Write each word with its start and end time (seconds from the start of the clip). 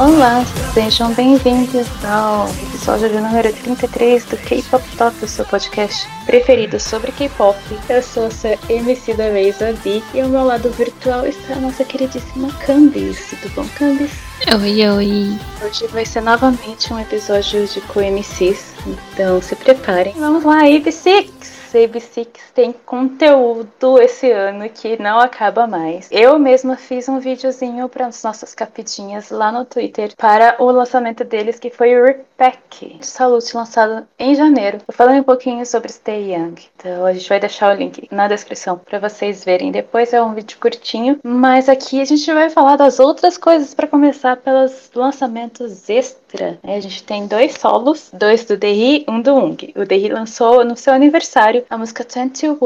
Olá, 0.00 0.42
sejam 0.72 1.12
bem-vindos 1.12 1.86
ao 2.06 2.48
episódio 2.48 3.10
de 3.10 3.20
número 3.20 3.52
33 3.52 4.24
do 4.24 4.36
K-Pop 4.38 4.82
Top, 4.96 5.14
o 5.22 5.28
seu 5.28 5.44
podcast 5.44 6.08
preferido 6.24 6.80
sobre 6.80 7.12
K-Pop. 7.12 7.58
Eu 7.86 8.02
sou 8.02 8.24
a 8.24 8.30
sua 8.30 8.56
MC 8.70 9.12
da 9.12 9.28
vez, 9.28 9.60
a 9.60 9.72
Bi, 9.72 10.02
e 10.14 10.22
ao 10.22 10.30
meu 10.30 10.42
lado 10.42 10.70
virtual 10.70 11.26
está 11.26 11.52
a 11.52 11.60
nossa 11.60 11.84
queridíssima 11.84 12.50
Candice. 12.64 13.36
Tudo 13.36 13.56
bom, 13.56 13.68
Candice? 13.76 14.16
Oi, 14.62 14.88
oi. 14.88 15.38
Hoje 15.62 15.86
vai 15.88 16.06
ser 16.06 16.22
novamente 16.22 16.90
um 16.94 16.98
episódio 16.98 17.66
de 17.66 17.82
co-MCs, 17.82 18.72
então 18.86 19.42
se 19.42 19.54
preparem. 19.54 20.14
Vamos 20.14 20.44
lá, 20.44 20.66
AB6! 21.72 22.00
AB6 22.00 22.28
tem 22.54 22.72
conteúdo 22.72 24.00
esse 24.00 24.30
ano 24.30 24.68
que 24.68 25.00
não 25.00 25.18
acaba 25.18 25.66
mais. 25.66 26.08
Eu 26.10 26.38
mesma 26.38 26.76
fiz 26.76 27.08
um 27.08 27.18
videozinho 27.18 27.88
para 27.88 28.06
as 28.06 28.22
nossas 28.22 28.54
capidinhas 28.54 29.30
lá 29.30 29.52
no 29.52 29.64
Twitter 29.64 30.14
para 30.16 30.56
o 30.58 30.70
lançamento 30.70 31.24
deles, 31.24 31.58
que 31.58 31.70
foi 31.70 31.98
o 31.98 32.04
Repack 32.04 32.98
de 32.98 33.06
Salute, 33.06 33.56
lançado 33.56 34.06
em 34.18 34.34
janeiro. 34.34 34.78
Eu 34.86 34.94
falei 34.94 35.20
um 35.20 35.24
pouquinho 35.24 35.64
sobre 35.66 35.92
Stay 35.92 36.34
Young, 36.34 36.54
então 36.76 37.04
a 37.04 37.12
gente 37.12 37.28
vai 37.28 37.40
deixar 37.40 37.74
o 37.74 37.78
link 37.78 38.08
na 38.10 38.28
descrição 38.28 38.78
para 38.78 38.98
vocês 38.98 39.44
verem. 39.44 39.72
Depois 39.72 40.12
é 40.12 40.22
um 40.22 40.34
vídeo 40.34 40.58
curtinho, 40.58 41.18
mas 41.22 41.68
aqui 41.68 42.00
a 42.00 42.04
gente 42.04 42.32
vai 42.32 42.50
falar 42.50 42.76
das 42.76 42.98
outras 42.98 43.36
coisas 43.36 43.74
para 43.74 43.86
começar 43.86 44.36
pelos 44.36 44.90
lançamentos 44.94 45.88
Né? 46.38 46.58
A 46.62 46.80
gente 46.80 47.02
tem 47.02 47.26
dois 47.26 47.54
solos, 47.54 48.10
dois 48.12 48.44
do 48.44 48.56
Derry, 48.56 49.04
um 49.08 49.20
do 49.20 49.34
Ung. 49.34 49.72
O 49.76 49.84
Derry 49.84 50.08
lançou 50.08 50.64
no 50.64 50.76
seu 50.76 50.92
aniversário 50.92 51.64
a 51.68 51.78
música 51.78 52.04
21 52.04 52.58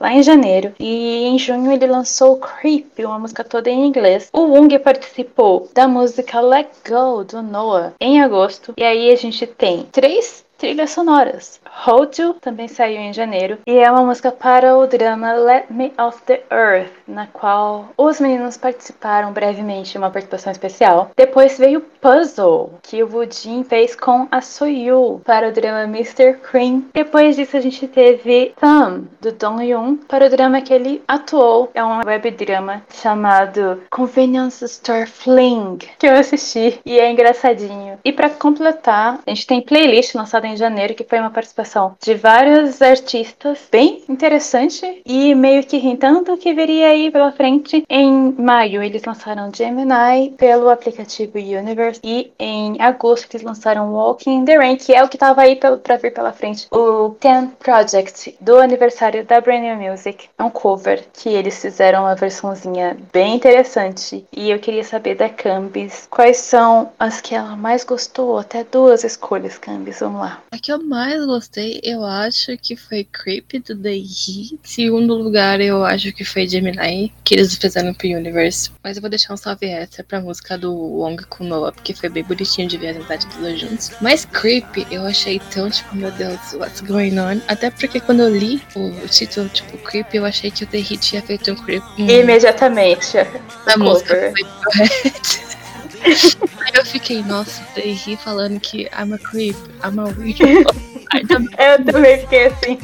lá 0.00 0.12
em 0.12 0.22
janeiro 0.22 0.74
e 0.78 1.24
em 1.24 1.38
junho 1.38 1.72
ele 1.72 1.86
lançou 1.86 2.38
Creep, 2.38 2.98
uma 3.00 3.18
música 3.18 3.44
toda 3.44 3.70
em 3.70 3.86
inglês. 3.86 4.28
O 4.32 4.40
Ung 4.40 4.78
participou 4.78 5.68
da 5.74 5.88
música 5.88 6.40
Let 6.40 6.68
Go 6.88 7.24
do 7.24 7.42
Noah 7.42 7.94
em 8.00 8.20
agosto 8.20 8.74
e 8.76 8.84
aí 8.84 9.10
a 9.10 9.16
gente 9.16 9.46
tem 9.46 9.86
três 9.90 10.44
trilhas 10.58 10.90
sonoras. 10.90 11.60
Hold 11.84 12.18
You 12.18 12.34
também 12.34 12.66
saiu 12.66 12.98
em 12.98 13.12
janeiro 13.12 13.58
e 13.66 13.78
é 13.78 13.90
uma 13.90 14.04
música 14.04 14.32
para 14.32 14.76
o 14.76 14.86
drama 14.86 15.32
Let 15.32 15.66
Me 15.70 15.92
Off 15.98 16.22
the 16.22 16.42
Earth, 16.50 16.90
na 17.06 17.26
qual 17.26 17.90
os 17.96 18.20
meninos 18.20 18.56
participaram 18.56 19.32
brevemente 19.32 19.96
uma 19.96 20.10
participação 20.10 20.50
especial. 20.50 21.10
Depois 21.16 21.58
veio 21.58 21.80
Puzzle, 22.00 22.78
que 22.82 23.02
o 23.02 23.08
Woojin 23.10 23.64
fez 23.64 23.94
com 23.94 24.26
a 24.30 24.40
Soyu 24.40 25.20
para 25.24 25.48
o 25.48 25.52
drama 25.52 25.82
Mr. 25.84 26.34
Cream. 26.34 26.84
Depois 26.92 27.36
disso 27.36 27.56
a 27.56 27.60
gente 27.60 27.86
teve 27.86 28.54
Thumb, 28.60 29.08
do 29.20 29.32
Dong 29.32 29.64
Yoon, 29.64 29.96
para 29.96 30.26
o 30.26 30.30
drama 30.30 30.60
que 30.60 30.72
ele 30.72 31.02
atuou. 31.06 31.70
É 31.74 31.84
um 31.84 32.00
web 32.04 32.30
drama 32.32 32.82
chamado 32.92 33.82
Convenience 33.90 34.64
Store 34.64 35.06
Fling, 35.06 35.78
que 35.98 36.06
eu 36.06 36.14
assisti 36.14 36.80
e 36.84 36.98
é 36.98 37.10
engraçadinho. 37.10 37.98
E 38.04 38.12
para 38.12 38.30
completar, 38.30 39.20
a 39.26 39.30
gente 39.30 39.46
tem 39.46 39.60
playlist 39.60 40.14
lançada 40.14 40.46
em 40.46 40.56
janeiro, 40.56 40.94
que 40.94 41.04
foi 41.04 41.18
uma 41.18 41.30
participação 41.30 41.57
de 42.00 42.14
vários 42.14 42.80
artistas, 42.80 43.58
bem 43.70 44.02
interessante 44.08 45.02
e 45.04 45.34
meio 45.34 45.64
que 45.64 45.76
hintando 45.76 46.36
que 46.36 46.54
viria 46.54 46.88
aí 46.88 47.10
pela 47.10 47.32
frente. 47.32 47.84
Em 47.88 48.32
maio, 48.38 48.82
eles 48.82 49.02
lançaram 49.04 49.50
Gemini 49.52 50.30
pelo 50.36 50.68
aplicativo 50.68 51.38
Universe 51.38 52.00
e 52.04 52.32
em 52.38 52.80
agosto 52.80 53.34
eles 53.34 53.44
lançaram 53.44 53.92
Walking 53.92 54.38
in 54.38 54.44
the 54.44 54.56
Rain, 54.56 54.76
que 54.76 54.94
é 54.94 55.02
o 55.02 55.08
que 55.08 55.18
tava 55.18 55.42
aí 55.42 55.56
para 55.56 55.96
vir 55.96 56.12
pela 56.12 56.32
frente. 56.32 56.68
O 56.70 57.10
Ten 57.20 57.48
Project 57.58 58.36
do 58.40 58.58
aniversário 58.58 59.24
da 59.24 59.40
Brand 59.40 59.62
New 59.62 59.90
Music 59.90 60.28
é 60.38 60.42
um 60.42 60.50
cover 60.50 61.04
que 61.12 61.28
eles 61.28 61.60
fizeram 61.60 62.02
uma 62.02 62.14
versãozinha 62.14 62.96
bem 63.12 63.34
interessante 63.36 64.26
e 64.32 64.50
eu 64.50 64.58
queria 64.58 64.84
saber 64.84 65.14
da 65.14 65.28
Cambis 65.28 66.06
quais 66.10 66.38
são 66.38 66.92
as 66.98 67.20
que 67.20 67.34
ela 67.34 67.56
mais 67.56 67.84
gostou, 67.84 68.38
até 68.38 68.64
duas 68.64 69.04
escolhas, 69.04 69.58
Cambis, 69.58 70.00
vamos 70.00 70.20
lá. 70.20 70.42
A 70.50 70.58
que 70.58 70.72
eu 70.72 70.82
mais 70.82 71.24
gostei, 71.24 71.47
eu 71.82 72.04
acho 72.04 72.56
que 72.58 72.76
foi 72.76 73.04
Creep 73.04 73.52
do 73.66 73.76
The 73.76 73.94
Heat. 73.94 74.58
Segundo 74.62 75.14
lugar, 75.14 75.60
eu 75.60 75.84
acho 75.84 76.12
que 76.12 76.24
foi 76.24 76.48
Gemini, 76.48 77.12
que 77.24 77.34
eles 77.34 77.54
fizeram 77.54 77.94
pro 77.94 78.08
Universe. 78.08 78.70
Mas 78.82 78.96
eu 78.96 79.00
vou 79.00 79.10
deixar 79.10 79.34
um 79.34 79.36
salve 79.36 79.66
extra 79.66 80.04
pra 80.04 80.20
música 80.20 80.58
do 80.58 80.72
Wong 80.72 81.24
com 81.26 81.44
Noah, 81.44 81.72
porque 81.72 81.94
foi 81.94 82.08
bem 82.08 82.24
bonitinho 82.24 82.68
de 82.68 82.76
ver 82.76 82.88
a 82.88 82.90
amizade 82.92 83.26
dos 83.26 83.36
dois 83.36 83.60
juntos. 83.60 83.90
Mas 84.00 84.24
Creep, 84.24 84.86
eu 84.90 85.04
achei 85.06 85.40
tão, 85.52 85.70
tipo, 85.70 85.96
meu 85.96 86.10
Deus, 86.12 86.38
what's 86.54 86.80
going 86.80 87.18
on? 87.18 87.40
Até 87.48 87.70
porque 87.70 88.00
quando 88.00 88.20
eu 88.20 88.36
li 88.36 88.62
o 88.74 89.08
título, 89.08 89.48
tipo, 89.48 89.78
Creep, 89.78 90.14
eu 90.14 90.24
achei 90.24 90.50
que 90.50 90.64
o 90.64 90.66
The 90.66 90.78
Heat 90.78 90.98
tinha 90.98 91.22
feito 91.22 91.50
um 91.50 91.56
Creep. 91.56 91.82
Um... 91.98 92.08
Imediatamente. 92.08 93.18
A 93.66 93.76
música 93.76 94.32
foi 94.32 94.44
correta. 94.64 95.48
Aí 96.00 96.72
eu 96.74 96.84
fiquei, 96.84 97.22
nossa, 97.22 97.62
daí 97.74 98.16
falando 98.22 98.60
que 98.60 98.88
I'm 98.92 99.12
a 99.12 99.18
creep, 99.18 99.56
I'm 99.82 99.98
a 99.98 100.08
weird. 101.12 101.48
eu 101.58 101.84
também 101.84 102.18
fiquei 102.20 102.46
assim. 102.46 102.78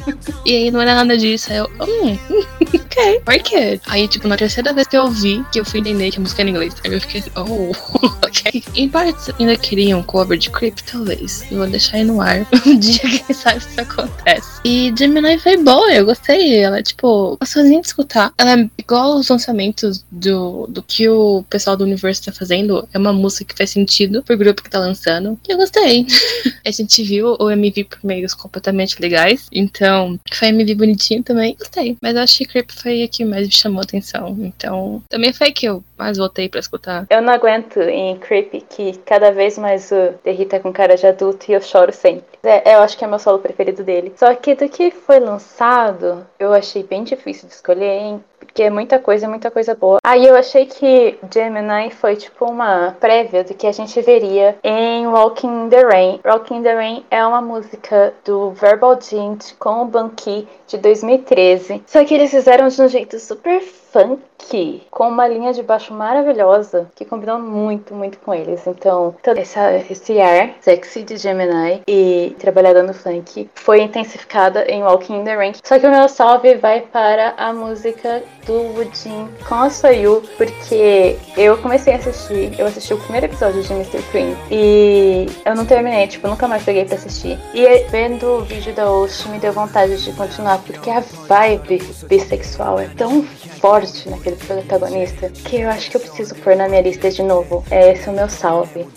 E 0.45 0.55
aí 0.55 0.71
não 0.71 0.81
era 0.81 0.95
nada 0.95 1.17
disso. 1.17 1.51
Aí 1.51 1.57
eu, 1.57 1.69
hum, 1.79 2.17
ok, 2.61 3.39
quê? 3.43 3.79
Aí, 3.87 4.07
tipo, 4.07 4.27
na 4.27 4.37
terceira 4.37 4.73
vez 4.73 4.87
que 4.87 4.97
eu 4.97 5.09
vi, 5.09 5.43
que 5.51 5.59
eu 5.59 5.65
fui 5.65 5.79
entender 5.79 6.11
que 6.11 6.17
a 6.17 6.21
música 6.21 6.41
era 6.41 6.49
em 6.49 6.53
inglês, 6.53 6.75
aí 6.83 6.93
eu 6.93 7.01
fiquei 7.01 7.23
oh, 7.35 7.71
ok. 8.25 8.63
Em 8.75 8.89
partes 8.89 9.29
ainda 9.39 9.55
queriam 9.55 9.99
um 9.99 10.03
cover 10.03 10.37
de 10.37 10.49
Creep, 10.49 10.79
talvez. 10.91 11.45
Eu 11.51 11.59
vou 11.59 11.67
deixar 11.67 11.97
aí 11.97 12.03
no 12.03 12.21
ar 12.21 12.47
um 12.65 12.77
dia, 12.77 12.99
quem 12.99 13.35
sabe 13.35 13.59
isso 13.59 13.79
acontece. 13.79 14.59
E 14.63 14.93
Gemini 14.97 15.37
foi 15.39 15.57
boa, 15.57 15.93
eu 15.93 16.05
gostei. 16.05 16.57
Ela 16.57 16.79
é, 16.79 16.83
tipo, 16.83 17.37
gostosinha 17.39 17.81
de 17.81 17.87
escutar. 17.87 18.33
Ela 18.37 18.59
é 18.59 18.69
igual 18.77 19.17
os 19.17 19.29
lançamentos 19.29 20.03
do, 20.11 20.67
do 20.67 20.81
que 20.81 21.07
o 21.07 21.43
pessoal 21.49 21.77
do 21.77 21.83
universo 21.83 22.25
tá 22.25 22.31
fazendo. 22.31 22.87
É 22.93 22.97
uma 22.97 23.13
música 23.13 23.45
que 23.45 23.57
faz 23.57 23.69
sentido 23.69 24.23
pro 24.23 24.37
grupo 24.37 24.63
que 24.63 24.69
tá 24.69 24.79
lançando. 24.79 25.39
E 25.47 25.51
eu 25.51 25.57
gostei. 25.57 26.05
a 26.65 26.71
gente 26.71 27.03
viu 27.03 27.35
o 27.39 27.49
MV 27.51 27.83
por 27.85 27.99
meios 28.15 28.33
completamente 28.33 28.99
legais. 28.99 29.47
Então, 29.51 30.19
foi 30.31 30.49
MV 30.49 30.75
bonitinho 30.75 31.23
também. 31.23 31.55
Gostei. 31.57 31.97
Mas 32.01 32.15
acho 32.15 32.37
que 32.37 32.45
Creep 32.45 32.71
foi 32.71 33.03
a 33.03 33.07
que 33.07 33.25
mais 33.25 33.47
me 33.47 33.53
chamou 33.53 33.81
atenção. 33.81 34.37
Então, 34.39 35.03
também 35.09 35.33
foi 35.33 35.51
que 35.51 35.65
eu 35.65 35.83
mais 35.97 36.17
voltei 36.17 36.49
para 36.49 36.59
escutar. 36.59 37.05
Eu 37.09 37.21
não 37.21 37.33
aguento 37.33 37.79
em 37.81 38.17
Creep 38.17 38.53
que 38.69 38.97
cada 39.05 39.31
vez 39.31 39.57
mais 39.57 39.91
o 39.91 40.13
Derrita 40.23 40.59
com 40.59 40.71
cara 40.71 40.95
de 40.95 41.07
adulto 41.07 41.49
e 41.49 41.53
eu 41.53 41.61
choro 41.61 41.93
sempre. 41.93 42.25
É, 42.43 42.75
eu 42.75 42.81
acho 42.81 42.97
que 42.97 43.03
é 43.03 43.07
meu 43.07 43.19
solo 43.19 43.39
preferido 43.39 43.83
dele. 43.83 44.13
Só 44.17 44.33
que 44.35 44.53
do 44.55 44.69
que 44.69 44.91
foi 44.91 45.19
lançado, 45.19 46.25
eu 46.39 46.53
achei 46.53 46.83
bem 46.83 47.03
difícil 47.03 47.47
de 47.47 47.55
escolher, 47.55 47.99
hein? 47.99 48.23
Porque 48.39 48.63
é 48.63 48.69
muita 48.69 48.99
coisa, 48.99 49.27
muita 49.27 49.49
coisa 49.49 49.75
boa. 49.75 49.97
Aí 50.05 50.25
eu 50.25 50.35
achei 50.35 50.65
que 50.65 51.17
Gemini 51.33 51.91
foi 51.91 52.15
tipo 52.15 52.45
uma 52.45 52.95
prévia 52.99 53.43
do 53.43 53.53
que 53.53 53.67
a 53.67 53.71
gente 53.71 53.99
veria 54.01 54.55
em 54.63 55.07
Walking 55.07 55.69
the 55.69 55.81
Rain. 55.81 56.19
Walking 56.23 56.61
the 56.61 56.73
Rain 56.73 57.05
é 57.09 57.25
uma 57.25 57.41
música 57.41 58.13
do 58.23 58.51
Verbal 58.51 58.99
Gint 59.01 59.53
com 59.57 59.81
o 59.81 59.85
Banqui 59.85 60.47
de 60.67 60.77
2013. 60.77 61.83
Só 61.87 62.05
que 62.05 62.13
eles 62.13 62.31
fizeram 62.31 62.67
de 62.67 62.81
um 62.81 62.87
jeito 62.87 63.19
super 63.19 63.61
funk, 63.95 64.83
com 64.91 65.07
uma 65.07 65.27
linha 65.27 65.53
de 65.53 65.63
baixo 65.63 65.93
maravilhosa, 65.93 66.87
que 66.95 67.05
combinou 67.05 67.39
muito, 67.39 67.95
muito 67.95 68.17
com 68.19 68.33
eles. 68.33 68.67
Então, 68.67 69.15
todo 69.23 69.37
essa, 69.37 69.73
esse 69.89 70.19
ar 70.19 70.49
sexy 70.59 71.03
de 71.03 71.15
Gemini 71.15 71.81
e 71.87 72.35
trabalhada 72.37 72.83
no 72.83 72.93
funk 72.93 73.49
foi 73.55 73.81
intensificada 73.81 74.65
em 74.65 74.83
Walking 74.83 75.21
in 75.21 75.23
the 75.23 75.35
Rain. 75.35 75.53
Só 75.63 75.79
que 75.79 75.87
o 75.87 75.91
meu 75.91 76.09
salve 76.09 76.55
vai 76.55 76.81
para 76.81 77.33
a 77.37 77.53
música 77.53 78.21
do 78.45 78.53
Woojin 78.53 79.29
com 79.47 79.55
a 79.55 79.69
Soyu, 79.69 80.21
porque 80.37 81.17
eu 81.37 81.57
comecei 81.59 81.93
a 81.93 81.97
assistir, 81.97 82.59
eu 82.59 82.67
assisti 82.67 82.93
o 82.93 82.97
primeiro 82.97 83.27
episódio 83.27 83.63
de 83.63 83.73
Mr. 83.73 84.01
Queen 84.11 84.35
e 84.51 85.25
eu 85.45 85.55
não 85.55 85.65
terminei, 85.65 86.07
tipo, 86.07 86.27
nunca 86.27 86.47
mais 86.47 86.63
peguei 86.63 86.85
pra 86.85 86.95
assistir. 86.95 87.39
E 87.53 87.85
vendo 87.89 88.25
o 88.25 88.41
vídeo 88.41 88.73
da 88.73 88.91
Osh 88.91 89.25
me 89.27 89.39
deu 89.39 89.53
vontade 89.53 90.03
de 90.03 90.11
continuar, 90.13 90.59
porque 90.59 90.89
a 90.89 90.99
vibe 90.99 91.81
bissexual 92.07 92.79
é 92.79 92.89
tão 92.95 93.23
forte 93.61 93.84
naquele 94.09 94.35
protagonista 94.35 95.29
que 95.29 95.61
eu 95.61 95.69
acho 95.69 95.89
que 95.89 95.97
eu 95.97 96.01
preciso 96.01 96.35
pôr 96.35 96.55
na 96.55 96.67
minha 96.67 96.81
lista 96.81 97.09
de 97.09 97.23
novo. 97.23 97.63
É 97.69 97.91
esse 97.93 98.09
o 98.09 98.13
meu 98.13 98.29
salve 98.29 98.87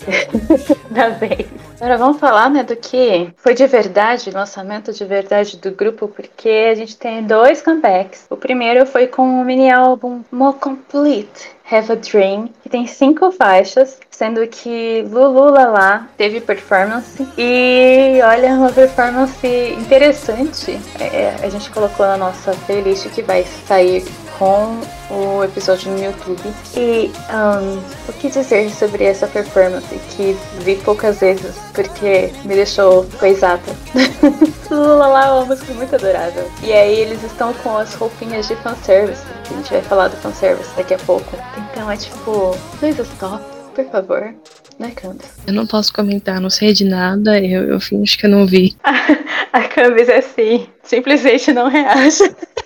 da 0.89 1.09
vez. 1.09 1.47
Agora 1.79 1.97
vamos 1.97 2.19
falar, 2.19 2.49
né, 2.49 2.63
do 2.63 2.75
que 2.75 3.31
foi 3.37 3.53
de 3.53 3.65
verdade, 3.65 4.31
lançamento 4.31 4.91
de 4.91 5.05
verdade 5.05 5.57
do 5.57 5.71
grupo, 5.71 6.07
porque 6.07 6.67
a 6.71 6.75
gente 6.75 6.97
tem 6.97 7.23
dois 7.23 7.61
comebacks. 7.61 8.25
O 8.29 8.35
primeiro 8.35 8.85
foi 8.85 9.07
com 9.07 9.41
o 9.41 9.45
mini 9.45 9.71
álbum 9.71 10.21
More 10.31 10.57
Complete, 10.57 11.49
Have 11.71 11.91
a 11.91 11.95
Dream, 11.95 12.49
que 12.63 12.69
tem 12.69 12.87
cinco 12.87 13.31
faixas, 13.31 13.99
sendo 14.09 14.45
que 14.47 15.05
Lulu 15.09 15.51
Lala 15.51 16.09
teve 16.17 16.41
performance. 16.41 17.25
E 17.37 18.19
olha, 18.23 18.55
uma 18.55 18.71
performance 18.71 19.47
interessante. 19.47 20.79
É, 20.99 21.35
a 21.41 21.49
gente 21.49 21.69
colocou 21.69 22.05
na 22.05 22.17
nossa 22.17 22.51
playlist 22.65 23.09
que 23.09 23.21
vai 23.21 23.45
sair 23.67 24.03
com 24.39 24.79
o 25.13 25.43
episódio 25.43 25.91
no 25.91 26.01
YouTube. 26.01 26.41
E 26.75 27.11
um, 27.29 27.77
o 28.07 28.13
que 28.13 28.29
dizer 28.29 28.71
sobre 28.71 29.03
essa 29.03 29.27
performance 29.27 29.87
que 30.15 30.35
vi 30.63 30.77
poucas 30.77 31.19
vezes 31.19 31.55
porque 31.73 32.31
me 32.45 32.55
deixou 32.55 33.05
coisada. 33.19 33.61
Lulala 34.71 35.25
é 35.25 35.31
uma 35.31 35.45
música 35.45 35.73
muito 35.73 35.93
adorável. 35.93 36.49
E 36.63 36.71
aí 36.71 36.99
eles 36.99 37.21
estão 37.23 37.53
com 37.55 37.77
as 37.77 37.93
roupinhas 37.95 38.47
de 38.47 38.55
fanservice, 38.57 39.23
a 39.49 39.53
gente 39.53 39.71
vai 39.71 39.81
falar 39.81 40.07
do 40.07 40.17
fanservice 40.17 40.69
daqui 40.75 40.93
a 40.93 40.99
pouco. 40.99 41.37
Então 41.71 41.91
é 41.91 41.97
tipo, 41.97 42.57
coisas 42.79 43.07
top 43.19 43.43
por 43.75 43.85
favor. 43.91 44.35
Né, 44.77 44.91
Candice? 44.91 45.29
Eu 45.45 45.53
não 45.53 45.67
posso 45.67 45.93
comentar, 45.93 46.39
não 46.39 46.49
sei 46.49 46.71
de 46.73 46.85
nada, 46.85 47.39
eu, 47.39 47.63
eu 47.63 47.79
que 47.79 48.25
eu 48.25 48.29
não 48.29 48.45
vi. 48.45 48.75
A 49.51 49.61
Candice 49.67 50.11
é 50.11 50.17
assim, 50.17 50.67
simplesmente 50.83 51.51
não 51.51 51.67
reage. 51.67 52.23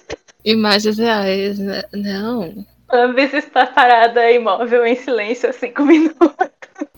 Imagens 0.46 0.98
reais, 0.98 1.60
né? 1.60 1.84
Não. 1.94 2.66
Candice 2.94 3.38
está 3.38 3.66
parada 3.66 4.32
imóvel 4.32 4.86
em 4.86 4.96
silêncio 4.96 5.50
há 5.50 5.54
cinco 5.54 5.82
minutos. 5.84 6.30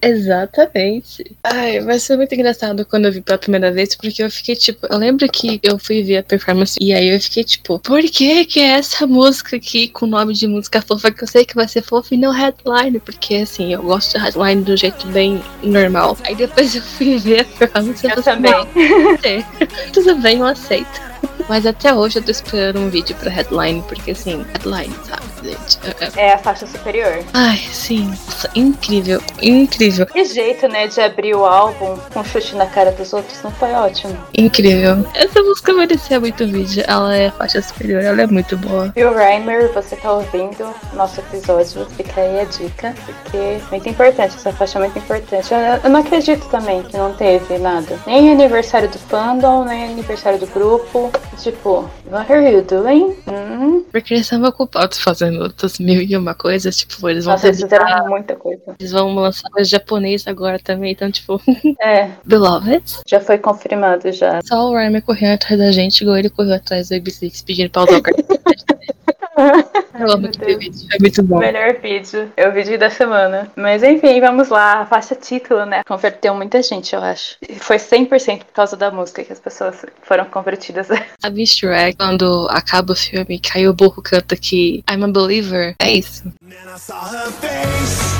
Exatamente. 0.02 1.36
Ai, 1.42 1.80
vai 1.80 1.98
ser 2.00 2.18
muito 2.18 2.36
engraçado 2.36 2.86
quando 2.86 3.06
eu 3.06 3.14
vi 3.14 3.22
pela 3.22 3.38
primeira 3.38 3.72
vez, 3.72 3.96
porque 3.96 4.22
eu 4.22 4.30
fiquei 4.30 4.58
tipo, 4.58 4.86
eu 4.90 4.98
lembro 4.98 5.26
que 5.30 5.58
eu 5.64 5.80
fui 5.80 6.04
ver 6.04 6.18
a 6.18 6.24
performance 6.24 6.78
e 6.82 6.94
aí 6.94 7.08
eu 7.08 7.20
fiquei 7.22 7.46
tipo, 7.46 7.80
por 7.80 8.02
que 8.02 8.44
que 8.46 8.60
é 8.60 8.72
essa 8.72 9.08
música 9.08 9.56
aqui 9.56 9.88
com 9.88 10.06
nome 10.06 10.34
de 10.34 10.48
música 10.48 10.82
fofa 10.82 11.12
que 11.12 11.24
eu 11.24 11.28
sei 11.30 11.46
que 11.46 11.56
vai 11.56 11.68
ser 11.68 11.82
fofa 11.82 12.14
e 12.14 12.18
não 12.18 12.32
headline? 12.34 13.00
Porque 13.00 13.36
assim, 13.36 13.74
eu 13.74 13.82
gosto 13.82 14.18
de 14.18 14.24
headline 14.24 14.64
do 14.64 14.76
jeito 14.76 15.08
bem 15.08 15.42
normal. 15.64 16.18
Aí 16.26 16.36
depois 16.36 16.76
eu 16.76 16.82
fui 16.82 17.18
ver 17.20 17.42
a 17.42 17.46
performance 17.46 18.06
Eu 18.06 18.12
e 18.20 18.22
falei, 18.22 18.52
também. 18.52 18.52
"Não, 18.52 19.88
Tudo 19.94 20.16
bem, 20.18 20.40
eu 20.40 20.46
aceito. 20.46 21.02
Mas 21.48 21.66
até 21.66 21.94
hoje 21.94 22.20
eu 22.20 22.24
tô 22.24 22.32
esperando 22.32 22.80
um 22.80 22.90
vídeo 22.90 23.16
pra 23.18 23.30
headline, 23.30 23.82
porque 23.88 24.12
assim, 24.12 24.44
headline, 24.54 24.94
sabe, 25.08 25.24
gente? 25.46 25.80
É- 26.00 26.22
é- 26.22 26.26
É 26.30 26.34
a 26.34 26.38
faixa 26.38 26.66
superior. 26.68 27.20
Ai, 27.34 27.58
sim. 27.72 28.08
Nossa, 28.10 28.50
incrível, 28.56 29.22
incrível, 29.42 30.06
Que 30.08 30.26
jeito, 30.26 30.68
né, 30.68 30.88
de 30.88 31.00
abrir 31.02 31.36
o 31.36 31.46
álbum 31.46 31.98
com 32.14 32.20
um 32.20 32.24
chute 32.24 32.56
na 32.56 32.66
cara 32.66 32.92
dos 32.92 33.14
outros 33.14 33.42
não 33.44 33.52
foi 33.52 33.72
ótimo. 33.74 34.18
incrível. 34.38 35.06
Essa 35.14 35.42
música 35.42 35.74
merecia 35.74 36.20
muito 36.20 36.46
vídeo. 36.48 36.84
Ela 36.88 37.16
é 37.16 37.30
faixa 37.32 37.62
superior, 37.62 38.02
ela 38.04 38.22
é 38.22 38.28
muito 38.28 38.58
boa. 38.58 38.88
Bill 38.96 39.14
Reimer, 39.14 39.72
você 39.74 39.96
tá 39.96 40.12
ouvindo 40.14 40.74
nosso 40.94 41.20
episódio, 41.20 41.86
fica 41.98 42.22
aí 42.22 42.40
a 42.42 42.44
dica, 42.46 42.94
porque 43.06 43.38
é 43.38 43.62
muito 43.72 43.90
importante, 43.90 44.36
essa 44.36 44.52
faixa 44.52 44.80
é 44.80 44.82
muito 44.82 44.98
importante. 44.98 45.54
Eu, 45.54 45.60
eu 45.84 45.90
não 45.90 46.00
acredito 46.02 46.46
também 46.50 46.82
que 46.84 46.98
não 46.98 47.14
teve 47.14 47.58
nada. 47.58 48.00
Nem 48.08 48.32
aniversário 48.32 48.90
do 48.90 48.98
fandom, 48.98 49.66
nem 49.66 49.86
aniversário 49.86 50.40
do 50.40 50.48
grupo. 50.48 51.12
Tipo, 51.42 51.90
what 52.12 52.32
are 52.32 52.50
you 52.52 52.62
doing? 52.62 53.16
Hum? 53.28 53.84
Porque 53.92 54.14
eles 54.14 54.26
estavam 54.26 54.50
ocupados 54.50 55.00
fazendo 55.00 55.35
outras 55.40 55.80
mil 55.80 56.02
e 56.02 56.16
uma 56.16 56.34
coisas. 56.34 56.76
Tipo, 56.78 57.10
eles 57.10 57.26
vão 57.26 57.34
Nossa, 57.34 57.48
eles 57.48 57.62
fizeram 57.62 58.08
muita 58.08 58.36
coisa. 58.36 58.62
Eles 58.80 58.92
vão 58.92 59.14
lançar 59.16 59.50
o 59.58 59.64
japonês 59.64 60.28
agora 60.28 60.60
também. 60.60 60.92
Então, 60.92 61.12
tipo, 61.12 61.42
É, 61.82 62.10
Beloved. 62.26 62.84
já 63.08 63.20
foi 63.20 63.38
confirmado 63.38 64.12
já. 64.12 64.40
Só 64.44 64.70
o 64.70 64.74
Rhymer 64.74 65.02
correndo 65.04 65.34
atrás 65.36 65.60
da 65.60 65.72
gente, 65.72 66.02
igual 66.02 66.18
ele 66.18 66.30
correu 66.30 66.56
atrás 66.56 66.90
do 66.90 66.96
AB6 66.96 67.44
pedindo 67.46 67.70
pra 67.70 67.84
usar 67.84 67.98
o 67.98 68.02
cartão. 68.02 68.26
Eu 70.00 70.12
amo 70.12 70.28
aquele 70.28 70.58
vídeo, 70.58 70.88
é 70.92 71.00
muito 71.00 71.24
bom. 71.24 71.40
Melhor 71.40 71.74
vídeo. 71.82 72.32
É 72.36 72.48
o 72.48 72.52
vídeo 72.52 72.78
da 72.78 72.90
semana. 72.90 73.52
Mas 73.56 73.84
enfim, 73.84 74.20
vamos 74.20 74.50
lá. 74.50 74.82
A 74.82 74.86
faixa 74.86 75.16
título, 75.16 75.66
né? 75.66 75.84
Converteu 75.86 76.34
muita 76.34 76.62
gente, 76.62 76.96
eu 76.96 77.02
acho. 77.02 77.38
E 77.48 77.56
Foi 77.56 77.78
100% 77.78 78.40
por 78.40 78.54
causa 78.54 78.76
da 78.76 78.92
música 78.92 79.24
que 79.24 79.32
as 79.32 79.40
pessoas 79.40 79.86
foram 80.02 80.26
convertidas. 80.26 80.88
A 81.24 81.46
Shrek, 81.46 81.98
quando 81.98 82.48
acaba 82.50 82.94
o 82.94 82.96
filme, 82.96 83.40
caiu 83.40 83.72
o 83.72 83.74
burro 83.74 84.02
canta 84.02 84.36
que 84.36 84.84
I'm 84.90 85.04
a 85.04 85.08
believer. 85.08 85.76
É 85.80 85.92
isso. 85.92 86.24
Then 86.42 86.58
I 86.74 86.78
saw 86.78 87.06
her 87.06 87.32
face. 87.32 88.16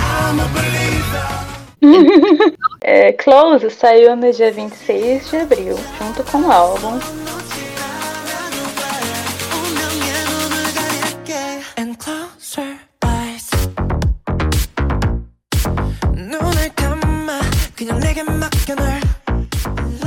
I'm 0.00 0.40
a 0.40 0.48
believer. 0.48 1.46
É, 2.82 3.12
Close 3.12 3.68
saiu 3.70 4.14
no 4.14 4.32
dia 4.32 4.52
26 4.52 5.30
de 5.30 5.36
abril, 5.38 5.76
junto 5.98 6.22
com 6.24 6.38
o 6.38 6.52
álbum. 6.52 6.98
And 11.78 11.98
close 12.02 12.56
her 12.56 12.78
eyes. 13.04 13.50
눈을 16.14 16.74
감아 16.74 17.40
그냥 17.76 18.00
내게 18.00 18.22
맡겨놔. 18.22 19.15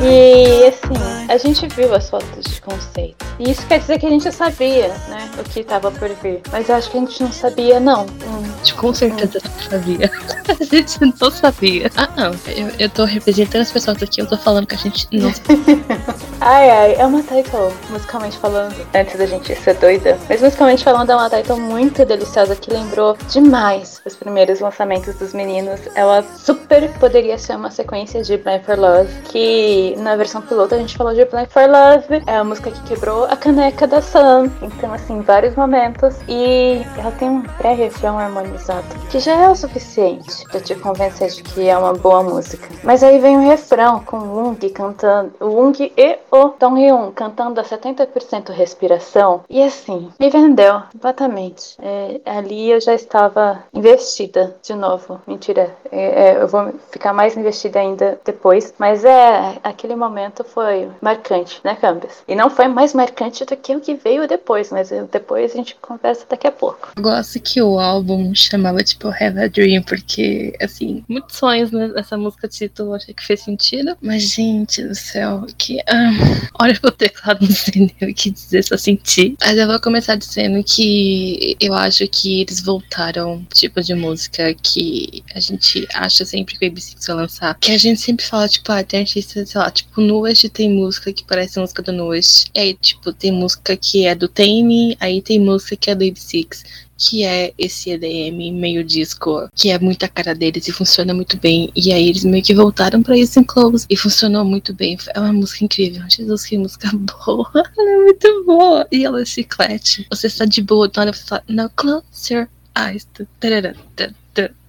E 0.01 0.67
assim, 0.67 1.27
a 1.27 1.37
gente 1.37 1.67
viu 1.75 1.93
as 1.93 2.09
fotos 2.09 2.43
de 2.45 2.61
conceito. 2.61 3.25
E 3.37 3.51
isso 3.51 3.65
quer 3.67 3.79
dizer 3.79 3.99
que 3.99 4.05
a 4.05 4.09
gente 4.09 4.31
sabia, 4.31 4.87
né? 5.07 5.29
O 5.37 5.43
que 5.43 5.63
tava 5.63 5.91
por 5.91 6.09
vir. 6.09 6.41
Mas 6.51 6.69
eu 6.69 6.75
acho 6.75 6.89
que 6.89 6.97
a 6.97 6.99
gente 7.01 7.23
não 7.23 7.31
sabia, 7.31 7.79
não. 7.79 8.05
Hum. 8.05 8.49
Com 8.77 8.93
certeza 8.93 9.39
não 9.43 9.69
sabia. 9.69 10.11
A 10.49 10.63
gente 10.63 10.99
não 11.01 11.31
sabia. 11.31 11.91
Ah, 11.95 12.09
não. 12.17 12.31
Eu, 12.47 12.71
eu 12.79 12.89
tô 12.89 13.05
representando 13.05 13.61
as 13.61 13.71
pessoas 13.71 14.01
aqui, 14.01 14.19
eu 14.19 14.27
tô 14.27 14.35
falando 14.35 14.65
que 14.65 14.75
a 14.75 14.77
gente 14.77 15.07
não 15.11 15.31
Ai, 16.41 16.69
ai, 16.69 16.95
é 16.95 17.05
uma 17.05 17.21
title, 17.21 17.71
musicalmente 17.89 18.37
falando, 18.37 18.73
antes 18.93 19.17
da 19.17 19.25
gente 19.25 19.53
ser 19.55 19.75
doida. 19.75 20.17
Mas 20.27 20.41
musicalmente 20.41 20.83
falando, 20.83 21.11
é 21.11 21.15
uma 21.15 21.29
title 21.29 21.57
muito 21.57 22.05
deliciosa 22.05 22.55
que 22.55 22.71
lembrou 22.71 23.17
demais 23.29 24.01
os 24.05 24.15
primeiros 24.15 24.59
lançamentos 24.59 25.15
dos 25.15 25.33
meninos. 25.33 25.79
Ela 25.95 26.23
super 26.37 26.89
poderia 26.93 27.37
ser 27.37 27.55
uma 27.55 27.69
sequência 27.69 28.23
de 28.23 28.37
Blind 28.37 28.63
for 28.63 28.79
Love, 28.79 29.09
que 29.25 29.88
na 29.95 30.15
versão 30.15 30.41
piloto 30.41 30.75
a 30.75 30.77
gente 30.77 30.97
falou 30.97 31.13
de 31.13 31.25
Blind 31.25 31.47
for 31.49 31.69
Love, 31.69 32.23
é 32.25 32.37
a 32.37 32.43
música 32.43 32.71
que 32.71 32.81
quebrou 32.83 33.25
a 33.25 33.35
caneca 33.35 33.87
da 33.87 34.01
Sam. 34.01 34.51
Então, 34.61 34.93
assim, 34.93 35.21
vários 35.21 35.55
momentos. 35.55 36.15
E 36.27 36.81
ela 36.97 37.11
tem 37.11 37.29
um 37.29 37.41
pré-refrão 37.41 38.17
harmonizado, 38.17 38.87
que 39.09 39.19
já 39.19 39.35
é 39.35 39.49
o 39.49 39.55
suficiente 39.55 40.43
pra 40.49 40.59
te 40.59 40.75
convencer 40.75 41.29
de 41.29 41.43
que 41.43 41.67
é 41.67 41.77
uma 41.77 41.93
boa 41.93 42.23
música. 42.23 42.67
Mas 42.83 43.03
aí 43.03 43.19
vem 43.19 43.37
o 43.37 43.47
refrão 43.47 43.99
com 43.99 44.17
o 44.17 44.37
Wung 44.37 44.69
cantando, 44.69 45.33
o 45.39 45.45
Wung 45.45 45.91
e 45.95 46.17
o 46.31 46.53
Dong 46.59 46.79
Hyun 46.79 47.11
cantando 47.11 47.59
a 47.59 47.63
70% 47.63 48.51
respiração. 48.51 49.43
E 49.49 49.61
assim, 49.61 50.11
me 50.19 50.29
vendeu 50.29 50.81
completamente. 50.91 51.75
É, 51.81 52.21
ali 52.25 52.71
eu 52.71 52.81
já 52.81 52.93
estava 52.93 53.63
investida 53.73 54.55
de 54.61 54.73
novo. 54.73 55.19
Mentira, 55.27 55.75
é, 55.91 56.29
é, 56.29 56.41
eu 56.41 56.47
vou 56.47 56.73
ficar 56.91 57.13
mais 57.13 57.35
investida 57.35 57.79
ainda 57.79 58.19
depois. 58.23 58.73
Mas 58.77 59.03
é, 59.05 59.57
aquele 59.79 59.95
momento 59.95 60.43
foi 60.43 60.89
marcante, 61.01 61.61
né, 61.63 61.75
Campbell? 61.75 62.09
E 62.27 62.35
não 62.35 62.49
foi 62.49 62.67
mais 62.67 62.93
marcante 62.93 63.45
do 63.45 63.55
que 63.55 63.75
o 63.75 63.79
que 63.79 63.95
veio 63.95 64.27
depois, 64.27 64.69
mas 64.71 64.89
depois 65.11 65.53
a 65.53 65.55
gente 65.55 65.75
conversa 65.81 66.25
daqui 66.29 66.47
a 66.47 66.51
pouco. 66.51 66.89
Eu 66.95 67.01
gosto 67.01 67.39
que 67.39 67.61
o 67.61 67.79
álbum 67.79 68.35
chamava, 68.35 68.83
tipo, 68.83 69.07
Have 69.07 69.39
a 69.39 69.47
Dream, 69.47 69.81
porque, 69.83 70.53
assim, 70.61 71.03
muitos 71.07 71.37
sonhos 71.37 71.71
né, 71.71 71.87
nessa 71.87 72.17
música 72.17 72.47
título, 72.47 72.93
achei 72.93 73.13
que 73.13 73.25
fez 73.25 73.41
sentido. 73.41 73.97
Mas, 74.01 74.23
gente 74.23 74.83
do 74.83 74.93
céu, 74.93 75.45
que. 75.57 75.79
Ah, 75.87 76.11
olha 76.59 76.77
pro 76.79 76.91
teclado, 76.91 77.41
não 77.41 77.51
sei 77.51 77.93
nem 77.99 78.11
o 78.11 78.13
que 78.13 78.29
dizer, 78.29 78.63
só 78.63 78.75
senti. 78.75 79.35
Mas 79.39 79.57
eu 79.57 79.67
vou 79.67 79.79
começar 79.79 80.15
dizendo 80.15 80.61
que 80.63 81.55
eu 81.59 81.73
acho 81.73 82.07
que 82.07 82.41
eles 82.41 82.61
voltaram 82.61 83.45
tipo 83.53 83.81
de 83.81 83.95
música 83.95 84.53
que 84.53 85.23
a 85.33 85.39
gente 85.39 85.87
acha 85.93 86.25
sempre 86.25 86.57
que 86.57 86.65
o 86.65 86.69
ABC 86.69 86.95
vai 87.07 87.15
lançar. 87.15 87.57
Que 87.59 87.71
a 87.71 87.77
gente 87.77 88.01
sempre 88.01 88.25
fala, 88.25 88.47
tipo, 88.47 88.71
ah, 88.71 88.83
tem 88.83 89.01
artista, 89.01 89.45
sei 89.45 89.61
lá, 89.61 89.68
tipo, 89.71 90.01
no 90.01 90.23
tem 90.51 90.69
música 90.69 91.11
que 91.13 91.23
parece 91.23 91.59
música 91.59 91.81
do 91.81 91.91
No. 91.91 92.13
E 92.15 92.21
aí, 92.55 92.73
tipo, 92.73 93.13
tem 93.13 93.31
música 93.31 93.75
que 93.75 94.05
é 94.05 94.15
do 94.15 94.27
Tame, 94.27 94.97
aí 94.99 95.21
tem 95.21 95.39
música 95.39 95.75
que 95.75 95.89
é 95.89 95.95
do 95.95 96.03
AB6 96.03 96.63
que 96.99 97.23
é 97.23 97.53
esse 97.57 97.91
EDM 97.91 98.51
meio 98.51 98.83
disco, 98.83 99.47
que 99.55 99.71
é 99.71 99.79
muito 99.79 100.03
a 100.03 100.09
cara 100.09 100.35
deles 100.35 100.67
e 100.67 100.71
funciona 100.73 101.13
muito 101.13 101.37
bem. 101.37 101.71
E 101.73 101.93
aí 101.93 102.09
eles 102.09 102.25
meio 102.25 102.43
que 102.43 102.53
voltaram 102.53 103.01
pra 103.01 103.17
isso 103.17 103.39
em 103.39 103.43
Close 103.43 103.85
e 103.89 103.95
funcionou 103.95 104.43
muito 104.43 104.73
bem. 104.73 104.97
É 105.15 105.19
uma 105.19 105.31
música 105.31 105.63
incrível. 105.63 106.03
Jesus, 106.09 106.45
que 106.45 106.57
música 106.57 106.89
boa. 107.25 107.49
Ela 107.77 107.89
é 107.89 107.97
muito 108.03 108.43
boa. 108.45 108.87
E 108.91 109.05
ela 109.05 109.21
é 109.21 109.25
chiclete. 109.25 110.05
Você 110.09 110.27
está 110.27 110.43
de 110.43 110.61
boa, 110.61 110.87
então 110.87 111.05
você 111.05 111.23
fala, 111.23 111.43
now 111.47 111.71
close 111.73 112.33
your 112.33 112.49
eyes. 112.77 113.07
Tarará. 113.39 113.73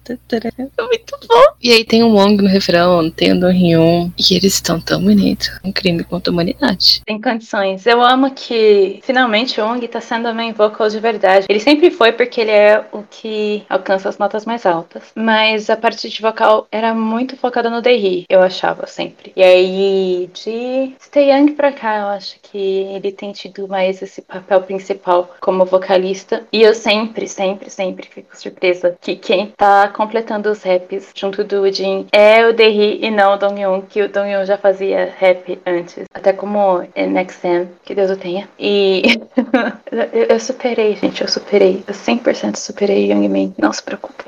É 0.09 0.83
muito 0.83 1.19
bom. 1.27 1.43
E 1.61 1.71
aí 1.71 1.83
tem 1.83 2.03
o 2.03 2.13
Wong 2.13 2.41
no 2.41 2.49
refrão, 2.49 3.09
tem 3.09 3.33
o 3.33 3.39
Do 3.39 3.47
Hyun. 3.47 4.11
E 4.17 4.35
eles 4.35 4.55
estão 4.55 4.79
tão 4.79 5.03
bonitos. 5.03 5.51
Um 5.63 5.71
crime 5.71 6.03
contra 6.03 6.31
a 6.31 6.33
humanidade. 6.33 7.01
Tem 7.05 7.19
condições. 7.21 7.85
Eu 7.85 8.01
amo 8.01 8.31
que 8.31 8.99
finalmente 9.03 9.59
o 9.59 9.65
Ong 9.65 9.87
tá 9.87 10.01
sendo 10.01 10.27
a 10.27 10.33
main 10.33 10.53
vocal 10.53 10.89
de 10.89 10.99
verdade. 10.99 11.45
Ele 11.49 11.59
sempre 11.59 11.91
foi 11.91 12.11
porque 12.11 12.41
ele 12.41 12.51
é 12.51 12.83
o 12.91 13.03
que 13.03 13.63
alcança 13.69 14.09
as 14.09 14.17
notas 14.17 14.45
mais 14.45 14.65
altas. 14.65 15.03
Mas 15.15 15.69
a 15.69 15.77
parte 15.77 16.09
de 16.09 16.21
vocal 16.21 16.67
era 16.71 16.93
muito 16.93 17.37
focada 17.37 17.69
no 17.69 17.81
Dae 17.81 18.25
eu 18.29 18.41
achava 18.41 18.87
sempre. 18.87 19.31
E 19.35 19.43
aí 19.43 20.29
de 20.33 20.93
Stay 21.01 21.31
Young 21.31 21.53
pra 21.53 21.71
cá, 21.71 21.99
eu 21.99 22.07
acho 22.07 22.35
que 22.41 22.57
ele 22.57 23.11
tem 23.11 23.31
tido 23.31 23.67
mais 23.67 24.01
esse 24.01 24.21
papel 24.21 24.61
principal 24.61 25.35
como 25.39 25.65
vocalista. 25.65 26.43
E 26.51 26.61
eu 26.61 26.73
sempre, 26.73 27.27
sempre, 27.27 27.69
sempre 27.69 28.07
fico 28.07 28.37
surpresa 28.37 28.95
que 28.99 29.15
quem 29.15 29.47
tá 29.57 29.90
completando 29.91 30.49
os 30.49 30.63
raps 30.63 31.09
junto 31.15 31.43
do 31.43 31.71
Jin 31.71 32.07
é 32.11 32.45
o 32.45 32.53
Dae 32.53 32.99
e 33.01 33.11
não 33.11 33.33
o 33.33 33.37
Donghyun, 33.37 33.81
que 33.81 34.01
o 34.01 34.09
Donghyun 34.09 34.45
já 34.45 34.57
fazia 34.57 35.13
rap 35.17 35.59
antes. 35.65 36.05
Até 36.13 36.33
como 36.33 36.81
NXM, 36.95 37.67
que 37.83 37.93
Deus 37.95 38.11
o 38.11 38.17
tenha. 38.17 38.47
E 38.59 39.03
eu, 40.13 40.23
eu 40.29 40.39
superei, 40.39 40.95
gente, 40.95 41.21
eu 41.21 41.27
superei. 41.27 41.83
Eu 41.87 41.93
100% 41.93 42.55
superei 42.55 43.11
Young 43.11 43.27
Man, 43.27 43.53
não 43.57 43.71
se 43.71 43.83
preocupe. 43.83 44.25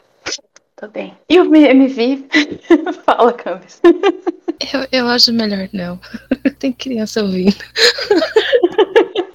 Tô 0.76 0.90
bem. 0.90 1.14
E 1.30 1.40
o 1.40 1.56
MV? 1.56 2.26
Fala, 3.06 3.32
Camis. 3.32 3.80
Eu, 4.74 4.86
eu 4.92 5.08
acho 5.08 5.32
melhor 5.32 5.70
não. 5.72 5.98
Tem 6.60 6.74
criança 6.74 7.24
ouvindo. 7.24 7.56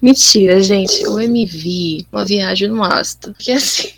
Mentira, 0.01 0.61
gente. 0.61 1.07
O 1.07 1.19
MV, 1.19 2.05
uma 2.11 2.23
viagem 2.23 2.67
no 2.67 2.83
ácido. 2.83 3.33
Porque 3.33 3.51
assim. 3.51 3.89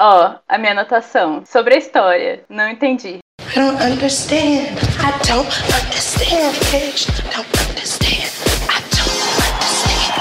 Ó, 0.00 0.36
a 0.48 0.58
minha 0.58 0.72
anotação 0.72 1.44
sobre 1.46 1.74
a 1.74 1.78
história. 1.78 2.44
Não 2.48 2.68
entendi. 2.68 3.18
I 3.40 3.54
don't 3.54 3.80
understand. 3.80 4.76
I 4.98 5.12
don't 5.26 5.46
understand, 5.72 6.56
bitch. 6.72 7.06
Don't 7.34 7.46
understand. 7.68 8.30
I 8.68 8.80
don't 8.90 9.24
understand, 9.62 10.14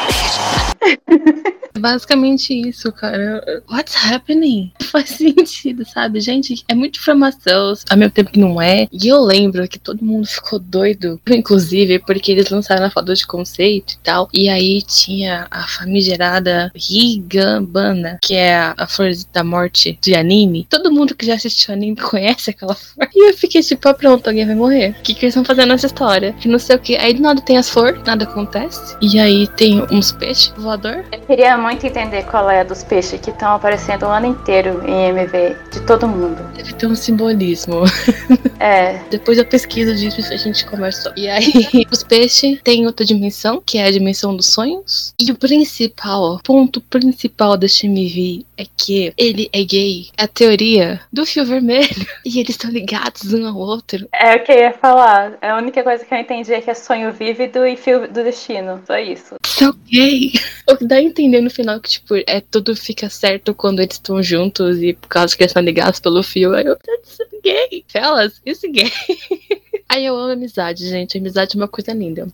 bitch. 1.17 1.59
Basicamente 1.77 2.53
isso, 2.53 2.91
cara. 2.91 3.63
What's 3.69 3.95
happening? 3.95 4.71
Não 4.79 4.87
faz 4.89 5.09
sentido, 5.09 5.85
sabe? 5.85 6.19
Gente, 6.19 6.63
é 6.67 6.75
muita 6.75 6.99
informação, 6.99 7.73
ao 7.89 7.97
mesmo 7.97 8.11
tempo 8.11 8.31
que 8.31 8.39
não 8.39 8.61
é. 8.61 8.87
E 8.91 9.07
eu 9.07 9.21
lembro 9.21 9.67
que 9.67 9.79
todo 9.79 10.03
mundo 10.03 10.27
ficou 10.27 10.59
doido, 10.59 11.19
inclusive, 11.29 11.99
porque 11.99 12.31
eles 12.31 12.49
lançaram 12.49 12.85
a 12.85 12.89
foto 12.89 13.13
de 13.13 13.25
conceito 13.25 13.93
e 13.93 13.97
tal. 14.03 14.29
E 14.33 14.49
aí 14.49 14.81
tinha 14.81 15.47
a 15.49 15.67
famigerada 15.67 16.71
Higambana, 16.75 18.19
que 18.21 18.35
é 18.35 18.55
a, 18.55 18.75
a 18.77 18.87
flor 18.87 19.11
da 19.31 19.43
morte 19.43 19.97
de 20.01 20.15
anime. 20.15 20.67
Todo 20.69 20.91
mundo 20.91 21.15
que 21.15 21.25
já 21.25 21.35
assistiu 21.35 21.73
anime 21.73 21.95
conhece 21.95 22.49
aquela 22.49 22.75
flor. 22.75 23.07
E 23.13 23.29
eu 23.29 23.37
fiquei 23.37 23.61
tipo, 23.61 23.87
ah, 23.87 23.93
pronto, 23.93 24.27
alguém 24.27 24.45
vai 24.45 24.55
morrer. 24.55 24.95
O 24.99 25.03
que, 25.03 25.13
que 25.13 25.25
eles 25.25 25.35
estão 25.35 25.45
fazendo 25.45 25.69
nessa 25.69 25.87
história? 25.87 26.33
Que 26.33 26.47
não 26.47 26.59
sei 26.59 26.75
o 26.75 26.79
que. 26.79 26.95
Aí 26.95 27.13
do 27.13 27.21
nada 27.21 27.41
tem 27.41 27.57
as 27.57 27.69
flores, 27.69 28.01
nada 28.05 28.25
acontece. 28.25 28.95
E 29.01 29.19
aí 29.19 29.47
tem 29.47 29.81
uns 29.91 30.11
peixes 30.11 30.53
voador. 30.57 31.03
Eu 31.11 31.19
queria 31.21 31.57
muito 31.57 31.72
entender 31.81 32.23
qual 32.25 32.49
é 32.49 32.61
a 32.61 32.63
dos 32.63 32.83
peixes 32.83 33.19
que 33.19 33.29
estão 33.29 33.53
aparecendo 33.53 34.03
o 34.03 34.09
ano 34.09 34.27
inteiro 34.27 34.81
em 34.87 35.09
MV 35.09 35.55
de 35.71 35.81
todo 35.81 36.07
mundo. 36.07 36.41
Deve 36.55 36.73
ter 36.73 36.87
um 36.87 36.95
simbolismo. 36.95 37.83
É, 38.59 39.01
Depois 39.09 39.37
eu 39.37 39.45
pesquiso 39.45 39.93
disso 39.93 40.21
a 40.33 40.37
gente 40.37 40.65
conversa. 40.65 41.13
E 41.17 41.27
aí, 41.27 41.51
os 41.91 42.01
peixes 42.01 42.61
têm 42.63 42.85
outra 42.85 43.05
dimensão, 43.05 43.61
que 43.65 43.77
é 43.77 43.83
a 43.83 43.91
dimensão 43.91 44.33
dos 44.33 44.47
sonhos. 44.53 45.13
E 45.19 45.29
o 45.31 45.35
principal, 45.35 46.39
ponto 46.41 46.79
principal 46.79 47.57
deste 47.57 47.87
MV 47.87 48.45
é 48.57 48.65
que 48.77 49.13
ele 49.17 49.49
é 49.51 49.63
gay. 49.65 50.07
É 50.17 50.23
a 50.23 50.27
teoria 50.29 51.01
do 51.11 51.25
fio 51.25 51.45
vermelho. 51.45 51.89
E 52.25 52.39
eles 52.39 52.51
estão 52.51 52.71
ligados 52.71 53.33
um 53.33 53.45
ao 53.45 53.57
outro. 53.57 54.07
é 54.13 54.35
o 54.35 54.43
que 54.43 54.51
eu 54.51 54.57
ia 54.57 54.71
falar. 54.71 55.33
A 55.41 55.57
única 55.57 55.83
coisa 55.83 56.05
que 56.05 56.13
eu 56.13 56.17
entendi 56.17 56.53
é 56.53 56.61
que 56.61 56.69
é 56.69 56.73
sonho 56.73 57.11
vívido 57.11 57.65
e 57.67 57.75
fio 57.75 58.07
do 58.07 58.23
destino. 58.23 58.81
Só 58.87 58.97
isso. 58.97 59.35
São 59.45 59.75
gay. 59.87 60.31
O 60.69 60.77
que 60.77 60.85
dá 60.85 60.95
a 60.95 61.01
entender 61.01 61.41
no 61.41 61.49
final 61.53 61.79
que, 61.79 61.89
tipo, 61.89 62.15
é 62.27 62.41
tudo 62.41 62.75
fica 62.75 63.09
certo 63.09 63.53
quando 63.53 63.79
eles 63.79 63.95
estão 63.95 64.21
juntos 64.21 64.81
e 64.81 64.93
por 64.93 65.07
causa 65.07 65.35
que 65.35 65.43
eles 65.43 65.51
estão 65.51 65.63
ligados 65.63 65.99
pelo 65.99 66.23
fio. 66.23 66.53
Aí 66.53 66.65
eu, 66.65 66.75
that's 66.75 67.17
gay. 67.43 67.85
Fellas, 67.87 68.41
isso 68.45 68.65
é 68.65 68.69
gay. 68.69 68.91
Aí 69.89 70.05
eu 70.05 70.15
amo 70.17 70.31
amizade, 70.31 70.87
gente. 70.87 71.17
Amizade 71.17 71.55
é 71.55 71.59
uma 71.59 71.67
coisa 71.67 71.93
linda. 71.93 72.27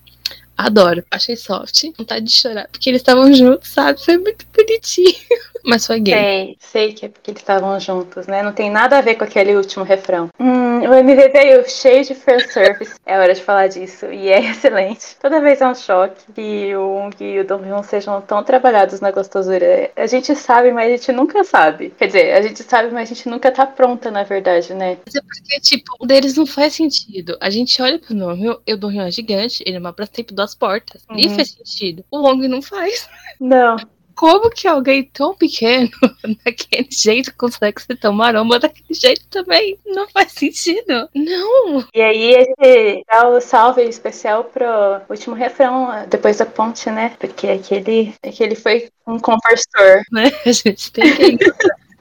Adoro. 0.60 1.06
Achei 1.10 1.38
soft. 1.38 1.86
Vontade 1.98 2.26
de 2.26 2.36
chorar. 2.36 2.68
Porque 2.70 2.90
eles 2.90 3.00
estavam 3.00 3.34
juntos, 3.34 3.70
sabe? 3.70 4.04
Foi 4.04 4.18
muito 4.18 4.46
bonitinho. 4.54 5.16
Mas 5.64 5.86
foi 5.86 6.00
gay. 6.00 6.14
Sei, 6.14 6.58
sei 6.60 6.94
que 6.94 7.06
é 7.06 7.10
porque 7.10 7.32
eles 7.32 7.42
estavam 7.42 7.80
juntos, 7.80 8.28
né? 8.28 8.44
Não 8.44 8.52
tem 8.52 8.70
nada 8.70 8.98
a 8.98 9.02
ver 9.02 9.16
com 9.16 9.24
aquele 9.24 9.56
último 9.56 9.84
refrão. 9.84 10.30
Hum, 10.40 10.80
o 10.80 10.94
MV 10.94 11.30
veio 11.30 11.70
cheio 11.70 12.04
de 12.04 12.16
fanservice. 12.16 12.96
É 13.06 13.20
hora 13.20 13.34
de 13.34 13.42
falar 13.42 13.68
disso. 13.68 14.06
E 14.08 14.30
é 14.30 14.40
excelente. 14.52 15.16
Toda 15.22 15.42
vez 15.42 15.62
é 15.62 15.68
um 15.68 15.76
choque 15.76 16.32
que 16.34 16.76
o 16.76 17.06
Ung 17.06 17.16
e 17.20 17.40
o 17.40 17.46
Dong 17.46 17.66
Hyun 17.66 17.84
sejam 17.84 18.22
tão 18.22 18.44
trabalhados 18.44 19.00
na 19.00 19.12
gostosura. 19.12 19.92
A 19.96 20.08
gente 20.08 20.36
sabe, 20.36 20.72
mas 20.72 20.88
a 20.88 20.98
gente 20.98 21.12
nunca 21.12 21.44
sabe. 21.44 21.94
Quer 21.98 22.08
dizer, 22.08 22.34
a 22.34 22.42
gente 22.42 22.64
sabe, 22.64 22.92
mas 22.92 23.10
a 23.10 23.14
gente 23.14 23.30
nunca 23.30 23.52
tá 23.52 23.66
pronta, 23.66 24.12
na 24.12 24.24
verdade, 24.24 24.74
né? 24.74 24.98
Mas 25.06 25.16
é 25.16 25.22
porque, 25.22 25.60
tipo, 25.62 25.92
um 26.02 26.08
deles 26.08 26.36
não 26.36 26.46
faz 26.46 26.74
sentido. 26.74 27.38
A 27.40 27.50
gente 27.50 27.82
olha 27.82 28.00
pro 28.00 28.16
nome, 28.16 28.50
o 28.50 28.78
Dong 28.78 29.00
é 29.00 29.12
gigante, 29.12 29.64
ele 29.66 29.78
é 29.78 29.80
uma 29.80 29.94
pra 29.94 30.06
sempre 30.06 30.34
das 30.50 30.56
portas. 30.56 31.06
Uhum. 31.10 31.36
faz 31.36 31.52
sentido. 31.52 32.04
O 32.10 32.22
Wong 32.22 32.48
não 32.48 32.62
faz. 32.62 33.08
Não. 33.40 33.78
Como 34.16 34.50
que 34.50 34.68
alguém 34.68 35.04
tão 35.04 35.34
pequeno, 35.34 35.90
daquele 36.44 36.90
jeito, 36.92 37.34
consegue 37.38 37.82
ser 37.82 37.96
tão 37.96 38.12
maromba 38.12 38.60
daquele 38.60 38.94
jeito 38.94 39.26
também? 39.30 39.80
Não 39.86 40.10
faz 40.10 40.34
sentido. 40.34 41.08
Não. 41.16 41.86
E 41.94 42.02
aí 42.02 42.34
gente 42.34 43.06
dá 43.08 43.30
o 43.30 43.40
salve 43.40 43.84
especial 43.84 44.44
pro 44.44 44.68
último 45.10 45.36
refrão, 45.36 46.06
depois 46.10 46.38
da 46.38 46.46
ponte, 46.46 46.90
né? 46.90 47.16
Porque 47.18 47.48
aquele, 47.48 48.14
aquele 48.22 48.56
foi 48.56 48.90
um 49.08 49.20
conversor. 49.20 50.04
Né? 50.12 50.32
A 50.46 50.52
gente 50.52 50.92
tem 50.92 51.38
que 51.38 51.52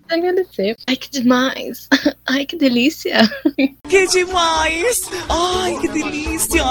agradecer. 0.08 0.76
Ai, 0.86 0.96
que 0.96 1.10
demais. 1.10 1.88
Ai, 2.26 2.46
que 2.46 2.56
delícia. 2.56 3.18
Que 3.88 4.06
demais! 4.06 5.02
Ai, 5.28 5.78
que 5.80 5.88
delícia! 5.88 6.62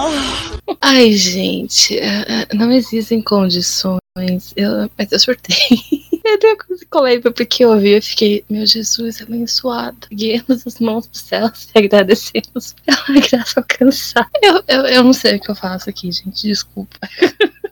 Ai, 0.81 1.13
gente, 1.13 1.97
é, 1.97 2.25
é, 2.27 2.55
não 2.55 2.71
existem 2.71 3.21
condições. 3.21 4.01
Eu, 4.55 4.89
mas 4.97 5.11
eu 5.11 5.19
surtei. 5.19 5.55
Eu 6.27 6.57
que 6.57 6.85
colei 6.89 7.21
porque 7.21 7.63
eu 7.63 7.69
ouvi 7.69 7.95
e 7.95 8.01
fiquei, 8.01 8.43
meu 8.49 8.65
Jesus, 8.65 9.21
abençoado. 9.21 9.95
Guiemos 10.11 10.67
as 10.67 10.77
mãos 10.77 11.07
pro 11.07 11.17
céu 11.17 11.49
e 11.73 11.79
agradecemos 11.79 12.75
pela 12.85 13.21
graça 13.21 13.61
alcançar. 13.61 14.29
Eu, 14.41 14.61
eu, 14.67 14.81
eu 14.87 15.03
não 15.05 15.13
sei 15.13 15.37
o 15.37 15.39
que 15.39 15.49
eu 15.49 15.55
faço 15.55 15.89
aqui, 15.89 16.11
gente, 16.11 16.45
desculpa. 16.45 16.99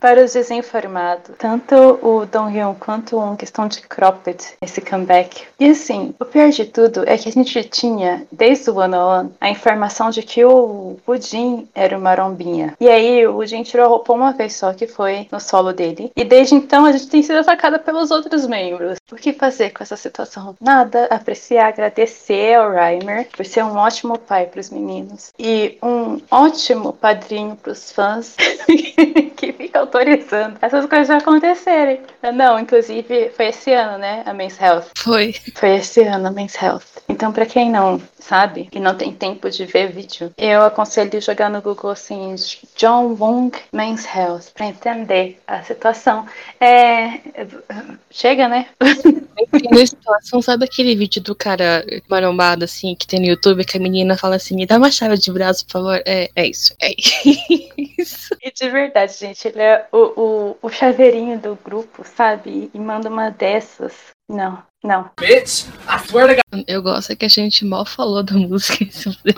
Para 0.06 0.24
os 0.24 0.34
desinformados, 0.34 1.36
tanto 1.36 1.74
o 1.76 2.28
Dong 2.28 2.56
Hyun 2.56 2.76
quanto 2.76 3.18
o 3.18 3.32
Um 3.32 3.36
questão 3.36 3.68
de 3.68 3.82
cropped, 3.82 4.38
esse 4.62 4.80
comeback. 4.80 5.48
E 5.60 5.70
assim, 5.70 6.14
o 6.20 6.26
pior 6.26 6.52
de 6.52 6.64
tudo 6.66 7.02
é 7.08 7.18
que 7.18 7.28
a 7.28 7.32
gente 7.32 7.64
tinha, 7.64 8.24
desde 8.32 8.70
o 8.70 8.80
ano 8.80 8.98
ano, 8.98 9.34
a 9.42 9.50
informação 9.50 10.12
de 10.12 10.22
que 10.22 10.46
o 10.46 10.96
Jin 11.20 11.68
era 11.74 11.98
uma 11.98 12.14
rombinha. 12.14 12.76
E 12.80 12.88
aí 12.88 13.26
o 13.26 13.44
Jin 13.48 13.64
tirou 13.64 13.88
a 13.88 13.90
roupa 13.90 14.14
uma 14.14 14.32
vez 14.32 14.54
só, 14.54 14.74
que 14.74 14.86
foi 14.86 15.28
no 15.32 15.40
solo 15.40 15.74
dele. 15.74 16.12
E 16.16 16.24
desde 16.24 16.54
então 16.54 16.86
a 16.86 16.92
gente 16.92 17.08
tem 17.08 17.24
sido 17.24 17.40
atacada 17.40 17.80
pelos 17.80 18.12
outros 18.12 18.46
membros. 18.46 19.00
O 19.12 19.16
que 19.16 19.34
fazer 19.34 19.72
com 19.72 19.82
essa 19.82 19.98
situação? 19.98 20.56
Nada, 20.62 21.06
apreciar, 21.06 21.70
agradecer 21.70 22.54
ao 22.54 22.72
Reimer 22.72 23.28
por 23.36 23.44
ser 23.44 23.64
um 23.64 23.76
ótimo 23.76 24.20
pai 24.20 24.46
para 24.46 24.60
os 24.60 24.70
meninos. 24.70 25.34
E 25.40 25.80
um 25.82 26.22
ótimo 26.30 26.94
padrinho 26.94 27.56
para 27.56 27.72
os 27.72 27.92
fãs 27.92 28.36
que 29.36 29.52
fica 29.52 29.82
autorizando 29.96 30.58
essas 30.62 30.86
coisas 30.86 31.10
acontecerem. 31.10 32.02
Não, 32.34 32.60
inclusive 32.60 33.32
foi 33.36 33.48
esse 33.48 33.72
ano, 33.72 33.98
né? 33.98 34.24
A 34.26 34.34
Men's 34.34 34.60
Health. 34.60 34.88
Foi. 34.98 35.34
Foi 35.56 35.76
esse 35.76 36.02
ano 36.02 36.28
a 36.28 36.32
Men's 36.32 36.56
Health. 36.62 37.05
Então, 37.16 37.32
pra 37.32 37.46
quem 37.46 37.72
não 37.72 38.02
sabe 38.20 38.68
e 38.74 38.78
não 38.78 38.94
tem 38.94 39.14
tempo 39.14 39.50
de 39.50 39.66
ver 39.66 39.90
vídeo, 39.90 40.34
eu 40.38 40.64
aconselho 40.64 41.22
jogar 41.22 41.50
no 41.50 41.62
Google 41.62 41.92
assim, 41.92 42.36
John 42.76 43.16
Wong 43.18 43.58
Men's 43.72 44.06
Health, 44.06 44.52
pra 44.54 44.66
entender 44.66 45.40
a 45.48 45.64
situação. 45.64 46.26
É. 46.60 47.22
Chega, 48.12 48.50
né? 48.50 48.68
Na 49.72 49.86
situação, 49.86 50.42
sabe 50.42 50.66
aquele 50.66 50.94
vídeo 50.94 51.22
do 51.22 51.34
cara 51.34 51.86
marombado, 52.10 52.66
assim, 52.66 52.94
que 52.96 53.08
tem 53.08 53.22
no 53.22 53.28
YouTube, 53.28 53.64
que 53.64 53.78
a 53.78 53.82
menina 53.82 54.18
fala 54.18 54.36
assim, 54.36 54.54
me 54.54 54.66
dá 54.66 54.78
uma 54.78 54.92
chave 54.92 55.18
de 55.18 55.32
braço, 55.32 55.66
por 55.66 55.72
favor? 55.72 56.04
É, 56.06 56.30
é 56.36 56.48
isso. 56.48 56.76
É 56.82 56.94
isso. 56.98 58.36
E 58.42 58.52
de 58.52 58.70
verdade, 58.70 59.14
gente, 59.14 59.48
ele 59.48 59.62
é 59.62 59.88
o, 59.90 59.98
o, 59.98 60.58
o 60.64 60.70
chaveirinho 60.70 61.40
do 61.40 61.58
grupo, 61.64 62.04
sabe? 62.04 62.70
E 62.74 62.78
manda 62.78 63.08
uma 63.08 63.30
dessas. 63.30 64.15
Não, 64.28 64.64
não. 64.84 65.12
Bitch, 65.20 65.66
I 65.88 66.00
swear 66.08 66.28
to 66.28 66.42
God. 66.52 66.64
Eu 66.68 66.82
gosto 66.82 67.12
é 67.12 67.16
que 67.16 67.26
a 67.26 67.30
gente 67.30 67.64
mal 67.64 67.86
falou 67.86 68.24
da 68.24 68.34
música, 68.34 68.86
se 68.90 69.10
você 69.10 69.36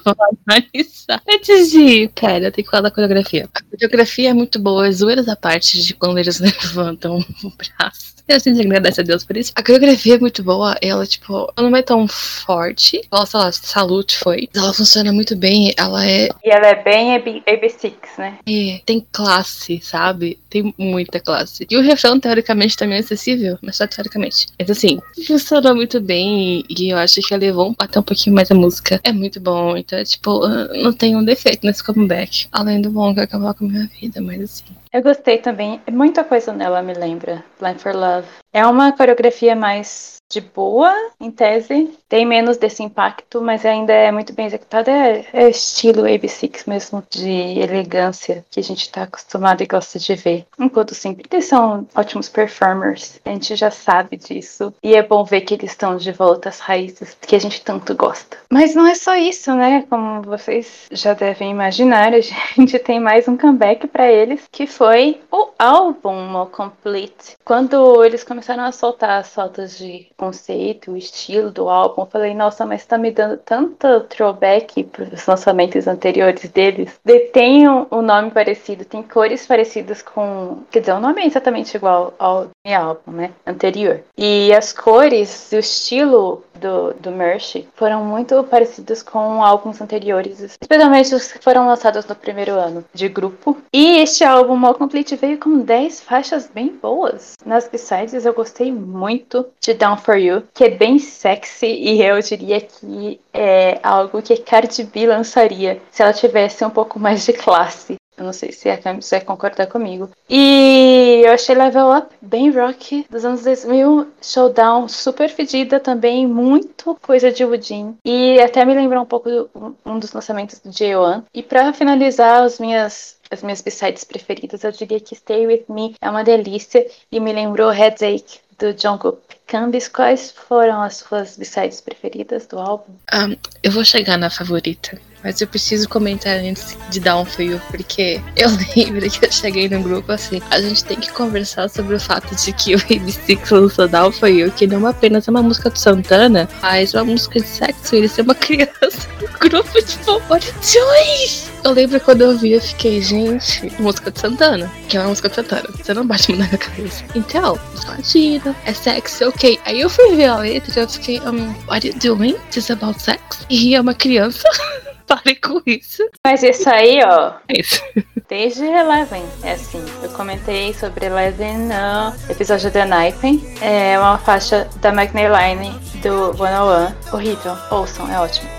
analisar. 0.47 1.21
Antes 1.29 1.71
de. 1.71 2.07
Pera, 2.09 2.45
eu 2.45 2.51
tenho 2.51 2.65
que 2.65 2.71
falar 2.71 2.83
da 2.83 2.91
coreografia. 2.91 3.49
A 3.53 3.63
coreografia 3.63 4.29
é 4.29 4.33
muito 4.33 4.59
boa, 4.59 4.87
as 4.87 4.97
zoeiras 4.97 5.27
à 5.27 5.35
parte 5.35 5.81
de 5.81 5.93
quando 5.93 6.17
eles 6.17 6.39
levantam 6.39 7.19
o 7.19 7.51
braço. 7.51 8.16
Eu 8.27 8.39
sempre 8.39 8.65
agradeço 8.65 9.01
a 9.01 9.03
Deus 9.03 9.23
por 9.23 9.37
isso. 9.37 9.51
A 9.55 9.63
coreografia 9.63 10.15
é 10.15 10.19
muito 10.19 10.43
boa, 10.43 10.75
ela, 10.81 11.05
tipo, 11.05 11.51
ela 11.55 11.69
não 11.69 11.77
é 11.77 11.81
tão 11.81 12.07
forte. 12.07 13.01
Ela, 13.11 13.25
sei 13.25 13.39
lá, 13.39 13.51
Salute 13.51 14.17
foi. 14.17 14.49
Ela 14.55 14.73
funciona 14.73 15.13
muito 15.13 15.35
bem, 15.35 15.73
ela 15.77 16.05
é 16.05 16.29
E 16.43 16.49
ela 16.49 16.67
é 16.67 16.83
bem 16.83 17.15
AB 17.15 17.43
AB6, 17.47 17.93
né? 18.17 18.37
É, 18.47 18.81
tem 18.85 19.05
classe, 19.11 19.79
sabe? 19.81 20.39
Tem 20.49 20.73
muita 20.77 21.19
classe. 21.19 21.65
E 21.69 21.77
o 21.77 21.81
refrão, 21.81 22.19
teoricamente, 22.19 22.75
também 22.75 22.97
é 22.97 22.99
acessível, 22.99 23.57
mas 23.61 23.77
só 23.77 23.87
teoricamente. 23.87 24.47
Mas 24.59 24.69
assim, 24.69 24.99
funcionou 25.25 25.75
muito 25.75 25.99
bem 26.01 26.63
e 26.69 26.89
eu 26.91 26.97
acho 26.97 27.21
que 27.21 27.33
elevou 27.33 27.73
até 27.79 27.99
um 27.99 28.03
pouquinho 28.03 28.35
mais 28.35 28.51
a 28.51 28.55
música. 28.55 28.99
É 29.03 29.11
muito 29.11 29.39
bom, 29.39 29.77
então, 29.77 30.03
tipo, 30.03 30.43
ah, 30.43 30.67
não 30.73 30.91
tem 30.91 31.15
um 31.15 31.23
defeito 31.23 31.65
nesse 31.65 31.83
comeback. 31.83 32.47
Além 32.51 32.81
do 32.81 32.89
bom 32.89 33.13
que 33.13 33.21
acabar 33.21 33.53
com 33.53 33.65
a 33.65 33.67
minha 33.67 33.89
vida, 33.99 34.21
mas 34.21 34.41
assim. 34.41 34.63
Eu 34.91 35.03
gostei 35.03 35.39
também. 35.39 35.81
Muita 35.91 36.23
coisa 36.23 36.53
nela 36.53 36.81
me 36.81 36.93
lembra 36.93 37.43
Blind 37.59 37.79
for 37.79 37.95
Love. 37.95 38.27
É 38.53 38.65
uma 38.65 38.95
coreografia 38.95 39.55
mais 39.55 40.16
de 40.29 40.41
boa, 40.41 40.93
em 41.19 41.31
tese. 41.31 41.97
Tem 42.09 42.25
menos 42.25 42.57
desse 42.57 42.83
impacto, 42.83 43.41
mas 43.41 43.65
ainda 43.65 43.93
é 43.93 44.11
muito 44.11 44.33
bem 44.33 44.45
executada. 44.45 44.91
É, 44.91 45.25
é 45.33 45.49
estilo 45.49 46.03
AB6 46.03 46.63
mesmo, 46.67 47.03
de 47.09 47.59
elegância, 47.59 48.45
que 48.49 48.59
a 48.59 48.63
gente 48.63 48.89
tá 48.89 49.03
acostumado 49.03 49.61
e 49.63 49.67
gosta 49.67 49.97
de 49.99 50.15
ver. 50.15 50.45
Enquanto 50.59 50.93
sempre, 50.93 51.25
eles 51.31 51.45
são 51.45 51.87
ótimos 51.95 52.29
performers. 52.29 53.19
A 53.25 53.29
gente 53.29 53.55
já 53.55 53.71
sabe 53.71 54.17
disso. 54.17 54.73
E 54.83 54.95
é 54.95 55.03
bom 55.03 55.23
ver 55.23 55.41
que 55.41 55.53
eles 55.53 55.71
estão 55.71 55.97
de 55.97 56.11
volta 56.11 56.49
às 56.49 56.59
raízes 56.59 57.17
que 57.21 57.35
a 57.35 57.39
gente 57.39 57.61
tanto 57.61 57.95
gosta. 57.95 58.37
Mas 58.49 58.75
não 58.75 58.85
é 58.87 58.95
só 58.95 59.15
isso, 59.15 59.53
né? 59.55 59.85
Como 59.89 60.21
vocês 60.21 60.87
já 60.91 61.13
devem 61.13 61.51
imaginar, 61.51 62.13
a 62.13 62.19
gente 62.21 62.79
tem 62.79 62.99
mais 62.99 63.27
um 63.27 63.37
comeback 63.37 63.87
para 63.87 64.11
eles, 64.11 64.47
que 64.51 64.67
foi 64.67 65.21
o 65.31 65.49
álbum 65.57 66.27
More 66.27 66.49
Complete. 66.49 67.37
Quando 67.43 68.03
eles 68.03 68.23
começaram 68.23 68.63
a 68.63 68.71
soltar 68.71 69.19
as 69.19 69.33
fotos 69.33 69.77
de 69.77 70.07
conceito, 70.17 70.91
o 70.91 70.97
estilo 70.97 71.51
do 71.51 71.69
álbum, 71.69 72.01
eu 72.01 72.05
falei, 72.07 72.33
nossa, 72.33 72.65
mas 72.65 72.85
tá 72.85 72.97
me 72.97 73.11
dando 73.11 73.37
tanto 73.37 74.01
throwback 74.01 74.83
pros 74.85 75.25
lançamentos 75.25 75.87
anteriores 75.87 76.49
deles. 76.49 76.99
De, 77.05 77.19
tem 77.19 77.69
um, 77.69 77.85
um 77.91 78.01
nome 78.01 78.31
parecido, 78.31 78.83
tem 78.83 79.03
cores 79.03 79.45
parecidas 79.45 80.01
com. 80.01 80.63
Quer 80.71 80.79
dizer, 80.79 80.93
o 80.93 80.99
nome 80.99 81.21
é 81.21 81.27
exatamente 81.27 81.75
igual 81.75 82.13
ao 82.17 82.47
meu 82.65 82.81
álbum, 82.81 83.11
né? 83.11 83.31
Anterior. 83.45 84.01
E 84.17 84.53
as 84.53 84.73
cores, 84.73 85.51
o 85.51 85.57
estilo 85.57 86.43
do, 86.57 86.93
do 86.93 87.11
Merch 87.11 87.67
foram 87.75 88.03
muito 88.03 88.43
parecidos 88.45 89.03
com 89.03 89.43
álbuns 89.43 89.79
anteriores, 89.81 90.39
especialmente 90.39 91.13
os 91.13 91.31
que 91.31 91.43
foram 91.43 91.67
lançados 91.67 92.05
no 92.05 92.15
primeiro 92.15 92.53
ano 92.53 92.83
de 92.93 93.07
grupo. 93.07 93.57
E 93.71 93.99
este 93.99 94.23
álbum, 94.23 94.55
More 94.55 94.77
Complete, 94.77 95.15
veio 95.15 95.37
com 95.37 95.59
10 95.59 96.01
faixas 96.01 96.49
bem 96.53 96.69
boas. 96.81 97.35
Nas 97.45 97.67
B-sides 97.67 98.25
eu 98.25 98.33
gostei 98.33 98.71
muito 98.71 99.45
de 99.61 99.73
Down 99.73 99.97
For 100.07 100.15
You, 100.15 100.43
que 100.53 100.63
é 100.63 100.69
bem 100.69 100.99
sexy 100.99 101.65
e 101.65 102.01
eu 102.01 102.17
diria 102.21 102.61
que 102.61 103.19
é 103.33 103.77
algo 103.83 104.21
que 104.21 104.37
Cardi 104.37 104.85
B 104.85 105.05
lançaria 105.05 105.81
se 105.91 106.01
ela 106.01 106.13
tivesse 106.13 106.63
um 106.63 106.69
pouco 106.69 106.97
mais 106.97 107.25
de 107.25 107.33
classe. 107.33 107.97
Eu 108.15 108.23
não 108.23 108.31
sei 108.31 108.53
se 108.53 108.69
a 108.69 108.77
Camis 108.77 109.09
vai 109.09 109.19
concordar 109.19 109.67
comigo. 109.67 110.09
E 110.29 111.23
eu 111.25 111.33
achei 111.33 111.53
Level 111.53 111.91
Up 111.91 112.07
bem 112.21 112.49
rock 112.49 113.05
dos 113.09 113.25
anos 113.25 113.43
2000. 113.43 114.07
Showdown 114.21 114.87
super 114.87 115.29
fedida 115.29 115.77
também. 115.77 116.25
Muito 116.25 116.95
coisa 117.01 117.29
de 117.29 117.43
Woodin. 117.43 117.97
E 118.05 118.39
até 118.39 118.63
me 118.63 118.73
lembrou 118.73 119.03
um 119.03 119.05
pouco 119.05 119.29
do, 119.29 119.75
um 119.85 119.99
dos 119.99 120.13
lançamentos 120.13 120.59
do 120.59 120.69
J1. 120.69 121.25
E 121.33 121.43
para 121.43 121.73
finalizar 121.73 122.43
as 122.43 122.59
minhas 122.59 123.17
as 123.29 123.43
minhas 123.43 123.61
b-sides 123.61 124.05
preferidas, 124.05 124.63
eu 124.63 124.71
diria 124.71 125.01
que 125.01 125.13
Stay 125.13 125.45
With 125.45 125.65
Me 125.67 125.95
é 126.01 126.09
uma 126.09 126.23
delícia 126.23 126.87
e 127.11 127.19
me 127.19 127.33
lembrou 127.33 127.73
Headache 127.73 128.39
do 128.57 128.71
Jungkook. 128.71 129.36
Cambis, 129.47 129.87
quais 129.87 130.29
foram 130.31 130.81
as 130.81 130.97
suas 130.97 131.37
b-sides 131.37 131.79
preferidas 131.79 132.45
do 132.45 132.59
álbum? 132.59 132.93
Um, 133.13 133.35
eu 133.63 133.71
vou 133.71 133.85
chegar 133.85 134.17
na 134.17 134.29
favorita. 134.29 134.99
Mas 135.23 135.41
eu 135.41 135.47
preciso 135.47 135.89
comentar 135.89 136.37
antes 136.37 136.77
de 136.89 136.99
dar 136.99 137.17
um 137.17 137.25
fio, 137.25 137.59
porque 137.69 138.21
eu 138.35 138.49
lembro 138.75 139.09
que 139.09 139.25
eu 139.25 139.31
cheguei 139.31 139.67
no 139.67 139.81
grupo 139.81 140.11
assim. 140.11 140.41
A 140.51 140.61
gente 140.61 140.83
tem 140.83 140.99
que 140.99 141.11
conversar 141.11 141.69
sobre 141.69 141.95
o 141.95 141.99
fato 141.99 142.35
de 142.35 142.53
que 142.53 142.75
o 142.75 142.79
Baby 142.79 143.11
Six 143.11 143.49
lançou 143.49 143.87
Down 143.87 144.11
For 144.11 144.29
You, 144.29 144.51
que 144.51 144.67
não 144.67 144.85
apenas 144.85 145.27
é 145.27 145.31
uma 145.31 145.41
música 145.41 145.69
do 145.69 145.77
Santana, 145.77 146.47
mas 146.61 146.93
uma 146.93 147.05
música 147.05 147.39
de 147.39 147.47
sexo. 147.47 147.95
Ele 147.95 148.07
ser 148.07 148.21
uma 148.21 148.35
criança 148.35 149.07
no 149.19 149.27
grupo, 149.39 149.77
you 149.77 150.53
doing? 150.61 151.47
Eu 151.63 151.71
lembro 151.71 151.99
quando 151.99 152.21
eu 152.21 152.37
vi, 152.37 152.53
eu 152.53 152.61
fiquei, 152.61 153.01
gente, 153.01 153.69
música 153.81 154.11
de 154.11 154.19
Santana. 154.19 154.71
Que 154.87 154.95
é 154.95 155.01
uma 155.01 155.09
música 155.09 155.27
de 155.27 155.35
Santana. 155.35 155.67
Você 155.75 155.93
não 155.93 156.05
bate 156.05 156.31
na 156.31 156.45
minha 156.45 156.57
cabeça. 156.57 157.03
Então, 157.15 157.59
latina, 157.87 158.55
é 158.65 158.73
sexy, 158.73 159.25
ok. 159.37 159.59
Aí 159.65 159.81
eu 159.81 159.89
fui 159.89 160.15
ver 160.15 160.25
a 160.25 160.37
letra 160.37 160.79
e 160.79 160.83
eu 160.83 160.89
fiquei, 160.89 161.19
um, 161.19 161.53
what 161.67 161.87
are 161.87 161.89
you 161.89 161.99
doing? 161.99 162.35
This 162.49 162.57
is 162.57 162.71
about 162.71 162.99
sex? 162.99 163.45
E 163.49 163.75
é 163.75 163.81
uma 163.81 163.93
criança. 163.93 164.49
Pare 165.05 165.35
com 165.35 165.61
isso. 165.65 166.03
Mas 166.25 166.43
isso 166.43 166.67
aí, 166.69 166.99
ó. 167.05 167.33
É 167.47 167.61
isso. 167.61 167.81
Desde 168.29 168.65
Eleven, 168.65 169.23
é 169.41 169.53
assim. 169.53 169.81
Eu 170.03 170.09
comentei 170.09 170.73
sobre 170.73 171.05
Eleven 171.05 171.59
no 171.59 172.13
episódio 172.29 172.69
da 172.69 172.83
Nipen. 172.83 173.41
É 173.61 173.97
uma 173.97 174.17
faixa 174.17 174.69
da 174.81 174.89
McNeilline 174.89 175.71
do 176.01 176.33
101. 176.35 177.15
Horrível. 177.15 177.57
Ouçam, 177.71 178.11
é 178.11 178.19
ótimo. 178.19 178.49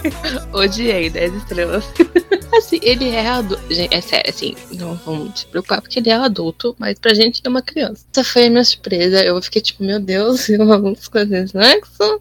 Odiei 0.54 1.10
10 1.10 1.34
estrelas. 1.34 1.84
assim, 2.56 2.80
ele 2.82 3.10
é 3.10 3.26
adulto. 3.26 3.62
Gente, 3.68 3.94
é 3.94 4.00
sério, 4.00 4.30
assim, 4.30 4.56
não 4.72 4.94
vamos 4.94 5.40
se 5.40 5.46
preocupar 5.46 5.82
porque 5.82 5.98
ele 5.98 6.08
é 6.08 6.14
adulto, 6.14 6.74
mas 6.78 6.98
pra 6.98 7.12
gente 7.12 7.42
é 7.44 7.48
uma 7.50 7.60
criança. 7.60 8.06
Essa 8.10 8.24
foi 8.24 8.46
a 8.46 8.50
minha 8.50 8.64
surpresa. 8.64 9.22
Eu 9.22 9.40
fiquei 9.42 9.60
tipo, 9.60 9.84
meu 9.84 10.00
Deus, 10.00 10.48
uma 10.48 10.78
música 10.78 11.26
de 11.26 11.48
sexo? 11.48 12.20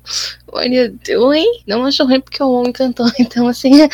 What 0.52 0.68
are 0.68 0.76
you 0.76 1.00
doing? 1.06 1.62
Não 1.66 1.86
acho 1.86 2.04
ruim 2.04 2.20
porque 2.20 2.44
o 2.44 2.52
homem 2.52 2.74
cantou, 2.74 3.10
então 3.20 3.48
assim. 3.48 3.88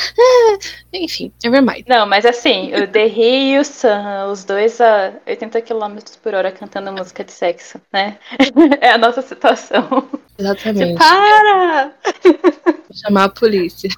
Enfim, 0.94 1.32
nevermind. 1.44 1.86
Não, 1.88 2.06
mas 2.06 2.26
assim, 2.26 2.74
o 2.76 2.86
Derry 2.88 3.54
e 3.54 3.60
o 3.60 3.66
Sam, 3.66 4.28
os 4.32 4.44
dois 4.44 4.80
a 4.80 5.14
80 5.28 5.62
km 5.62 5.98
por 6.22 6.34
hora 6.34 6.52
cantando 6.52 6.92
música 6.92 7.24
de 7.24 7.32
sexo, 7.32 7.82
né? 7.92 8.18
é 8.80 8.92
a 8.92 8.98
nossa 8.98 9.22
situação. 9.22 10.08
Exatamente. 10.38 10.98
Para! 10.98 11.94
Vou 12.24 12.98
chamar 13.06 13.26
a 13.26 13.30
polícia. 13.30 13.90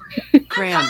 Graham. 0.48 0.88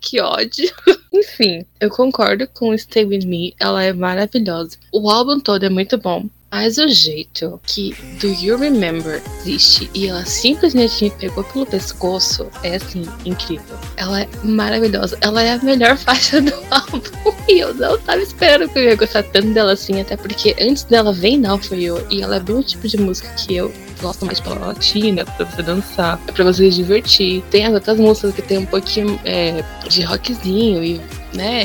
Que 0.00 0.20
ódio. 0.20 0.70
Enfim, 1.12 1.66
eu 1.80 1.90
concordo 1.90 2.48
com 2.48 2.76
Stay 2.76 3.04
With 3.04 3.26
Me, 3.26 3.54
ela 3.58 3.82
é 3.82 3.92
maravilhosa. 3.92 4.78
O 4.92 5.10
álbum 5.10 5.40
todo 5.40 5.64
é 5.64 5.68
muito 5.68 5.98
bom. 5.98 6.24
Mas 6.52 6.78
o 6.78 6.88
jeito 6.88 7.60
que 7.64 7.94
Do 8.20 8.26
You 8.26 8.58
Remember 8.58 9.22
existe 9.40 9.88
e 9.94 10.08
ela 10.08 10.24
simplesmente 10.24 11.04
me 11.04 11.10
pegou 11.10 11.44
pelo 11.44 11.64
pescoço 11.64 12.48
é 12.64 12.74
assim, 12.74 13.04
incrível. 13.24 13.78
Ela 13.96 14.22
é 14.22 14.28
maravilhosa. 14.42 15.16
Ela 15.20 15.42
é 15.42 15.52
a 15.52 15.58
melhor 15.58 15.96
faixa 15.98 16.40
do 16.40 16.52
álbum. 16.70 17.00
E 17.48 17.60
eu 17.60 17.72
não 17.74 17.96
tava 17.98 18.20
esperando 18.20 18.68
que 18.68 18.78
eu 18.78 18.84
ia 18.84 18.96
gostar 18.96 19.22
tanto 19.22 19.52
dela 19.54 19.72
assim, 19.72 20.00
até 20.00 20.16
porque 20.16 20.56
antes 20.60 20.82
dela 20.84 21.12
vem 21.12 21.38
Now 21.38 21.58
For 21.58 21.78
You 21.78 22.04
e 22.10 22.20
ela 22.20 22.36
é 22.36 22.40
bem 22.40 22.56
o 22.56 22.62
tipo 22.62 22.88
de 22.88 22.96
música 22.96 23.28
que 23.34 23.54
eu 23.54 23.72
gosto 24.00 24.26
mais 24.26 24.40
palavra 24.40 24.68
latina, 24.68 25.24
pra 25.24 25.46
você 25.46 25.62
dançar, 25.62 26.18
pra 26.18 26.44
você 26.44 26.70
se 26.70 26.76
divertir. 26.76 27.42
Tem 27.50 27.66
as 27.66 27.74
outras 27.74 27.98
músicas 27.98 28.34
que 28.34 28.42
tem 28.42 28.58
um 28.58 28.66
pouquinho 28.66 29.18
é, 29.24 29.62
de 29.88 30.02
rockzinho 30.02 30.82
e 30.82 31.00
né? 31.34 31.62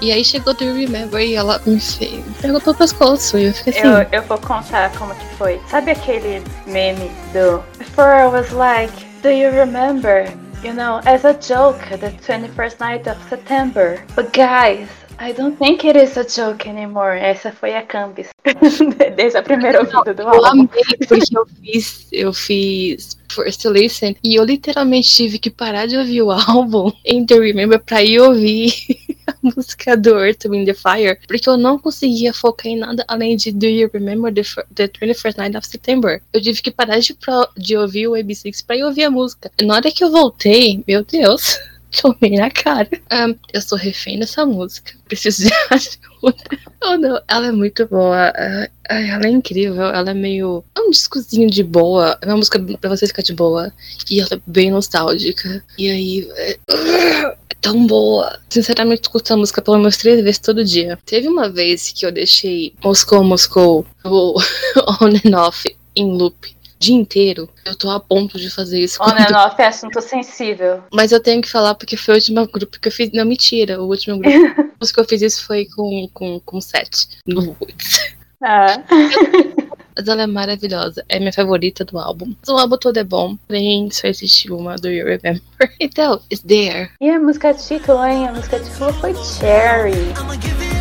E 0.00 0.12
aí 0.12 0.24
chegou 0.24 0.54
Do 0.54 0.64
You 0.64 0.74
Remember 0.74 1.20
e 1.20 1.34
ela, 1.34 1.60
enfim, 1.66 2.24
pegou 2.40 2.60
pelo 2.60 2.76
pescoço. 2.76 3.38
E 3.38 3.46
eu 3.46 3.52
fiquei 3.52 3.72
assim. 3.72 3.88
Eu, 3.88 4.20
eu 4.20 4.22
vou 4.22 4.38
contar 4.38 4.92
como 4.96 5.14
que 5.14 5.26
foi. 5.36 5.60
Sabe 5.68 5.92
aquele 5.92 6.42
meme 6.66 7.10
do 7.32 7.62
Before 7.78 8.20
I 8.20 8.26
was 8.26 8.50
like, 8.52 8.92
do 9.22 9.30
you 9.30 9.50
remember? 9.50 10.32
You 10.62 10.72
know, 10.72 11.00
as 11.06 11.24
a 11.24 11.32
joke, 11.32 11.80
the 11.98 12.12
21st 12.24 12.78
night 12.78 13.10
of 13.10 13.18
September. 13.28 14.00
But 14.14 14.32
guys, 14.32 14.88
I 15.18 15.32
don't 15.32 15.56
think 15.56 15.84
it 15.86 15.96
is 15.96 16.16
a 16.18 16.24
joke 16.24 16.68
anymore. 16.68 17.16
Essa 17.16 17.52
foi 17.52 17.74
a 17.76 17.82
Campus. 17.82 18.26
Desde 19.16 19.38
a 19.38 19.42
primeira 19.42 19.80
ouvida 19.80 20.12
do 20.14 20.22
Eu 20.22 20.28
álbum. 20.28 20.48
amei 20.48 20.66
porque 21.06 21.36
eu 21.36 21.46
fiz, 21.46 22.08
eu 22.12 22.32
fiz 22.32 23.16
First 23.30 23.64
Listen 23.66 24.16
e 24.24 24.34
eu 24.34 24.44
literalmente 24.44 25.08
tive 25.08 25.38
que 25.38 25.48
parar 25.50 25.86
de 25.86 25.96
ouvir 25.96 26.22
o 26.22 26.30
álbum 26.32 26.92
em 27.04 27.24
The 27.24 27.38
Remember 27.38 27.78
pra 27.80 28.02
ir 28.02 28.18
ouvir 28.20 28.72
a 29.28 29.34
música 29.42 29.96
do 29.96 30.18
Earth, 30.18 30.44
Wind 30.46 30.66
the 30.66 30.74
Fire, 30.74 31.16
porque 31.28 31.48
eu 31.48 31.56
não 31.56 31.78
conseguia 31.78 32.32
focar 32.34 32.66
em 32.66 32.76
nada 32.78 33.04
além 33.06 33.36
de 33.36 33.52
Do 33.52 33.66
You 33.66 33.88
Remember 33.92 34.32
the, 34.34 34.42
the 34.74 34.88
21st 34.88 35.36
Night 35.38 35.56
of 35.56 35.66
September. 35.68 36.20
Eu 36.32 36.40
tive 36.40 36.60
que 36.60 36.70
parar 36.72 36.98
de, 36.98 37.14
pro- 37.14 37.48
de 37.56 37.76
ouvir 37.76 38.08
o 38.08 38.12
AB6 38.12 38.64
pra 38.66 38.76
ir 38.76 38.82
ouvir 38.82 39.04
a 39.04 39.10
música. 39.10 39.52
Na 39.62 39.74
hora 39.76 39.90
que 39.92 40.02
eu 40.02 40.10
voltei, 40.10 40.82
meu 40.88 41.04
Deus. 41.04 41.58
Tomei 42.00 42.38
na 42.38 42.50
cara. 42.50 42.88
Ahn, 43.10 43.34
eu 43.52 43.60
sou 43.60 43.76
refém 43.76 44.18
dessa 44.18 44.46
música. 44.46 44.92
Preciso 45.08 45.44
de 45.46 45.52
ajuda. 45.70 46.58
Oh, 46.82 46.96
não. 46.96 47.20
Ela 47.28 47.48
é 47.48 47.52
muito 47.52 47.86
boa. 47.86 48.32
Ah, 48.34 48.68
ela 48.88 49.26
é 49.26 49.30
incrível. 49.30 49.82
Ela 49.84 50.10
é 50.10 50.14
meio. 50.14 50.64
É 50.74 50.80
um 50.80 50.90
discozinho 50.90 51.50
de 51.50 51.62
boa. 51.62 52.18
É 52.22 52.26
uma 52.26 52.38
música 52.38 52.58
pra 52.80 52.90
você 52.90 53.06
ficar 53.06 53.22
de 53.22 53.34
boa. 53.34 53.72
E 54.10 54.20
ela 54.20 54.30
é 54.32 54.40
bem 54.46 54.70
nostálgica. 54.70 55.62
E 55.78 55.90
aí. 55.90 56.28
É, 56.36 56.58
é 56.70 57.36
tão 57.60 57.86
boa. 57.86 58.38
Sinceramente, 58.48 59.02
escuto 59.02 59.24
essa 59.24 59.36
música 59.36 59.60
pelo 59.62 59.78
menos 59.78 59.96
três 59.96 60.22
vezes 60.22 60.38
todo 60.38 60.64
dia. 60.64 60.98
Teve 61.04 61.28
uma 61.28 61.48
vez 61.48 61.92
que 61.92 62.06
eu 62.06 62.12
deixei 62.12 62.74
Moscou, 62.82 63.22
Moscou, 63.22 63.86
on 64.04 65.08
and 65.24 65.38
off 65.38 65.76
em 65.94 66.10
loop. 66.10 66.56
O 66.82 66.84
Dia 66.84 66.96
inteiro, 66.96 67.48
eu 67.64 67.76
tô 67.76 67.90
a 67.90 68.00
ponto 68.00 68.38
de 68.38 68.50
fazer 68.50 68.80
isso. 68.80 69.00
On 69.00 69.06
quando- 69.06 69.20
and 69.20 69.36
off 69.38 69.60
é 69.62 69.66
assunto 69.66 70.00
sensível. 70.00 70.82
mas 70.92 71.12
eu 71.12 71.20
tenho 71.20 71.40
que 71.40 71.48
falar 71.48 71.74
porque 71.76 71.96
foi 71.96 72.14
o 72.14 72.16
último 72.16 72.46
grupo 72.48 72.80
que 72.80 72.88
eu 72.88 72.92
fiz. 72.92 73.10
Não, 73.12 73.24
mentira. 73.24 73.80
O 73.80 73.86
último 73.86 74.18
grupo 74.18 74.32
que 74.94 75.00
eu 75.00 75.04
fiz 75.04 75.22
isso 75.22 75.46
foi 75.46 75.66
com, 75.66 76.08
com, 76.12 76.40
com 76.40 76.60
sete. 76.60 77.06
No 77.26 77.56
Woods. 77.60 78.14
Ah. 78.42 78.82
Mas 79.94 80.08
ela 80.08 80.22
é 80.22 80.26
maravilhosa. 80.26 81.04
É 81.08 81.18
minha 81.18 81.32
favorita 81.34 81.84
do 81.84 81.98
álbum. 81.98 82.34
O 82.48 82.52
álbum 82.52 82.78
todo 82.78 82.96
é 82.96 83.04
bom. 83.04 83.36
Porém, 83.46 83.90
só 83.90 84.08
existe 84.08 84.50
uma 84.50 84.74
do 84.76 84.88
You 84.90 85.04
Remember. 85.06 85.42
Então, 85.78 86.20
it's 86.32 86.42
there. 86.42 86.90
E 87.00 87.10
a 87.10 87.20
música 87.20 87.52
título, 87.54 88.02
hein? 88.04 88.26
A 88.28 88.32
música 88.32 88.58
título 88.58 88.92
foi 88.94 89.14
Cherry. 89.14 90.71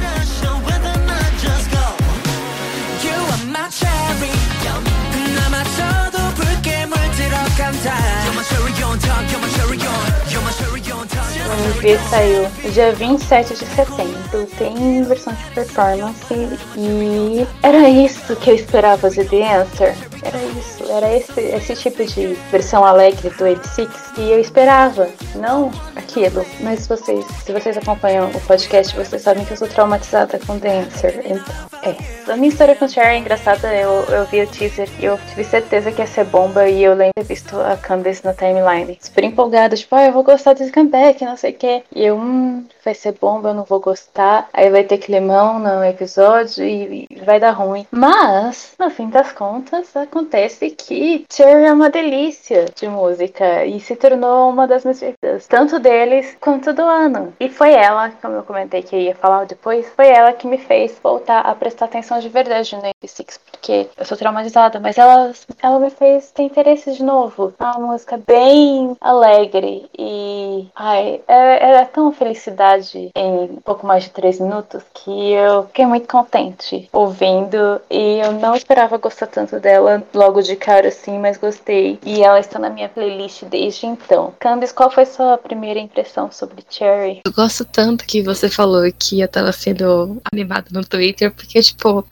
O 11.47 11.53
MV 11.53 11.99
saiu 12.09 12.47
dia 12.71 12.93
27 12.93 13.53
de 13.53 13.65
setembro. 13.65 14.47
Tem 14.57 15.03
versão 15.03 15.33
de 15.33 15.43
performance. 15.53 16.33
E 16.75 17.47
era 17.61 17.89
isso 17.89 18.35
que 18.37 18.49
eu 18.49 18.55
esperava 18.55 19.09
de 19.09 19.23
The 19.25 19.61
Answer. 19.61 20.10
Era 20.23 20.37
isso. 20.59 20.91
Era 20.91 21.15
esse, 21.15 21.39
esse 21.39 21.75
tipo 21.75 22.05
de 22.05 22.27
versão 22.51 22.83
alegre 22.83 23.29
do 23.29 23.43
AB6 23.43 24.13
que 24.13 24.21
eu 24.21 24.39
esperava. 24.39 25.09
Não 25.35 25.71
aquilo. 25.95 26.45
Mas 26.59 26.87
vocês, 26.87 27.25
se 27.45 27.51
vocês 27.51 27.77
acompanham 27.77 28.29
o 28.29 28.41
podcast, 28.41 28.95
vocês 28.95 29.21
sabem 29.21 29.45
que 29.45 29.51
eu 29.51 29.57
sou 29.57 29.67
traumatizada 29.67 30.39
com 30.39 30.57
Dancer. 30.57 31.21
Então, 31.25 31.69
é. 31.83 32.31
A 32.31 32.35
minha 32.35 32.49
história 32.49 32.75
com 32.75 32.87
Cher 32.87 33.07
é 33.07 33.17
engraçada. 33.17 33.73
Eu, 33.73 34.03
eu 34.05 34.25
vi 34.25 34.41
o 34.41 34.47
teaser 34.47 34.89
e 34.99 35.05
eu 35.05 35.17
tive 35.29 35.43
certeza 35.43 35.91
que 35.91 36.01
ia 36.01 36.07
ser 36.07 36.25
bomba. 36.25 36.67
E 36.67 36.83
eu 36.83 36.93
lembro 36.93 37.11
ter 37.15 37.23
visto 37.23 37.59
a 37.59 37.77
Candace 37.77 38.23
na 38.23 38.33
timeline. 38.33 38.97
Super 38.99 39.23
empolgada, 39.23 39.75
tipo, 39.75 39.95
ah, 39.95 40.05
eu 40.05 40.11
vou 40.11 40.23
gostar 40.23 40.53
desse 40.53 40.71
comeback, 40.71 41.23
não 41.23 41.37
sei 41.37 41.51
o 41.51 41.55
que. 41.55 41.83
E 41.93 42.05
eu, 42.05 42.17
hum, 42.17 42.65
vai 42.83 42.93
ser 42.93 43.13
bomba, 43.13 43.49
eu 43.49 43.53
não 43.53 43.63
vou 43.63 43.79
gostar. 43.79 44.49
Aí 44.53 44.69
vai 44.69 44.83
ter 44.83 44.97
climão 44.97 45.59
no 45.59 45.83
episódio 45.83 46.65
e, 46.65 47.07
vai 47.25 47.39
dar 47.39 47.51
ruim. 47.51 47.85
Mas, 47.91 48.73
no 48.79 48.89
fim 48.89 49.09
das 49.09 49.31
contas, 49.31 49.95
acontece 49.95 50.69
que 50.71 51.25
Cher 51.31 51.63
é 51.63 51.73
uma 51.73 51.89
delícia 51.89 52.65
de 52.75 52.87
música 52.87 53.65
e 53.65 53.79
se 53.79 53.95
tornou 53.95 54.49
uma 54.49 54.67
das 54.67 54.83
minhas 54.83 54.99
favoritas, 54.99 55.47
tanto 55.47 55.79
deles 55.79 56.37
quanto 56.39 56.73
do 56.73 56.81
ano. 56.81 57.33
E 57.39 57.49
foi 57.49 57.73
ela, 57.73 58.11
como 58.21 58.35
eu 58.35 58.43
comentei 58.43 58.81
que 58.81 58.95
ia 58.95 59.15
falar 59.15 59.45
depois, 59.45 59.87
foi 59.95 60.07
ela 60.07 60.33
que 60.33 60.47
me 60.47 60.57
fez 60.57 60.97
voltar 61.01 61.41
a 61.41 61.55
prestar 61.55 61.85
atenção 61.85 62.19
de 62.19 62.29
verdade 62.29 62.75
no 62.75 62.81
AP6, 62.81 63.39
porque 63.51 63.87
eu 63.97 64.05
sou 64.05 64.17
traumatizada, 64.17 64.79
mas 64.79 64.97
ela, 64.97 65.31
ela 65.61 65.79
me 65.79 65.89
fez 65.89 66.31
ter 66.31 66.43
interesse 66.43 66.93
de 66.93 67.03
novo. 67.03 67.53
É 67.59 67.63
uma 67.63 67.91
música 67.91 68.19
bem 68.25 68.95
alegre 68.99 69.89
e 69.97 70.67
ai, 70.75 71.21
é, 71.27 71.75
é 71.75 71.85
tão 71.85 72.11
felicidade 72.11 72.70
em 73.15 73.43
um 73.43 73.61
pouco 73.63 73.85
mais 73.85 74.03
de 74.03 74.09
três 74.09 74.39
minutos 74.39 74.83
que 74.93 75.31
eu 75.31 75.63
fiquei 75.67 75.85
muito 75.85 76.07
contente 76.07 76.89
ouvindo 76.91 77.81
e 77.89 78.19
eu 78.19 78.31
não 78.33 78.55
esperava 78.55 78.97
gostar 78.97 79.27
tanto 79.27 79.59
dela 79.59 80.03
logo 80.13 80.41
de 80.41 80.55
cara 80.55 80.87
assim, 80.87 81.17
mas 81.19 81.37
gostei. 81.37 81.99
E 82.05 82.23
ela 82.23 82.39
está 82.39 82.59
na 82.59 82.69
minha 82.69 82.89
playlist 82.89 83.43
desde 83.43 83.85
então. 83.85 84.33
Candice, 84.39 84.73
qual 84.73 84.91
foi 84.91 85.05
sua 85.05 85.37
primeira 85.37 85.79
impressão 85.79 86.31
sobre 86.31 86.63
Cherry? 86.69 87.21
Eu 87.25 87.33
gosto 87.33 87.65
tanto 87.65 88.05
que 88.05 88.21
você 88.21 88.49
falou 88.49 88.83
que 88.97 89.21
eu 89.21 89.27
tava 89.27 89.51
sendo 89.51 90.21
animada 90.31 90.67
no 90.71 90.85
Twitter, 90.85 91.31
porque, 91.33 91.61
tipo, 91.61 92.05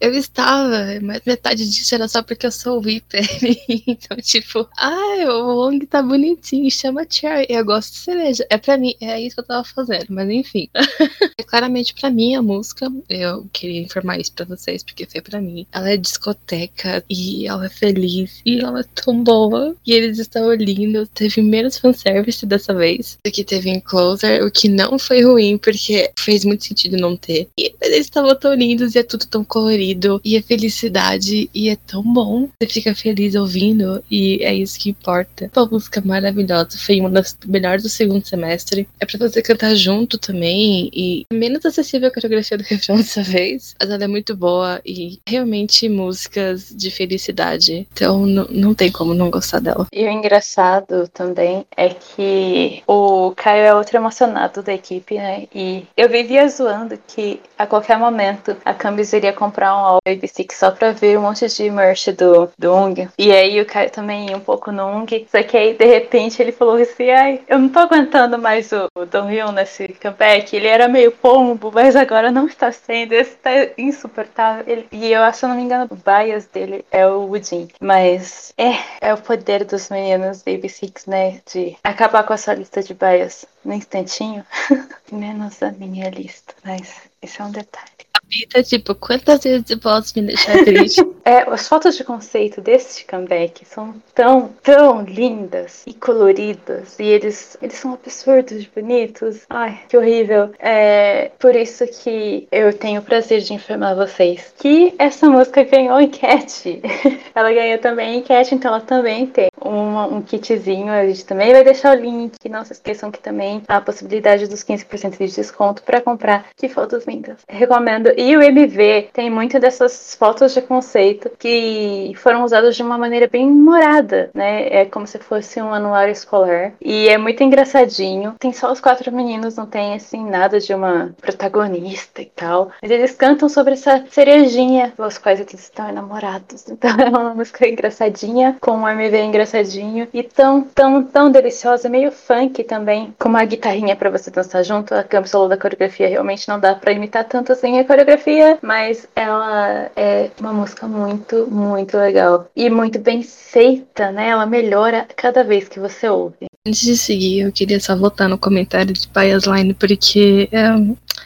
eu 0.00 0.12
estava, 0.14 0.98
mas 1.02 1.22
metade 1.24 1.68
disso 1.68 1.94
era 1.94 2.08
só 2.08 2.22
porque 2.22 2.46
eu 2.46 2.52
sou 2.52 2.78
o 2.78 2.80
Viper. 2.80 3.22
então, 3.86 4.16
tipo, 4.18 4.68
ai, 4.78 5.26
o 5.26 5.56
Wong 5.56 5.86
tá 5.86 6.02
bonitinho, 6.02 6.70
chama 6.70 7.06
Cherry. 7.08 7.46
Eu 7.48 7.64
gosto 7.64 7.92
de 7.92 7.98
cereja. 7.98 8.46
É 8.50 8.58
pra 8.58 8.76
mim, 8.76 8.94
é 9.00 9.20
isso 9.20 9.36
que 9.36 9.40
eu 9.40 9.46
tava 9.46 9.64
fazendo, 9.64 9.91
mas 10.08 10.28
enfim. 10.30 10.68
é 11.38 11.42
claramente 11.42 11.94
pra 11.94 12.10
mim 12.10 12.34
a 12.34 12.42
música. 12.42 12.90
Eu 13.08 13.46
queria 13.52 13.80
informar 13.80 14.18
isso 14.18 14.32
pra 14.32 14.44
vocês, 14.44 14.82
porque 14.82 15.06
foi 15.06 15.20
pra 15.20 15.40
mim. 15.40 15.66
Ela 15.72 15.90
é 15.90 15.96
discoteca 15.96 17.04
e 17.08 17.46
ela 17.46 17.66
é 17.66 17.68
feliz 17.68 18.40
e 18.44 18.60
ela 18.60 18.80
é 18.80 18.84
tão 18.94 19.22
boa. 19.22 19.74
E 19.86 19.92
eles 19.92 20.18
estão 20.18 20.52
lindos. 20.54 21.08
Teve 21.14 21.42
menos 21.42 21.78
fanservice 21.78 22.44
dessa 22.46 22.74
vez 22.74 23.18
do 23.24 23.30
que 23.30 23.44
teve 23.44 23.70
em 23.70 23.80
Closer, 23.80 24.44
o 24.44 24.50
que 24.50 24.68
não 24.68 24.98
foi 24.98 25.22
ruim, 25.22 25.58
porque 25.58 26.10
fez 26.18 26.44
muito 26.44 26.64
sentido 26.64 26.96
não 26.96 27.16
ter. 27.16 27.48
E 27.58 27.74
eles 27.80 28.00
estavam 28.00 28.34
tão 28.34 28.54
lindos 28.54 28.94
e 28.94 28.98
é 28.98 29.02
tudo 29.02 29.26
tão 29.26 29.44
colorido 29.44 30.20
e 30.24 30.36
é 30.36 30.42
felicidade 30.42 31.50
e 31.54 31.68
é 31.68 31.76
tão 31.76 32.02
bom. 32.02 32.48
Você 32.60 32.68
fica 32.68 32.94
feliz 32.94 33.34
ouvindo 33.34 34.02
e 34.10 34.42
é 34.42 34.54
isso 34.54 34.78
que 34.78 34.90
importa. 34.90 35.50
Uma 35.56 35.66
música 35.66 36.00
maravilhosa, 36.04 36.78
foi 36.78 37.00
uma 37.00 37.10
das 37.10 37.36
melhores 37.46 37.82
do 37.82 37.88
segundo 37.88 38.26
semestre. 38.26 38.88
É 39.00 39.06
pra 39.06 39.18
você 39.18 39.42
cantar 39.42 39.74
junto 39.82 40.16
também 40.18 40.88
e 40.92 41.26
menos 41.32 41.66
acessível 41.66 42.08
a 42.08 42.12
coreografia 42.12 42.56
do 42.56 42.64
refrão 42.64 42.96
dessa 43.02 43.22
vez, 43.22 43.74
mas 43.80 43.90
ela 43.90 44.04
é 44.04 44.06
muito 44.06 44.36
boa 44.36 44.80
e 44.86 45.18
realmente 45.26 45.88
músicas 45.88 46.68
de 46.70 46.90
felicidade. 46.90 47.86
Então 47.92 48.24
não 48.26 48.74
tem 48.74 48.90
como 48.90 49.14
não 49.14 49.30
gostar 49.30 49.60
dela. 49.60 49.86
E 49.92 50.04
o 50.04 50.10
engraçado 50.10 51.08
também 51.08 51.66
é 51.76 51.88
que 51.88 52.82
o 52.86 53.32
Caio 53.36 53.64
é 53.64 53.74
outro 53.74 53.96
emocionado 53.96 54.62
da 54.62 54.72
equipe, 54.72 55.16
né? 55.16 55.46
E 55.54 55.84
eu 55.96 56.08
vivia 56.08 56.48
zoando 56.48 56.98
que 57.06 57.40
a 57.58 57.66
qualquer 57.66 57.98
momento 57.98 58.56
a 58.64 58.74
Cambis 58.74 59.12
iria 59.12 59.32
comprar 59.32 59.76
um 59.76 59.98
Baby 60.04 60.28
Six 60.28 60.56
só 60.56 60.70
pra 60.70 60.92
ver 60.92 61.18
um 61.18 61.22
monte 61.22 61.46
de 61.46 61.70
merch 61.70 62.08
do, 62.08 62.50
do 62.58 62.72
Ung. 62.72 63.08
E 63.18 63.32
aí 63.32 63.60
o 63.60 63.66
Caio 63.66 63.90
também 63.90 64.30
ia 64.30 64.36
um 64.36 64.40
pouco 64.40 64.70
no 64.70 64.86
Ung. 64.86 65.26
Só 65.30 65.42
que 65.42 65.56
aí 65.56 65.74
de 65.74 65.84
repente 65.84 66.40
ele 66.40 66.52
falou 66.52 66.76
assim: 66.76 67.10
ai, 67.10 67.40
eu 67.48 67.58
não 67.58 67.68
tô 67.68 67.80
aguentando 67.80 68.38
mais 68.38 68.70
o, 68.72 68.86
o 68.94 69.26
Hyun 69.26 69.52
nesse 69.72 69.88
comeback. 69.94 70.54
Ele 70.54 70.66
era 70.66 70.88
meio 70.88 71.12
pombo, 71.12 71.70
mas 71.72 71.96
agora 71.96 72.30
não 72.30 72.46
está 72.46 72.70
sendo. 72.70 73.12
Esse 73.12 73.36
tá 73.36 73.50
insuportável. 73.78 74.64
Ele, 74.66 74.86
e 74.92 75.12
eu 75.12 75.22
acho, 75.22 75.40
se 75.40 75.46
não 75.46 75.56
me 75.56 75.62
engano, 75.62 75.88
o 75.90 75.96
bias 75.96 76.46
dele 76.46 76.84
é 76.90 77.06
o 77.06 77.26
Woodin. 77.26 77.68
Mas 77.80 78.52
é, 78.58 78.72
é 79.00 79.14
o 79.14 79.18
poder 79.18 79.64
dos 79.64 79.88
meninos 79.88 80.42
Baby 80.42 80.68
Six, 80.68 81.06
né? 81.06 81.40
De 81.50 81.76
acabar 81.82 82.24
com 82.24 82.34
essa 82.34 82.54
lista 82.54 82.82
de 82.82 82.94
bias 82.94 83.46
no 83.64 83.72
instantinho. 83.72 84.44
Menos 85.10 85.62
a 85.62 85.70
minha 85.72 86.10
lista. 86.10 86.54
Mas 86.64 86.94
esse 87.22 87.40
é 87.40 87.44
um 87.44 87.50
detalhe. 87.50 88.11
Vida, 88.32 88.62
tipo, 88.62 88.94
quantas 88.94 89.42
vezes 89.44 89.68
eu 89.68 89.78
posso 89.78 90.18
me 90.18 90.28
deixar 90.28 90.64
triste? 90.64 91.06
é, 91.22 91.40
as 91.50 91.68
fotos 91.68 91.96
de 91.96 92.02
conceito 92.02 92.62
desse 92.62 93.04
comeback 93.04 93.62
são 93.66 93.94
tão, 94.14 94.48
tão 94.62 95.02
lindas 95.02 95.82
e 95.86 95.92
coloridas. 95.92 96.98
E 96.98 97.04
eles, 97.04 97.58
eles 97.60 97.76
são 97.76 97.92
absurdos 97.92 98.62
de 98.62 98.70
bonitos. 98.74 99.42
Ai, 99.50 99.80
que 99.86 99.98
horrível. 99.98 100.50
É 100.58 101.30
por 101.38 101.54
isso 101.54 101.86
que 101.86 102.48
eu 102.50 102.72
tenho 102.72 103.02
o 103.02 103.04
prazer 103.04 103.42
de 103.42 103.52
informar 103.52 103.94
vocês 103.94 104.54
que 104.58 104.94
essa 104.98 105.28
música 105.28 105.62
ganhou 105.64 106.00
enquete. 106.00 106.80
ela 107.34 107.52
ganhou 107.52 107.78
também 107.78 108.20
enquete, 108.20 108.54
então 108.54 108.70
ela 108.70 108.80
também 108.80 109.26
tem 109.26 109.51
um 109.64 110.22
kitzinho. 110.22 110.92
A 110.92 111.06
gente 111.06 111.24
também 111.24 111.52
vai 111.52 111.64
deixar 111.64 111.96
o 111.96 112.00
link. 112.00 112.48
Não 112.48 112.64
se 112.64 112.72
esqueçam 112.72 113.10
que 113.10 113.20
também 113.20 113.62
há 113.68 113.76
a 113.76 113.80
possibilidade 113.80 114.46
dos 114.46 114.62
15% 114.64 115.18
de 115.18 115.34
desconto 115.34 115.82
para 115.82 116.00
comprar. 116.00 116.46
Que 116.56 116.68
fotos 116.68 117.06
lindas. 117.06 117.38
Recomendo. 117.48 118.12
E 118.16 118.36
o 118.36 118.42
MV 118.42 119.10
tem 119.12 119.30
muito 119.30 119.58
dessas 119.58 120.14
fotos 120.14 120.54
de 120.54 120.62
conceito 120.62 121.30
que 121.38 122.12
foram 122.16 122.44
usadas 122.44 122.76
de 122.76 122.82
uma 122.82 122.98
maneira 122.98 123.28
bem 123.28 123.46
humorada, 123.46 124.30
né? 124.34 124.68
É 124.68 124.84
como 124.84 125.06
se 125.06 125.18
fosse 125.18 125.60
um 125.60 125.72
anuário 125.72 126.12
escolar. 126.12 126.72
E 126.80 127.08
é 127.08 127.18
muito 127.18 127.42
engraçadinho. 127.42 128.34
Tem 128.38 128.52
só 128.52 128.70
os 128.72 128.80
quatro 128.80 129.12
meninos, 129.12 129.56
não 129.56 129.66
tem 129.66 129.94
assim 129.94 130.24
nada 130.24 130.58
de 130.58 130.74
uma 130.74 131.14
protagonista 131.20 132.22
e 132.22 132.26
tal. 132.26 132.70
Mas 132.80 132.90
eles 132.90 133.12
cantam 133.12 133.48
sobre 133.48 133.74
essa 133.74 134.04
cerejinha, 134.10 134.92
pelos 134.96 135.18
quais 135.18 135.40
eles 135.40 135.54
estão 135.54 135.88
enamorados. 135.88 136.66
Então 136.82 136.90
é 136.98 137.08
uma 137.08 137.34
música 137.34 137.68
engraçadinha, 137.68 138.56
com 138.60 138.72
um 138.72 138.88
MV 138.88 139.16
engraçadinho 139.52 140.08
e 140.12 140.22
tão, 140.22 140.62
tão, 140.62 141.02
tão 141.02 141.30
deliciosa, 141.30 141.88
meio 141.88 142.10
funk 142.10 142.64
também, 142.64 143.14
com 143.18 143.28
uma 143.28 143.44
guitarrinha 143.44 143.94
para 143.94 144.10
você 144.10 144.30
dançar 144.30 144.64
junto. 144.64 144.94
A 144.94 145.04
câpsula 145.04 145.50
da 145.50 145.56
coreografia 145.56 146.08
realmente 146.08 146.48
não 146.48 146.58
dá 146.58 146.74
para 146.74 146.92
imitar 146.92 147.24
tanto 147.24 147.52
assim 147.52 147.78
a 147.78 147.84
coreografia, 147.84 148.58
mas 148.62 149.06
ela 149.14 149.90
é 149.94 150.30
uma 150.40 150.52
música 150.52 150.88
muito, 150.88 151.46
muito 151.50 151.96
legal 151.96 152.48
e 152.56 152.70
muito 152.70 152.98
bem 152.98 153.22
feita, 153.22 154.10
né? 154.10 154.30
Ela 154.30 154.46
melhora 154.46 155.06
cada 155.14 155.44
vez 155.44 155.68
que 155.68 155.78
você 155.78 156.08
ouve. 156.08 156.46
Antes 156.66 156.82
de 156.82 156.96
seguir, 156.96 157.40
eu 157.40 157.52
queria 157.52 157.80
só 157.80 157.96
voltar 157.96 158.28
no 158.28 158.38
comentário 158.38 158.92
de 158.94 159.08
Bias 159.08 159.44
porque 159.78 160.48
é, 160.52 160.68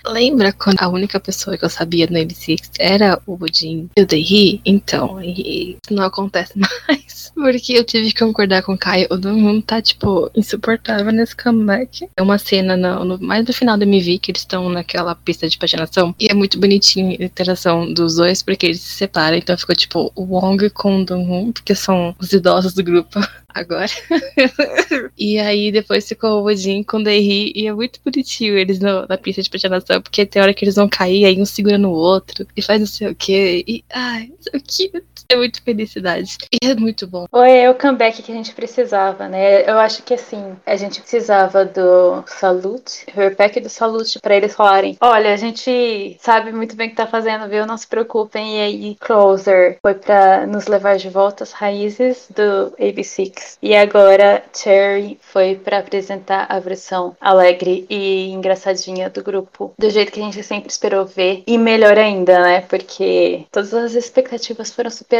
lembra 0.08 0.52
quando 0.52 0.80
a 0.80 0.88
única 0.88 1.18
pessoa 1.20 1.56
que 1.56 1.64
eu 1.64 1.70
sabia 1.70 2.06
no 2.06 2.16
MC 2.16 2.56
era 2.78 3.20
o 3.26 3.36
Budin 3.36 3.90
e 3.96 4.02
o 4.02 4.06
Dehi? 4.06 4.60
Então, 4.64 5.20
e 5.22 5.72
isso 5.72 5.94
não 5.94 6.04
acontece 6.04 6.52
mais. 6.58 7.32
Porque 7.34 7.74
eu 7.74 7.84
tive 7.84 8.12
que 8.12 8.24
concordar 8.24 8.62
com 8.62 8.72
o 8.72 8.78
Caio. 8.78 9.06
O 9.10 9.16
Dong 9.16 9.62
tá, 9.62 9.82
tipo, 9.82 10.30
insuportável 10.34 11.12
nesse 11.12 11.36
comeback. 11.36 12.08
É 12.16 12.22
uma 12.22 12.38
cena 12.38 12.76
no, 12.76 13.04
no, 13.04 13.20
mais 13.20 13.44
do 13.44 13.52
final 13.52 13.76
do 13.76 13.84
MV 13.84 14.18
que 14.18 14.30
eles 14.30 14.40
estão 14.40 14.68
naquela 14.68 15.14
pista 15.14 15.48
de 15.48 15.58
patinação. 15.58 16.14
E 16.18 16.30
é 16.30 16.34
muito 16.34 16.58
bonitinho 16.58 17.10
a 17.20 17.24
interação 17.24 17.92
dos 17.92 18.16
dois, 18.16 18.42
porque 18.42 18.66
eles 18.66 18.80
se 18.80 18.94
separam. 18.94 19.36
Então 19.36 19.56
ficou, 19.58 19.76
tipo, 19.76 20.12
o 20.14 20.22
Wong 20.22 20.70
com 20.70 21.02
o 21.02 21.04
Dong 21.04 21.52
porque 21.52 21.74
são 21.74 22.14
os 22.18 22.32
idosos 22.32 22.72
do 22.72 22.82
grupo 22.82 23.20
agora. 23.56 23.90
e 25.16 25.38
aí 25.38 25.72
depois 25.72 26.06
ficou 26.06 26.42
o 26.42 26.46
Odin 26.46 26.82
com 26.82 26.98
o 26.98 27.02
Dehi 27.02 27.52
e 27.54 27.66
é 27.66 27.72
muito 27.72 28.00
bonitinho 28.04 28.56
eles 28.56 28.78
no, 28.78 29.06
na 29.06 29.16
pista 29.16 29.42
de 29.42 29.50
patinação, 29.50 30.00
porque 30.02 30.26
tem 30.26 30.42
hora 30.42 30.52
que 30.52 30.64
eles 30.64 30.74
vão 30.74 30.88
cair, 30.88 31.24
aí 31.24 31.40
um 31.40 31.46
segura 31.46 31.78
no 31.78 31.90
outro 31.90 32.46
e 32.56 32.62
faz 32.62 32.80
não 32.80 32.86
sei 32.86 33.08
o 33.08 33.14
que. 33.14 33.64
E 33.66 33.84
ai, 33.92 34.28
não 34.28 34.36
sei 34.40 34.60
o 34.60 34.62
que. 34.62 35.02
É 35.28 35.36
muito 35.36 35.62
felicidade. 35.62 36.36
E 36.52 36.66
é 36.66 36.74
muito 36.74 37.06
bom. 37.06 37.26
Foi 37.30 37.50
é 37.50 37.70
o 37.70 37.74
comeback 37.74 38.22
que 38.22 38.30
a 38.30 38.34
gente 38.34 38.52
precisava, 38.52 39.28
né? 39.28 39.68
Eu 39.68 39.78
acho 39.78 40.02
que 40.02 40.14
assim, 40.14 40.56
a 40.64 40.76
gente 40.76 41.00
precisava 41.00 41.64
do 41.64 42.22
Salute, 42.26 43.06
repack 43.12 43.60
do 43.60 43.68
Salute, 43.68 44.20
pra 44.20 44.36
eles 44.36 44.54
falarem: 44.54 44.96
olha, 45.00 45.32
a 45.32 45.36
gente 45.36 46.16
sabe 46.20 46.52
muito 46.52 46.76
bem 46.76 46.88
o 46.88 46.90
que 46.90 46.96
tá 46.96 47.06
fazendo, 47.06 47.48
viu? 47.48 47.66
Não 47.66 47.76
se 47.76 47.86
preocupem. 47.86 48.58
E 48.58 48.60
aí, 48.60 48.96
Closer 49.00 49.78
foi 49.82 49.94
pra 49.94 50.46
nos 50.46 50.66
levar 50.66 50.96
de 50.96 51.08
volta 51.08 51.44
às 51.44 51.52
raízes 51.52 52.28
do 52.30 52.72
AB6. 52.78 53.58
E 53.62 53.74
agora, 53.74 54.44
Cherry 54.54 55.18
foi 55.20 55.56
pra 55.56 55.78
apresentar 55.78 56.46
a 56.48 56.58
versão 56.60 57.16
alegre 57.20 57.86
e 57.90 58.30
engraçadinha 58.30 59.10
do 59.10 59.22
grupo, 59.22 59.74
do 59.78 59.90
jeito 59.90 60.12
que 60.12 60.20
a 60.20 60.24
gente 60.24 60.42
sempre 60.42 60.70
esperou 60.70 61.04
ver. 61.04 61.42
E 61.46 61.58
melhor 61.58 61.98
ainda, 61.98 62.40
né? 62.40 62.60
Porque 62.62 63.46
todas 63.50 63.74
as 63.74 63.94
expectativas 63.94 64.70
foram 64.70 64.90
super 64.90 65.15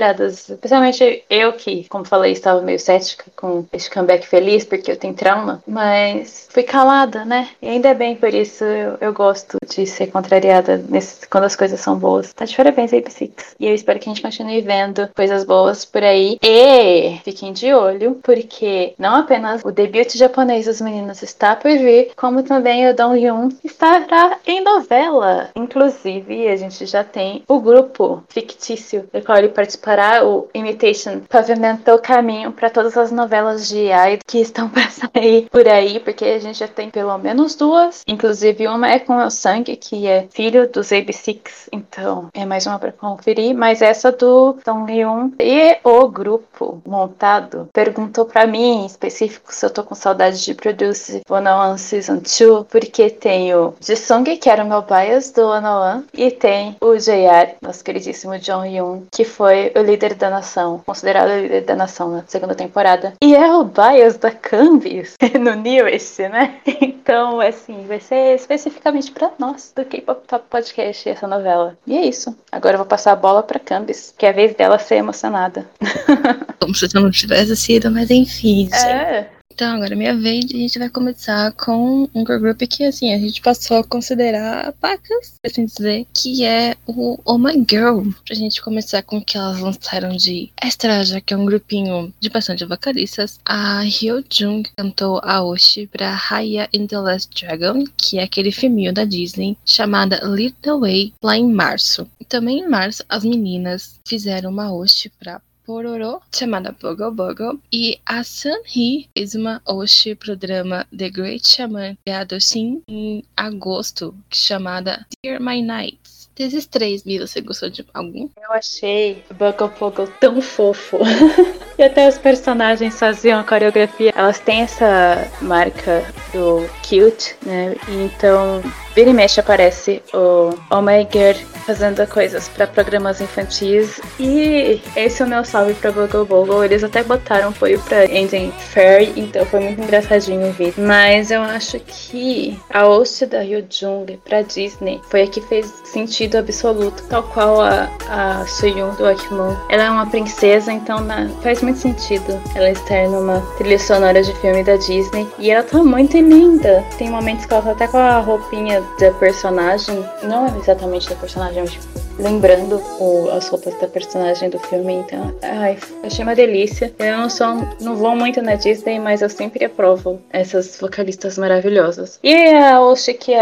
Especialmente 0.48 1.24
eu 1.28 1.52
que, 1.52 1.87
como 1.88 2.04
falei, 2.04 2.32
estava 2.32 2.61
meio 2.61 2.78
cética 2.78 3.24
com 3.37 3.64
este 3.72 3.90
comeback 3.90 4.26
feliz, 4.26 4.64
porque 4.64 4.90
eu 4.90 4.96
tenho 4.96 5.14
trauma. 5.14 5.62
Mas 5.66 6.48
fui 6.50 6.62
calada, 6.62 7.24
né? 7.24 7.48
E 7.61 7.68
ainda 7.68 7.94
bem 7.94 8.16
por 8.16 8.32
isso 8.32 8.64
eu, 8.64 8.96
eu 9.00 9.12
gosto 9.12 9.59
de 9.68 9.87
ser 9.87 10.09
contrariada 10.09 10.82
nesse, 10.88 11.26
quando 11.28 11.44
as 11.44 11.56
coisas 11.56 11.80
são 11.80 11.98
boas. 11.98 12.32
Tá 12.32 12.44
de 12.44 12.56
parabéns 12.56 12.92
aí, 12.92 13.02
Psyx. 13.02 13.54
E 13.59 13.66
eu 13.66 13.74
espero 13.74 13.98
que 13.98 14.09
a 14.09 14.12
gente 14.12 14.22
continue 14.22 14.61
vendo 14.61 15.09
coisas 15.14 15.44
boas 15.44 15.85
por 15.85 16.02
aí. 16.02 16.38
E 16.42 17.18
fiquem 17.24 17.52
de 17.52 17.72
olho, 17.72 18.18
porque 18.22 18.94
não 18.98 19.16
apenas 19.16 19.62
o 19.64 19.70
debut 19.70 20.16
japonês 20.16 20.66
dos 20.66 20.80
meninos 20.80 21.22
está 21.22 21.54
por 21.56 21.70
vir, 21.70 22.12
como 22.16 22.42
também 22.42 22.88
o 22.88 22.94
Dong 22.94 23.18
Hyun 23.18 23.48
estará 23.64 24.38
em 24.46 24.62
novela. 24.62 25.50
Inclusive, 25.54 26.48
a 26.48 26.56
gente 26.56 26.87
já 26.87 27.04
tem 27.04 27.42
o 27.48 27.61
grupo 27.61 28.22
fictício 28.28 29.09
do 29.12 29.22
qual 29.22 29.38
ele 29.38 29.48
participará, 29.87 30.27
o 30.27 30.49
Imitation, 30.53 31.20
pavimentou 31.29 31.99
caminho 31.99 32.51
para 32.51 32.68
todas 32.68 32.96
as 32.96 33.12
novelas 33.12 33.68
de 33.68 33.87
idol 33.87 34.18
que 34.27 34.40
estão 34.40 34.68
para 34.68 34.90
sair 34.90 35.49
por 35.51 35.68
aí, 35.68 36.01
porque 36.01 36.25
a 36.25 36.38
gente 36.40 36.59
já 36.59 36.68
tem 36.68 36.90
pelo 36.90 37.16
menos 37.18 37.55
duas. 37.55 38.03
Inclusive, 38.07 38.66
uma 38.66 38.90
é 38.90 38.99
com 38.99 39.16
o 39.16 39.31
Sang, 39.31 39.64
que 39.77 40.07
é 40.07 40.27
filho 40.31 40.68
dos 40.68 40.88
AB6, 40.88 41.68
então 41.72 42.29
é 42.35 42.44
mais 42.44 42.66
uma 42.66 42.79
para 42.79 42.90
conferir. 42.90 43.55
Mas 43.55 43.81
essa 43.81 44.11
do 44.11 44.57
Dong 44.64 44.92
Hyun 44.92 45.33
e 45.38 45.79
o 45.85 46.09
grupo 46.09 46.83
montado 46.85 47.68
perguntou 47.72 48.25
para 48.25 48.46
mim, 48.46 48.83
em 48.83 48.87
específico, 48.87 49.55
se 49.55 49.64
eu 49.64 49.70
tô 49.70 49.85
com 49.85 49.94
saudade 49.94 50.42
de 50.42 50.55
Produce 50.55 51.22
101 51.27 51.79
Season 51.79 52.16
2, 52.16 52.66
porque 52.68 53.11
tem 53.11 53.55
o 53.55 53.75
Jisung, 53.81 54.25
que 54.37 54.51
era 54.51 54.64
o 54.64 54.68
meu 54.68 54.83
bias 54.83 55.31
do 55.31 55.53
101, 55.53 56.05
e 56.14 56.31
tem 56.31 56.77
o 56.81 56.96
JR, 56.96 57.55
nosso 57.62 57.85
queridíssimo 57.85 58.38
John 58.38 58.64
Yoon, 58.64 59.03
que 59.12 59.25
foi 59.25 59.72
o 59.79 59.83
líder 59.83 60.15
da 60.15 60.31
nação, 60.31 60.83
considerado 60.85 61.31
o 61.31 61.41
líder 61.41 61.62
da 61.62 61.77
nação 61.77 62.11
na 62.11 62.25
segunda 62.27 62.55
temporada. 62.55 63.15
E 63.23 63.35
é 63.35 63.53
o 63.53 63.65
bias 63.65 64.17
da 64.17 64.31
Canvas 64.31 65.15
no 65.41 65.55
Newest, 65.55 66.29
né? 66.29 66.61
Então, 66.81 67.41
assim, 67.41 67.85
vai 67.87 68.01
ser 68.01 68.35
especificamente 68.35 69.12
para 69.12 69.31
nós 69.39 69.73
do 69.75 69.85
K-Pop 69.85 70.27
Top 70.27 70.45
Podcast 70.51 71.09
essa 71.09 71.27
novela. 71.27 71.77
E 71.87 71.97
é 71.97 72.05
isso. 72.05 72.37
Agora 72.51 72.75
eu 72.75 72.79
vou 72.79 72.87
passar 72.87 73.12
a 73.12 73.17
bola 73.17 73.43
pra 73.43 73.59
Canvas, 73.59 74.15
que 74.17 74.27
é 74.27 74.31
a 74.31 74.33
vez 74.33 74.55
dela 74.55 74.79
ser 74.79 74.97
emocionada. 74.97 75.67
Como 76.61 76.75
se 76.75 76.87
eu 76.87 77.01
não 77.01 77.11
tivesse 77.11 77.57
sido, 77.57 77.91
mas 77.91 78.11
enfim. 78.11 78.69
É. 78.73 79.36
Então, 79.57 79.77
agora 79.77 79.95
é 79.95 79.97
minha 79.97 80.14
vez 80.14 80.45
a 80.45 80.49
gente 80.49 80.79
vai 80.79 80.90
começar 80.90 81.51
com 81.53 82.07
um 82.14 82.27
girl 82.27 82.38
group 82.40 82.61
que, 82.69 82.85
assim, 82.85 83.14
a 83.14 83.19
gente 83.19 83.40
passou 83.40 83.79
a 83.79 83.85
considerar 83.85 84.71
pacas, 84.75 85.33
por 85.40 85.51
assim 85.51 85.64
dizer, 85.64 86.07
que 86.12 86.45
é 86.45 86.77
o 86.87 87.19
Oh 87.25 87.38
My 87.38 87.55
Girl. 87.66 88.03
Pra 88.27 88.35
gente 88.35 88.61
começar 88.61 89.03
com 89.03 89.16
o 89.16 89.25
que 89.25 89.38
elas 89.38 89.59
lançaram 89.59 90.14
de 90.14 90.53
extra, 90.62 91.03
já 91.03 91.23
que 91.23 91.33
é 91.33 91.37
um 91.38 91.47
grupinho 91.47 92.12
de 92.21 92.29
bastante 92.29 92.66
vocalistas. 92.66 93.40
A 93.47 93.83
Hyo 93.83 94.23
Jung 94.31 94.69
cantou 94.77 95.23
a 95.25 95.42
Oshi 95.42 95.87
pra 95.87 96.11
Raya 96.11 96.69
in 96.71 96.87
the 96.87 96.99
Last 96.99 97.31
Dragon, 97.35 97.85
que 97.97 98.19
é 98.19 98.25
aquele 98.25 98.53
filminho 98.53 98.92
da 98.92 99.07
Disney, 99.07 99.57
chamada 99.64 100.21
the 100.61 100.75
Way, 100.75 101.14
lá 101.23 101.35
em 101.35 101.51
março. 101.51 102.07
E 102.21 102.27
também 102.27 102.59
em 102.59 102.69
março, 102.69 103.03
as 103.09 103.25
meninas 103.25 103.99
fizeram 104.07 104.51
uma 104.51 104.71
Oshi 104.71 105.11
pra 105.19 105.40
Pororo, 105.66 106.22
chamada 106.33 106.70
Bogo 106.81 107.11
Bogo, 107.11 107.61
e 107.72 107.98
a 108.07 108.22
Sunhee 108.22 109.09
fez 109.16 109.35
uma 109.35 109.61
Oshi 109.66 110.14
pro 110.14 110.37
drama 110.37 110.87
The 110.96 111.11
Great 111.11 111.46
Shaman 111.46 111.98
de 112.07 112.12
Adoshin 112.12 112.83
em 112.88 113.24
agosto, 113.37 114.14
chamada 114.33 115.05
Dear 115.24 115.40
My 115.40 115.61
Nights. 115.61 116.31
Desses 116.37 116.66
três, 116.66 117.02
Mila, 117.02 117.26
você 117.26 117.40
gostou 117.40 117.68
de 117.68 117.85
algum? 117.92 118.29
Eu 118.37 118.52
achei 118.52 119.24
o 119.31 119.35
Bugle 119.35 119.70
Pogle 119.70 120.07
tão 120.20 120.40
fofo. 120.40 120.98
e 121.79 121.83
até 121.83 122.09
os 122.09 122.19
personagens 122.19 122.99
faziam 122.99 123.41
a 123.41 123.45
coreografia. 123.45 124.12
Elas 124.17 124.39
têm 124.39 124.62
essa 124.62 125.27
marca 125.41 126.03
do 126.33 126.67
cute, 126.83 127.35
né? 127.45 127.75
Então, 127.89 128.62
vira 128.95 129.11
e 129.11 129.15
mexe 129.15 129.41
aparece 129.41 130.03
o 130.12 130.51
My 130.81 131.07
Girl 131.11 131.37
fazendo 131.67 132.07
coisas 132.07 132.49
para 132.49 132.67
programas 132.67 133.21
infantis. 133.21 134.01
E 134.21 134.81
esse 134.95 135.21
é 135.21 135.25
o 135.25 135.29
meu 135.29 135.45
salve 135.45 135.75
pra 135.75 135.91
Bugle 135.91 136.25
Bogle. 136.25 136.65
Eles 136.65 136.85
até 136.85 137.03
botaram 137.03 137.49
apoio 137.49 137.81
pra 137.81 138.05
Ending 138.07 138.53
Fairy, 138.53 139.12
então 139.17 139.45
foi 139.47 139.61
muito 139.61 139.83
engraçadinho 139.83 140.49
o 140.49 140.53
vídeo. 140.53 140.75
Mas 140.79 141.31
eu 141.31 141.43
acho 141.43 141.79
que 141.81 142.59
a 142.71 142.85
host 142.85 143.27
da 143.27 143.41
Ryo 143.41 143.67
Jung 143.69 144.19
pra 144.25 144.43
Disney 144.43 145.01
foi 145.11 145.23
a 145.23 145.27
que 145.27 145.41
fez 145.43 145.67
sentido 145.85 146.37
absoluto, 146.39 147.03
tal 147.09 147.23
qual 147.25 147.61
a, 147.61 147.89
a 148.09 148.47
Suyun 148.47 148.95
do 148.95 149.07
Akimon. 149.07 149.57
Ela 149.69 149.85
é 149.85 149.91
uma 149.91 150.07
princesa, 150.09 150.73
então 150.73 151.01
na- 151.01 151.29
faz 151.43 151.61
muito 151.66 151.81
sentido 151.81 152.40
ela 152.55 152.70
estar 152.70 153.09
numa 153.09 153.40
trilha 153.59 153.79
sonora 153.79 154.22
de 154.22 154.33
filme 154.35 154.62
da 154.62 154.76
Disney. 154.76 155.26
E 155.38 155.50
ela 155.50 155.64
tá 155.64 155.83
muito 155.83 156.16
linda. 156.16 156.85
Tem 156.96 157.11
momentos 157.11 157.44
que 157.44 157.52
ela 157.52 157.62
tá 157.62 157.70
até 157.72 157.88
com 157.88 157.98
a 157.98 158.20
roupinha 158.20 158.81
da 159.00 159.11
personagem, 159.12 160.05
não 160.22 160.46
exatamente 160.59 161.09
da 161.11 161.16
personagem, 161.16 161.62
mas 161.62 161.72
tipo, 161.72 161.85
lembrando 162.18 162.81
o- 163.00 163.29
as 163.37 163.48
roupas 163.48 163.74
da 163.81 163.88
personagem 163.88 164.48
do 164.48 164.59
filme. 164.61 164.94
Então, 164.94 165.35
ai, 165.42 165.76
achei 166.05 166.24
uma 166.24 166.35
delícia. 166.37 166.92
Eu 167.00 167.16
não 167.18 167.29
sou, 167.29 167.48
não 167.81 167.96
vou 167.96 168.14
muito 168.14 168.40
na 168.40 168.55
Disney, 168.55 168.98
mas 169.00 169.20
eu 169.22 169.29
sempre 169.29 169.64
aprovo 169.64 170.20
essas 170.31 170.79
vocalistas 170.81 171.37
maravilhosas. 171.37 172.18
E 172.22 172.55
a 172.55 172.81
Oshi 172.81 173.12
que 173.14 173.35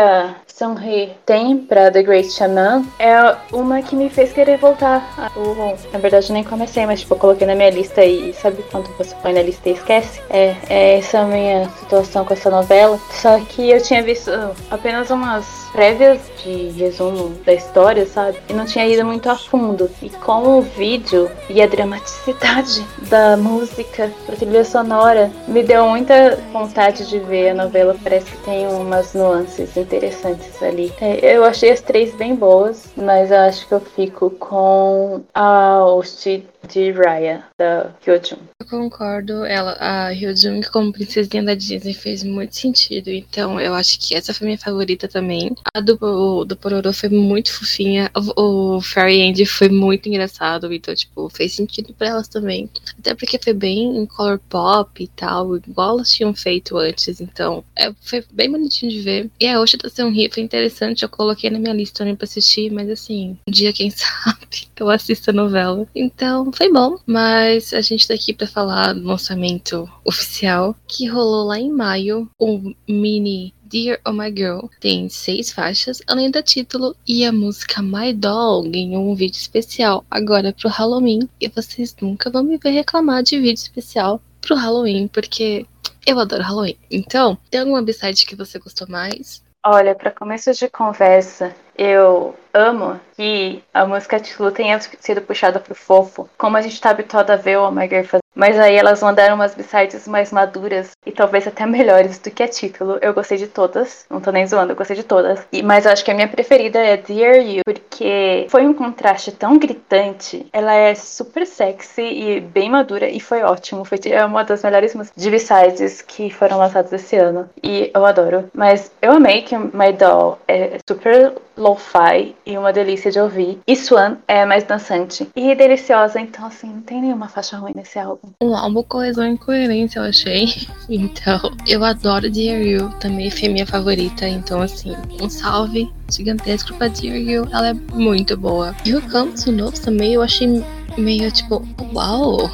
a 0.54 0.64
Sung-hee 0.64 1.12
tem 1.26 1.58
pra 1.58 1.90
The 1.90 2.02
Great 2.02 2.30
Shaman 2.30 2.84
é 2.98 3.36
uma 3.52 3.82
que 3.82 3.96
me 3.96 4.08
fez 4.08 4.32
querer 4.32 4.56
voltar. 4.58 5.02
a- 5.18 5.30
o- 5.38 5.76
na 5.92 5.98
verdade, 5.98 6.28
eu 6.28 6.34
nem 6.34 6.44
comecei, 6.44 6.86
mas 6.86 7.00
tipo, 7.00 7.14
eu 7.14 7.18
coloquei 7.18 7.46
na 7.46 7.54
minha 7.54 7.70
lista 7.70 8.04
e 8.04 8.32
sabe 8.34 8.62
quando 8.70 8.88
você 8.96 9.14
põe 9.16 9.32
na 9.32 9.42
lista 9.42 9.68
e 9.68 9.72
esquece? 9.72 10.20
É, 10.30 10.54
é 10.68 10.98
essa 10.98 11.24
minha 11.24 11.68
situação 11.80 12.24
com 12.24 12.32
essa 12.34 12.50
novela. 12.50 12.98
Só 13.10 13.38
que 13.40 13.68
eu 13.70 13.82
tinha 13.82 14.02
visto 14.02 14.30
apenas 14.70 15.10
umas 15.10 15.63
prévias 15.74 16.20
de 16.42 16.68
resumo 16.70 17.30
da 17.44 17.52
história, 17.52 18.06
sabe? 18.06 18.38
E 18.48 18.52
não 18.52 18.64
tinha 18.64 18.86
ido 18.86 19.04
muito 19.04 19.28
a 19.28 19.36
fundo. 19.36 19.90
E 20.00 20.08
com 20.08 20.58
o 20.58 20.62
vídeo 20.62 21.28
e 21.50 21.60
a 21.60 21.66
dramaticidade 21.66 22.86
da 23.10 23.36
música, 23.36 24.10
da 24.28 24.36
trilha 24.36 24.64
sonora, 24.64 25.30
me 25.48 25.64
deu 25.64 25.88
muita 25.88 26.36
vontade 26.52 27.08
de 27.08 27.18
ver 27.18 27.50
a 27.50 27.54
novela. 27.54 27.96
Parece 28.02 28.30
que 28.30 28.44
tem 28.44 28.68
umas 28.68 29.14
nuances 29.14 29.76
interessantes 29.76 30.62
ali. 30.62 30.92
É, 31.00 31.34
Eu 31.36 31.44
achei 31.44 31.72
as 31.72 31.80
três 31.80 32.14
bem 32.14 32.36
boas, 32.36 32.84
mas 32.96 33.32
eu 33.32 33.38
acho 33.38 33.66
que 33.66 33.74
eu 33.74 33.80
fico 33.80 34.30
com 34.30 35.22
a 35.34 35.80
host 35.80 36.46
de 36.68 36.90
Raya, 36.92 37.44
da 37.58 37.90
Hyojun. 38.06 38.38
Eu 38.60 38.66
concordo. 38.68 39.44
Ela, 39.44 39.76
a 39.78 40.10
Hyo 40.10 40.34
Jung 40.36 40.66
como 40.70 40.92
princesinha 40.92 41.42
da 41.42 41.54
Disney 41.54 41.94
fez 41.94 42.22
muito 42.22 42.56
sentido. 42.56 43.10
Então, 43.10 43.60
eu 43.60 43.74
acho 43.74 43.98
que 44.00 44.14
essa 44.14 44.32
foi 44.32 44.46
minha 44.46 44.58
favorita 44.58 45.06
também. 45.08 45.54
A 45.72 45.80
do, 45.80 46.44
do 46.44 46.56
Pororo 46.56 46.92
foi 46.92 47.08
muito 47.08 47.52
fofinha. 47.52 48.10
O, 48.36 48.76
o 48.76 48.80
Fairy 48.80 49.20
End 49.20 49.46
foi 49.46 49.68
muito 49.68 50.08
engraçado. 50.08 50.72
Então, 50.72 50.94
tipo, 50.94 51.28
fez 51.28 51.52
sentido 51.52 51.94
pra 51.94 52.08
elas 52.08 52.28
também. 52.28 52.68
Até 52.98 53.14
porque 53.14 53.38
foi 53.38 53.52
bem 53.52 53.96
em 53.96 54.06
color 54.06 54.38
pop 54.48 55.02
e 55.02 55.08
tal, 55.08 55.56
igual 55.56 55.96
elas 55.96 56.12
tinham 56.12 56.34
feito 56.34 56.76
antes. 56.76 57.20
Então, 57.20 57.64
é, 57.76 57.92
foi 58.02 58.24
bem 58.32 58.50
bonitinho 58.50 58.92
de 58.92 59.00
ver. 59.00 59.30
E 59.40 59.46
a 59.46 59.60
Oshi 59.60 59.76
da 59.76 59.88
Seunri 59.88 60.30
foi 60.32 60.42
interessante. 60.42 61.02
Eu 61.02 61.08
coloquei 61.08 61.50
na 61.50 61.58
minha 61.58 61.74
lista 61.74 61.98
também 61.98 62.14
pra 62.14 62.24
assistir. 62.24 62.70
Mas, 62.70 62.88
assim, 62.90 63.38
um 63.48 63.50
dia, 63.50 63.72
quem 63.72 63.90
sabe, 63.90 64.68
eu 64.76 64.90
assisto 64.90 65.30
a 65.30 65.32
novela. 65.32 65.86
Então, 65.94 66.52
foi 66.52 66.70
bom. 66.70 66.98
Mas 67.06 67.72
a 67.72 67.80
gente 67.80 68.06
tá 68.06 68.14
aqui 68.14 68.32
pra 68.32 68.46
falar 68.46 68.92
do 68.92 69.04
lançamento 69.04 69.88
oficial 70.04 70.76
que 70.86 71.06
rolou 71.06 71.46
lá 71.46 71.58
em 71.58 71.70
maio. 71.70 72.28
O 72.38 72.74
mini 72.88 73.54
Dear 73.74 73.98
Oh 74.06 74.12
My 74.12 74.30
Girl 74.30 74.68
tem 74.78 75.08
seis 75.08 75.50
faixas, 75.50 76.00
além 76.06 76.30
do 76.30 76.40
título, 76.40 76.94
e 77.04 77.24
a 77.24 77.32
música 77.32 77.82
My 77.82 78.12
Doll 78.12 78.70
ganhou 78.70 79.10
um 79.10 79.16
vídeo 79.16 79.36
especial 79.36 80.04
agora 80.08 80.52
pro 80.52 80.68
Halloween. 80.68 81.28
E 81.40 81.48
vocês 81.48 81.92
nunca 82.00 82.30
vão 82.30 82.44
me 82.44 82.56
ver 82.56 82.70
reclamar 82.70 83.24
de 83.24 83.36
vídeo 83.36 83.54
especial 83.54 84.22
pro 84.40 84.54
Halloween, 84.54 85.08
porque 85.08 85.66
eu 86.06 86.20
adoro 86.20 86.44
Halloween. 86.44 86.78
Então, 86.88 87.36
tem 87.50 87.62
alguma 87.62 87.82
b-side 87.82 88.24
que 88.24 88.36
você 88.36 88.60
gostou 88.60 88.86
mais? 88.88 89.42
Olha, 89.66 89.92
para 89.92 90.12
começo 90.12 90.52
de 90.52 90.68
conversa, 90.68 91.52
eu 91.76 92.34
amo 92.52 93.00
que 93.16 93.62
a 93.72 93.84
música 93.84 94.20
título 94.20 94.52
tenha 94.52 94.78
sido 94.80 95.20
puxada 95.20 95.58
pro 95.58 95.74
fofo, 95.74 96.28
como 96.38 96.56
a 96.56 96.62
gente 96.62 96.80
tá 96.80 96.90
habituado 96.90 97.30
a 97.30 97.36
ver 97.36 97.58
o 97.58 97.66
Omega 97.66 98.04
fazer. 98.04 98.22
Mas 98.34 98.58
aí 98.58 98.74
elas 98.74 99.00
mandaram 99.00 99.36
umas 99.36 99.54
b-sides 99.54 100.08
mais 100.08 100.32
maduras 100.32 100.90
e 101.06 101.12
talvez 101.12 101.46
até 101.46 101.64
melhores 101.64 102.18
do 102.18 102.30
que 102.30 102.42
a 102.42 102.48
título. 102.48 102.98
Eu 103.00 103.14
gostei 103.14 103.38
de 103.38 103.46
todas, 103.46 104.06
não 104.10 104.20
tô 104.20 104.32
nem 104.32 104.46
zoando, 104.46 104.72
eu 104.72 104.76
gostei 104.76 104.96
de 104.96 105.04
todas. 105.04 105.46
E, 105.52 105.62
mas 105.62 105.86
eu 105.86 105.92
acho 105.92 106.04
que 106.04 106.10
a 106.10 106.14
minha 106.14 106.26
preferida 106.26 106.80
é 106.80 106.96
Dear 106.96 107.36
You, 107.36 107.62
porque 107.64 108.46
foi 108.50 108.66
um 108.66 108.74
contraste 108.74 109.30
tão 109.30 109.56
gritante. 109.56 110.46
Ela 110.52 110.74
é 110.74 110.96
super 110.96 111.46
sexy 111.46 112.02
e 112.02 112.40
bem 112.40 112.68
madura 112.68 113.08
e 113.08 113.20
foi 113.20 113.42
ótimo. 113.42 113.84
Foi 113.84 114.00
é 114.06 114.24
uma 114.24 114.42
das 114.42 114.64
melhores 114.64 114.94
músicas 114.94 115.22
de 115.22 115.30
b-sides 115.30 116.02
que 116.02 116.28
foram 116.28 116.58
lançadas 116.58 116.92
esse 116.92 117.16
ano. 117.16 117.48
E 117.62 117.90
eu 117.94 118.04
adoro. 118.04 118.50
Mas 118.52 118.90
eu 119.00 119.12
amei 119.12 119.42
que 119.42 119.56
My 119.56 119.92
Doll 119.96 120.38
é 120.48 120.78
super 120.88 121.34
lo-fi 121.56 122.34
e 122.44 122.56
uma 122.58 122.72
delícia 122.72 123.10
de 123.10 123.18
ouvir. 123.18 123.58
E 123.66 123.76
Swan 123.76 124.16
é 124.26 124.44
mais 124.44 124.64
dançante 124.64 125.28
e 125.34 125.54
deliciosa, 125.54 126.20
então 126.20 126.46
assim, 126.46 126.68
não 126.68 126.80
tem 126.82 127.00
nenhuma 127.00 127.28
faixa 127.28 127.56
ruim 127.56 127.72
nesse 127.74 127.98
álbum. 127.98 128.30
Um 128.40 128.54
álbum 128.54 128.82
coesão 128.82 129.32
e 129.32 129.38
coerência, 129.38 129.98
eu 129.98 130.04
achei. 130.04 130.46
Então, 130.86 131.40
eu 131.66 131.82
adoro 131.82 132.30
Dear 132.30 132.60
You, 132.60 132.90
também 133.00 133.30
foi 133.30 133.48
minha 133.48 133.66
favorita. 133.66 134.28
Então, 134.28 134.60
assim, 134.60 134.94
um 135.20 135.30
salve 135.30 135.90
gigantesco 136.10 136.74
pra 136.74 136.88
Dear 136.88 137.16
You, 137.16 137.48
ela 137.50 137.68
é 137.68 137.72
muito 137.72 138.36
boa. 138.36 138.74
E 138.84 138.94
o 138.94 139.02
canto 139.02 139.50
novo 139.50 139.80
também 139.80 140.14
eu 140.14 140.22
achei 140.22 140.62
meio 140.98 141.30
tipo, 141.32 141.66
uau! 141.94 142.50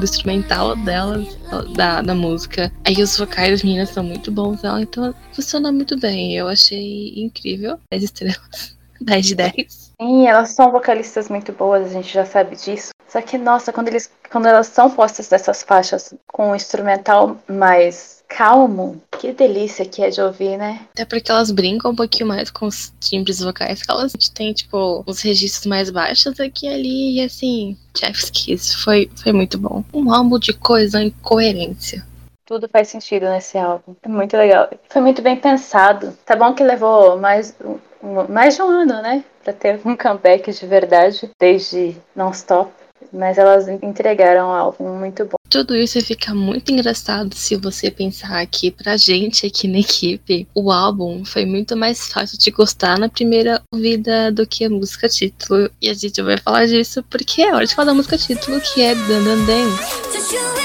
Do 0.00 0.04
instrumental 0.04 0.74
dela, 0.76 1.22
da, 1.76 2.00
da 2.00 2.14
música. 2.14 2.72
Aí 2.86 3.02
os 3.02 3.18
vocais 3.18 3.50
das 3.50 3.62
meninas 3.62 3.90
são 3.90 4.02
muito 4.02 4.32
bons 4.32 4.62
dela, 4.62 4.80
então 4.80 5.14
funciona 5.34 5.70
muito 5.70 5.98
bem. 6.00 6.34
Eu 6.34 6.48
achei 6.48 7.12
incrível. 7.16 7.78
10 7.90 8.04
estrelas. 8.04 8.76
10 8.98 9.26
de 9.26 9.34
10. 9.34 9.92
Sim, 10.00 10.26
elas 10.26 10.50
são 10.50 10.72
vocalistas 10.72 11.28
muito 11.28 11.52
boas, 11.52 11.86
a 11.86 11.92
gente 11.92 12.12
já 12.12 12.24
sabe 12.24 12.56
disso. 12.56 12.90
Só 13.10 13.20
que, 13.20 13.36
nossa, 13.36 13.72
quando, 13.72 13.88
eles, 13.88 14.08
quando 14.30 14.46
elas 14.46 14.68
são 14.68 14.88
postas 14.88 15.28
nessas 15.28 15.62
faixas 15.62 16.14
com 16.28 16.50
um 16.50 16.54
instrumental 16.54 17.36
mais 17.48 18.20
calmo, 18.28 19.02
que 19.18 19.32
delícia 19.32 19.84
que 19.84 20.00
é 20.02 20.08
de 20.10 20.20
ouvir, 20.20 20.56
né? 20.56 20.82
Até 20.92 21.04
porque 21.04 21.28
elas 21.30 21.50
brincam 21.50 21.90
um 21.90 21.96
pouquinho 21.96 22.28
mais 22.28 22.48
com 22.50 22.66
os 22.66 22.92
timbres 23.00 23.40
vocais 23.40 23.82
que 23.82 23.90
elas 23.90 24.12
têm, 24.32 24.52
tipo, 24.52 25.02
os 25.04 25.20
registros 25.20 25.66
mais 25.66 25.90
baixos 25.90 26.38
aqui 26.38 26.66
e 26.66 26.68
ali. 26.72 27.18
E 27.18 27.24
assim, 27.24 27.76
Jeff's 27.98 28.30
Kiss 28.30 28.76
foi, 28.76 29.10
foi 29.20 29.32
muito 29.32 29.58
bom. 29.58 29.82
Um 29.92 30.14
álbum 30.14 30.38
de 30.38 30.52
coisa 30.52 31.02
em 31.02 31.10
coerência. 31.10 32.06
Tudo 32.46 32.68
faz 32.68 32.88
sentido 32.88 33.26
nesse 33.28 33.58
álbum. 33.58 33.94
É 34.02 34.08
muito 34.08 34.36
legal. 34.36 34.68
Foi 34.88 35.02
muito 35.02 35.20
bem 35.20 35.34
pensado. 35.36 36.16
Tá 36.24 36.36
bom 36.36 36.54
que 36.54 36.62
levou 36.62 37.18
mais, 37.18 37.54
um- 37.60 38.26
mais 38.28 38.54
de 38.54 38.62
um 38.62 38.68
ano, 38.68 39.02
né? 39.02 39.24
Pra 39.42 39.52
ter 39.52 39.80
um 39.84 39.96
comeback 39.98 40.52
de 40.52 40.66
verdade, 40.66 41.28
desde 41.40 41.96
Non-Stop. 42.14 42.70
Mas 43.12 43.38
elas 43.38 43.68
entregaram 43.68 44.48
um 44.48 44.52
álbum 44.52 44.98
muito 44.98 45.24
bom. 45.24 45.36
Tudo 45.48 45.76
isso 45.76 46.00
fica 46.00 46.32
muito 46.32 46.70
engraçado 46.70 47.34
se 47.34 47.56
você 47.56 47.90
pensar 47.90 48.46
que 48.46 48.70
pra 48.70 48.96
gente 48.96 49.46
aqui 49.46 49.66
na 49.66 49.78
equipe, 49.80 50.46
o 50.54 50.70
álbum 50.70 51.24
foi 51.24 51.44
muito 51.44 51.76
mais 51.76 52.06
fácil 52.06 52.38
de 52.38 52.50
gostar 52.52 52.98
na 52.98 53.08
primeira 53.08 53.60
ouvida 53.72 54.30
do 54.30 54.46
que 54.46 54.64
a 54.64 54.70
música 54.70 55.08
título. 55.08 55.68
E 55.82 55.90
a 55.90 55.94
gente 55.94 56.22
vai 56.22 56.36
falar 56.38 56.66
disso 56.66 57.02
porque 57.10 57.42
é 57.42 57.52
hora 57.52 57.66
de 57.66 57.74
falar 57.74 57.86
da 57.86 57.94
música 57.94 58.16
título, 58.16 58.60
que 58.60 58.80
é 58.82 58.94
Dan 58.94 59.24
Dan 59.24 59.44
Dance. 59.44 60.59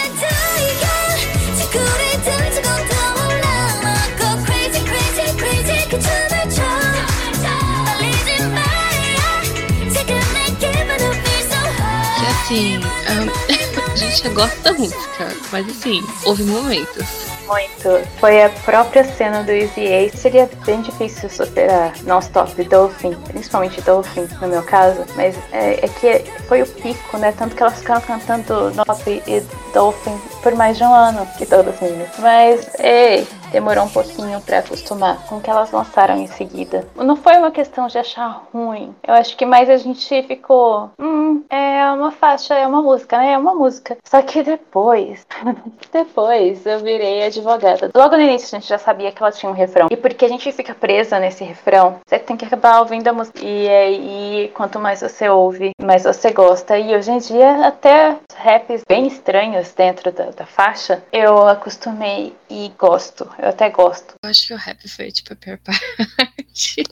Assim, 12.56 12.80
ahn, 13.10 13.30
a 13.92 13.96
gente 13.96 14.30
gosta 14.30 14.62
da 14.62 14.74
música, 14.74 15.28
mas 15.52 15.68
assim, 15.70 16.02
houve 16.24 16.44
momentos. 16.44 17.26
Muito. 17.48 18.08
Foi 18.20 18.42
a 18.42 18.50
própria 18.50 19.04
cena 19.04 19.44
do 19.44 19.52
Easy 19.52 19.86
A. 19.86 20.18
Seria 20.18 20.50
bem 20.66 20.82
difícil 20.82 21.30
superar 21.30 21.94
Non-Stop 22.04 22.64
Dolphin, 22.64 23.14
principalmente 23.28 23.80
Dolphin, 23.82 24.28
no 24.42 24.48
meu 24.48 24.64
caso. 24.64 25.06
Mas 25.16 25.36
é, 25.52 25.86
é 25.86 25.88
que 25.88 26.32
foi 26.48 26.64
o 26.64 26.66
pico, 26.66 27.18
né? 27.20 27.32
Tanto 27.38 27.56
que 27.56 27.62
elas 27.62 27.78
ficaram 27.78 28.02
cantando 28.02 28.72
Non-Stop 28.72 29.24
e 29.28 29.44
Dolphin 29.74 30.20
por 30.42 30.56
mais 30.56 30.78
de 30.78 30.84
um 30.84 30.94
ano, 30.94 31.28
que 31.38 31.46
todas 31.46 31.76
as 31.76 31.82
meninas. 31.82 32.10
Mas, 32.18 32.68
ei, 32.80 33.28
demorou 33.52 33.86
um 33.86 33.90
pouquinho 33.90 34.42
pra 34.42 34.60
acostumar 34.60 35.26
com 35.28 35.38
o 35.38 35.42
que 35.42 35.50
elas 35.50 35.72
lançaram 35.72 36.18
em 36.18 36.28
seguida. 36.28 36.88
Não 36.96 37.16
foi 37.16 37.38
uma 37.38 37.52
questão 37.52 37.88
de 37.88 37.98
achar 37.98 38.44
ruim. 38.54 38.94
Eu 39.08 39.14
acho 39.14 39.36
que 39.36 39.46
mais 39.46 39.70
a 39.70 39.78
gente 39.78 40.24
ficou. 40.24 40.90
Hum, 41.00 41.44
é 41.50 41.86
uma 41.92 42.12
faixa, 42.12 42.56
é 42.56 42.66
uma 42.66 42.82
música, 42.82 43.18
né? 43.18 43.34
É 43.34 43.38
uma 43.38 43.54
música. 43.54 43.98
Só 44.04 44.22
que 44.22 44.44
depois. 44.44 45.26
depois 45.92 46.66
eu 46.66 46.80
virei 46.80 47.24
advogada. 47.24 47.92
Logo 47.96 48.16
no 48.16 48.24
início 48.24 48.56
a 48.56 48.60
gente 48.60 48.70
já 48.70 48.78
sabia 48.78 49.12
que 49.12 49.22
ela 49.22 49.32
tinha 49.32 49.52
um 49.52 49.56
refrão. 49.56 49.88
E 49.92 49.98
porque 49.98 50.26
a 50.26 50.30
gente 50.30 50.52
fica 50.52 50.74
presa 50.74 51.20
nesse 51.20 51.44
refrão, 51.44 51.98
você 52.06 52.20
tem 52.20 52.38
que 52.38 52.46
acabar 52.46 52.80
ouvindo 52.80 53.08
a 53.08 53.14
música. 53.14 53.40
E 53.44 53.68
aí, 53.68 54.52
quanto 54.54 54.80
mais 54.80 55.02
você 55.02 55.30
ouve, 55.30 55.72
mais 55.82 56.04
você 56.04 56.32
gosta. 56.32 56.78
E 56.78 56.96
hoje 56.96 57.12
em 57.12 57.18
dia, 57.18 57.68
até 57.68 58.18
raps 58.36 58.84
bem 58.88 59.08
estranhos 59.08 59.74
dentro 59.74 60.12
da, 60.12 60.26
da 60.26 60.46
faixa, 60.46 61.04
eu 61.12 61.48
acostumei 61.48 62.36
e 62.50 62.72
gosto. 62.78 63.28
Eu 63.38 63.50
até 63.50 63.70
gosto. 63.70 64.16
Eu 64.24 64.30
acho 64.30 64.48
que 64.48 64.54
o 64.54 64.58
rap 64.58 64.88
foi, 64.88 65.12
tipo, 65.12 65.34
a 65.34 65.36
pior 65.36 65.60
parte. 65.64 66.84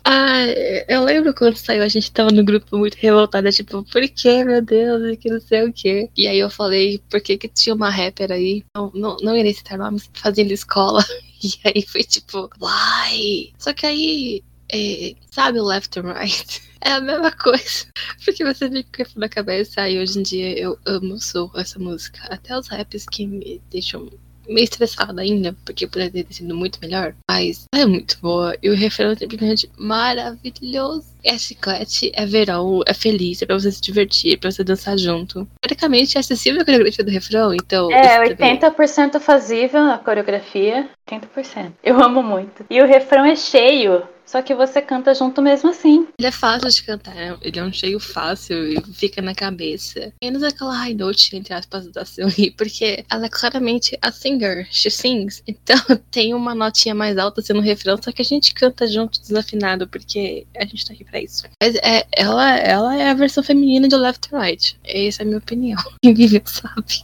eu 0.87 1.03
lembro 1.03 1.33
quando 1.33 1.55
saiu, 1.57 1.83
a 1.83 1.87
gente 1.87 2.11
tava 2.11 2.31
no 2.31 2.43
grupo 2.43 2.77
muito 2.77 2.95
revoltada, 2.95 3.51
tipo, 3.51 3.83
por 3.83 4.01
que, 4.09 4.43
meu 4.43 4.61
Deus, 4.61 5.13
e 5.13 5.17
que 5.17 5.29
não 5.29 5.39
sei 5.39 5.63
o 5.63 5.73
quê. 5.73 6.09
E 6.15 6.27
aí 6.27 6.39
eu 6.39 6.49
falei, 6.49 7.01
por 7.09 7.21
que 7.21 7.37
que 7.37 7.47
tinha 7.47 7.75
uma 7.75 7.89
rapper 7.89 8.31
aí? 8.31 8.63
Não, 8.75 8.91
não, 8.93 9.17
não 9.21 9.37
irei 9.37 9.53
citar 9.53 9.77
nomes, 9.77 10.09
fazendo 10.13 10.51
escola. 10.51 11.03
E 11.45 11.59
aí 11.65 11.85
foi 11.85 12.05
tipo, 12.05 12.49
why? 12.61 13.53
Só 13.57 13.73
que 13.73 13.85
aí, 13.85 14.41
é, 14.71 15.13
sabe 15.29 15.59
o 15.59 15.65
left 15.65 15.99
and 15.99 16.13
right? 16.13 16.61
É 16.85 16.91
a 16.91 17.01
mesma 17.01 17.31
coisa. 17.31 17.87
Porque 18.25 18.43
você 18.43 18.69
fica 18.69 19.07
na 19.15 19.29
cabeça. 19.29 19.89
E 19.89 19.99
hoje 19.99 20.19
em 20.19 20.23
dia 20.23 20.59
eu 20.59 20.77
amo 20.85 21.19
sou 21.19 21.49
essa 21.55 21.79
música. 21.79 22.19
Até 22.29 22.57
os 22.57 22.67
raps 22.67 23.05
que 23.05 23.25
me 23.25 23.61
deixam 23.69 24.09
meio 24.47 24.63
estressada 24.63 25.21
ainda, 25.21 25.55
porque 25.65 25.87
poderia 25.87 26.23
ter 26.23 26.33
sido 26.33 26.55
muito 26.55 26.79
melhor. 26.81 27.13
Mas 27.29 27.65
é 27.73 27.85
muito 27.85 28.17
boa. 28.21 28.55
E 28.61 28.69
o 28.69 28.75
refrão 28.75 29.11
é 29.11 29.15
simplesmente 29.15 29.69
maravilhoso. 29.77 31.05
É 31.23 31.37
chiclete, 31.37 32.11
é 32.13 32.25
verão, 32.25 32.81
é 32.85 32.93
feliz, 32.93 33.41
é 33.41 33.45
pra 33.45 33.57
você 33.57 33.71
se 33.71 33.81
divertir, 33.81 34.33
é 34.33 34.37
pra 34.37 34.51
você 34.51 34.63
dançar 34.63 34.97
junto. 34.97 35.47
Praticamente 35.61 36.17
é 36.17 36.19
acessível 36.19 36.61
a 36.61 36.65
coreografia 36.65 37.05
do 37.05 37.11
refrão, 37.11 37.53
então. 37.53 37.89
É, 37.91 38.01
isso 38.25 38.35
também- 38.35 38.59
80% 38.59 39.19
fazível 39.21 39.81
a 39.83 39.97
coreografia, 39.97 40.89
80%. 41.09 41.73
Eu 41.83 42.01
amo 42.01 42.21
muito. 42.21 42.65
E 42.69 42.81
o 42.81 42.85
refrão 42.85 43.23
é 43.25 43.35
cheio, 43.37 44.03
só 44.25 44.41
que 44.41 44.53
você 44.55 44.81
canta 44.81 45.13
junto 45.13 45.41
mesmo 45.41 45.69
assim. 45.69 46.07
Ele 46.17 46.27
é 46.27 46.31
fácil 46.31 46.69
de 46.69 46.83
cantar, 46.83 47.13
né? 47.13 47.37
ele 47.41 47.59
é 47.59 47.63
um 47.63 47.71
cheio 47.71 47.99
fácil 47.99 48.71
e 48.73 48.81
fica 48.93 49.21
na 49.21 49.35
cabeça. 49.35 50.11
Menos 50.21 50.41
aquela 50.43 50.73
high 50.75 50.93
note, 50.93 51.35
entre 51.35 51.53
aspas, 51.53 51.87
da 51.87 52.03
Seunri, 52.05 52.51
porque 52.57 53.05
ela 53.09 53.25
é 53.25 53.29
claramente 53.29 53.97
a 54.01 54.11
singer, 54.11 54.67
she 54.71 54.89
sings. 54.89 55.43
Então 55.47 55.77
tem 56.09 56.33
uma 56.33 56.55
notinha 56.55 56.95
mais 56.95 57.17
alta 57.17 57.41
sendo 57.41 57.59
o 57.59 57.63
refrão, 57.63 57.97
só 58.01 58.11
que 58.11 58.21
a 58.21 58.25
gente 58.25 58.53
canta 58.53 58.87
junto 58.87 59.21
desafinado, 59.21 59.87
porque 59.87 60.47
a 60.55 60.65
gente 60.65 60.85
tá 60.85 60.93
aqui 60.93 61.03
pra 61.03 61.19
isso. 61.21 61.43
Mas 61.61 61.75
é, 61.75 62.05
ela, 62.11 62.57
ela 62.57 62.95
é 62.97 63.09
a 63.09 63.13
versão 63.13 63.43
feminina 63.43 63.87
de 63.87 63.95
Left 63.95 64.29
and 64.33 64.39
Right. 64.39 64.77
Essa 64.83 65.21
é 65.21 65.23
a 65.23 65.25
minha 65.25 65.37
opinião. 65.37 65.79
Quem 66.01 66.13
viveu 66.13 66.41
sabe. 66.45 67.03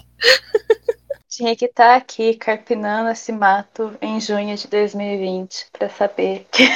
Tinha 1.30 1.56
que 1.56 1.66
estar 1.66 1.96
aqui 1.96 2.34
carpinando 2.34 3.10
esse 3.10 3.32
mato 3.32 3.96
em 4.02 4.20
junho 4.20 4.56
de 4.58 4.68
2020 4.68 5.68
pra 5.72 5.90
saber. 5.90 6.46
que- 6.52 6.68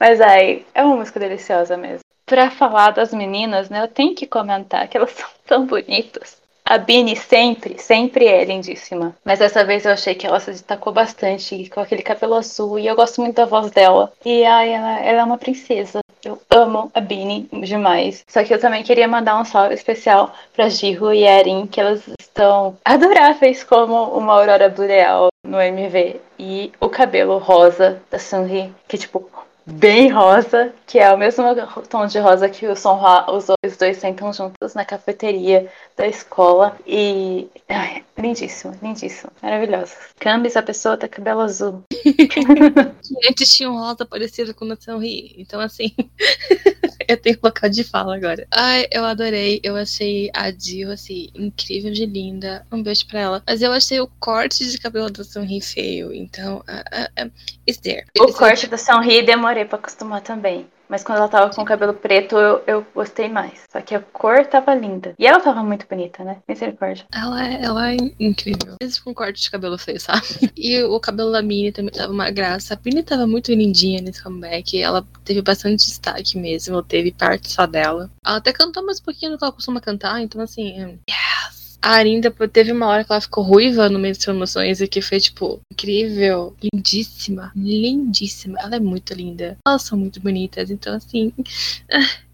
Mas 0.00 0.18
aí, 0.18 0.64
é 0.74 0.82
uma 0.82 0.96
música 0.96 1.20
deliciosa 1.20 1.76
mesmo. 1.76 2.00
Pra 2.24 2.50
falar 2.50 2.92
das 2.92 3.12
meninas, 3.12 3.68
né, 3.68 3.82
eu 3.82 3.88
tenho 3.88 4.14
que 4.14 4.26
comentar 4.26 4.88
que 4.88 4.96
elas 4.96 5.10
são 5.12 5.28
tão 5.46 5.66
bonitas. 5.66 6.40
A 6.64 6.78
Bini 6.78 7.16
sempre, 7.16 7.78
sempre 7.78 8.26
é 8.26 8.44
lindíssima. 8.44 9.14
Mas 9.24 9.40
dessa 9.40 9.64
vez 9.64 9.84
eu 9.84 9.92
achei 9.92 10.14
que 10.14 10.26
ela 10.26 10.38
se 10.38 10.52
destacou 10.52 10.92
bastante 10.92 11.68
com 11.68 11.80
aquele 11.80 12.00
cabelo 12.00 12.34
azul. 12.34 12.78
E 12.78 12.86
eu 12.86 12.94
gosto 12.94 13.20
muito 13.20 13.34
da 13.34 13.44
voz 13.44 13.72
dela. 13.72 14.12
E 14.24 14.44
ai, 14.44 14.72
ela, 14.72 15.00
ela 15.00 15.20
é 15.20 15.24
uma 15.24 15.36
princesa. 15.36 15.98
Eu 16.24 16.40
amo 16.48 16.90
a 16.94 17.00
Bini 17.00 17.48
demais. 17.52 18.24
Só 18.28 18.44
que 18.44 18.54
eu 18.54 18.60
também 18.60 18.84
queria 18.84 19.08
mandar 19.08 19.40
um 19.40 19.44
salve 19.44 19.74
especial 19.74 20.32
pra 20.54 20.68
Jiho 20.68 21.12
e 21.12 21.24
Erin, 21.24 21.66
que 21.66 21.80
elas 21.80 22.02
estão 22.20 22.76
adoráveis 22.84 23.64
como 23.64 24.04
uma 24.16 24.34
aurora 24.34 24.68
boreal 24.68 25.28
no 25.44 25.60
MV. 25.60 26.20
E 26.38 26.72
o 26.80 26.88
cabelo 26.88 27.38
rosa 27.38 28.00
da 28.10 28.18
Sunri, 28.18 28.72
que 28.86 28.96
tipo, 28.96 29.28
bem 29.70 30.08
rosa, 30.10 30.72
que 30.86 30.98
é 30.98 31.12
o 31.12 31.18
mesmo 31.18 31.44
tom 31.88 32.06
de 32.06 32.18
rosa 32.18 32.48
que 32.48 32.66
o 32.66 32.76
Sonhwa 32.76 33.30
usou. 33.30 33.56
Os 33.64 33.76
dois 33.76 33.98
sentam 33.98 34.32
juntos 34.32 34.74
na 34.74 34.84
cafeteria 34.84 35.70
da 35.96 36.06
escola. 36.06 36.76
E. 36.86 37.48
Ai, 37.68 38.04
lindíssimo, 38.18 38.76
lindíssimo. 38.82 39.32
Maravilhoso. 39.42 39.94
Cambis, 40.18 40.56
a 40.56 40.62
pessoa 40.62 40.96
tá 40.96 41.08
cabelo 41.08 41.40
azul. 41.40 41.82
Antes 43.28 43.54
tinha 43.54 43.70
um 43.70 43.78
rosa 43.78 44.04
parecido 44.04 44.54
com 44.54 44.64
o 44.64 44.98
Ri. 44.98 45.34
Então, 45.38 45.60
assim. 45.60 45.94
eu 47.10 47.16
tenho 47.16 47.38
local 47.42 47.68
de 47.68 47.82
fala 47.82 48.16
agora. 48.16 48.46
Ai, 48.50 48.86
eu 48.90 49.04
adorei. 49.04 49.60
Eu 49.62 49.76
achei 49.76 50.30
a 50.34 50.50
Jill, 50.50 50.92
assim, 50.92 51.28
incrível 51.34 51.92
de 51.92 52.06
linda. 52.06 52.64
Um 52.70 52.82
beijo 52.82 53.06
pra 53.06 53.20
ela. 53.20 53.42
Mas 53.46 53.62
eu 53.62 53.72
achei 53.72 54.00
o 54.00 54.08
corte 54.18 54.68
de 54.70 54.78
cabelo 54.78 55.10
da 55.10 55.18
Nação 55.18 55.44
Ri 55.44 55.60
feio. 55.60 56.12
Então, 56.12 56.58
uh, 56.58 57.24
uh, 57.24 57.26
uh, 57.26 57.32
it's 57.66 57.80
there. 57.80 58.04
O 58.18 58.24
It's 58.24 58.38
corte 58.38 58.66
da 58.66 58.78
Sunri 58.78 59.22
demorei 59.22 59.64
pra 59.64 59.78
acostumar 59.78 60.20
também. 60.20 60.66
Mas 60.90 61.04
quando 61.04 61.18
ela 61.18 61.28
tava 61.28 61.54
com 61.54 61.62
o 61.62 61.64
cabelo 61.64 61.94
preto, 61.94 62.36
eu, 62.36 62.62
eu 62.66 62.86
gostei 62.92 63.28
mais. 63.28 63.60
Só 63.70 63.80
que 63.80 63.94
a 63.94 64.00
cor 64.00 64.44
tava 64.46 64.74
linda. 64.74 65.14
E 65.16 65.24
ela 65.24 65.38
tava 65.38 65.62
muito 65.62 65.86
bonita, 65.88 66.24
né? 66.24 66.38
Misericórdia. 66.48 67.06
Ela 67.14 67.46
é, 67.46 67.62
ela 67.62 67.92
é 67.92 67.96
incrível. 68.18 68.74
Mesmo 68.82 69.04
com 69.04 69.14
corte 69.14 69.40
de 69.40 69.50
cabelo 69.50 69.78
feio, 69.78 70.00
sabe? 70.00 70.20
E 70.56 70.82
o 70.82 70.98
cabelo 71.00 71.30
da 71.30 71.40
Minnie 71.40 71.72
também 71.72 71.92
tava 71.92 72.12
uma 72.12 72.30
graça. 72.30 72.74
A 72.74 72.78
Minnie 72.84 73.04
tava 73.04 73.26
muito 73.26 73.52
lindinha 73.52 74.02
nesse 74.02 74.22
comeback. 74.22 74.80
Ela 74.82 75.06
teve 75.24 75.40
bastante 75.40 75.86
destaque 75.86 76.36
mesmo. 76.36 76.82
Teve 76.82 77.12
parte 77.12 77.50
só 77.50 77.66
dela. 77.66 78.10
Ela 78.26 78.36
até 78.36 78.52
cantou 78.52 78.84
mais 78.84 78.98
um 78.98 79.04
pouquinho 79.04 79.32
do 79.32 79.38
que 79.38 79.44
ela 79.44 79.52
costuma 79.52 79.80
cantar. 79.80 80.20
Então, 80.20 80.40
assim, 80.40 80.98
yes! 81.08 81.59
A 81.82 81.92
Arinda 81.92 82.30
teve 82.52 82.72
uma 82.72 82.86
hora 82.86 83.04
que 83.04 83.12
ela 83.12 83.20
ficou 83.20 83.42
ruiva 83.42 83.88
no 83.88 83.98
meio 83.98 84.14
das 84.14 84.26
emoções 84.26 84.80
e 84.80 84.88
que 84.88 85.00
foi, 85.00 85.18
tipo, 85.18 85.60
incrível, 85.72 86.54
lindíssima, 86.62 87.52
lindíssima. 87.56 88.58
Ela 88.60 88.76
é 88.76 88.80
muito 88.80 89.14
linda. 89.14 89.56
Elas 89.66 89.82
são 89.82 89.98
muito 89.98 90.20
bonitas. 90.20 90.70
Então, 90.70 90.94
assim. 90.94 91.32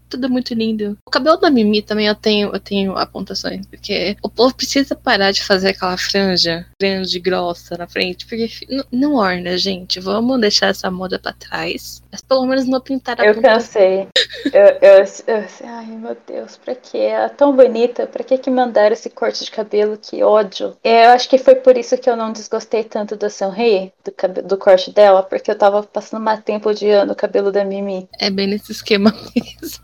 tudo 0.09 0.29
muito 0.29 0.53
lindo. 0.53 0.97
O 1.05 1.11
cabelo 1.11 1.37
da 1.37 1.49
Mimi 1.49 1.81
também 1.81 2.07
eu 2.07 2.15
tenho, 2.15 2.49
eu 2.53 2.59
tenho 2.59 2.97
apontações, 2.97 3.65
porque 3.65 4.15
o 4.21 4.29
povo 4.29 4.55
precisa 4.55 4.95
parar 4.95 5.31
de 5.31 5.43
fazer 5.43 5.69
aquela 5.69 5.97
franja 5.97 6.65
grande, 6.79 7.19
grossa 7.19 7.75
na 7.75 7.87
frente, 7.87 8.25
porque 8.27 8.47
não, 8.91 9.15
orna, 9.15 9.57
gente. 9.57 9.99
Vamos 9.99 10.39
deixar 10.39 10.67
essa 10.67 10.91
moda 10.91 11.17
pra 11.17 11.33
trás. 11.33 12.03
Mas 12.11 12.21
pelo 12.21 12.45
menos 12.45 12.65
não 12.67 12.79
pintar 12.79 13.19
a 13.19 13.25
Eu 13.25 13.33
ponta. 13.33 13.49
cansei. 13.49 14.07
Eu, 14.53 14.67
eu, 14.81 15.03
eu, 15.27 15.45
ai, 15.65 15.85
meu 15.87 16.15
Deus, 16.27 16.57
pra 16.57 16.75
quê? 16.75 16.97
Ela 16.99 17.25
é 17.25 17.29
tão 17.29 17.55
bonita. 17.55 18.05
Pra 18.05 18.23
que 18.23 18.37
que 18.37 18.51
mandaram 18.51 18.93
esse 18.93 19.09
corte 19.09 19.43
de 19.43 19.49
cabelo? 19.51 19.97
Que 19.97 20.21
ódio. 20.23 20.77
Eu 20.83 21.09
acho 21.09 21.27
que 21.27 21.39
foi 21.39 21.55
por 21.55 21.75
isso 21.77 21.97
que 21.97 22.09
eu 22.09 22.15
não 22.15 22.31
desgostei 22.31 22.83
tanto 22.83 23.15
da 23.15 23.29
Sunhei, 23.29 23.91
do, 24.05 24.43
do 24.43 24.57
corte 24.57 24.91
dela, 24.91 25.23
porque 25.23 25.49
eu 25.49 25.57
tava 25.57 25.81
passando 25.81 26.21
mais 26.23 26.43
tempo 26.43 26.69
odiando 26.69 27.13
o 27.13 27.15
cabelo 27.15 27.51
da 27.51 27.65
Mimi. 27.65 28.07
É 28.19 28.29
bem 28.29 28.47
nesse 28.47 28.71
esquema 28.71 29.11
mesmo. 29.35 29.83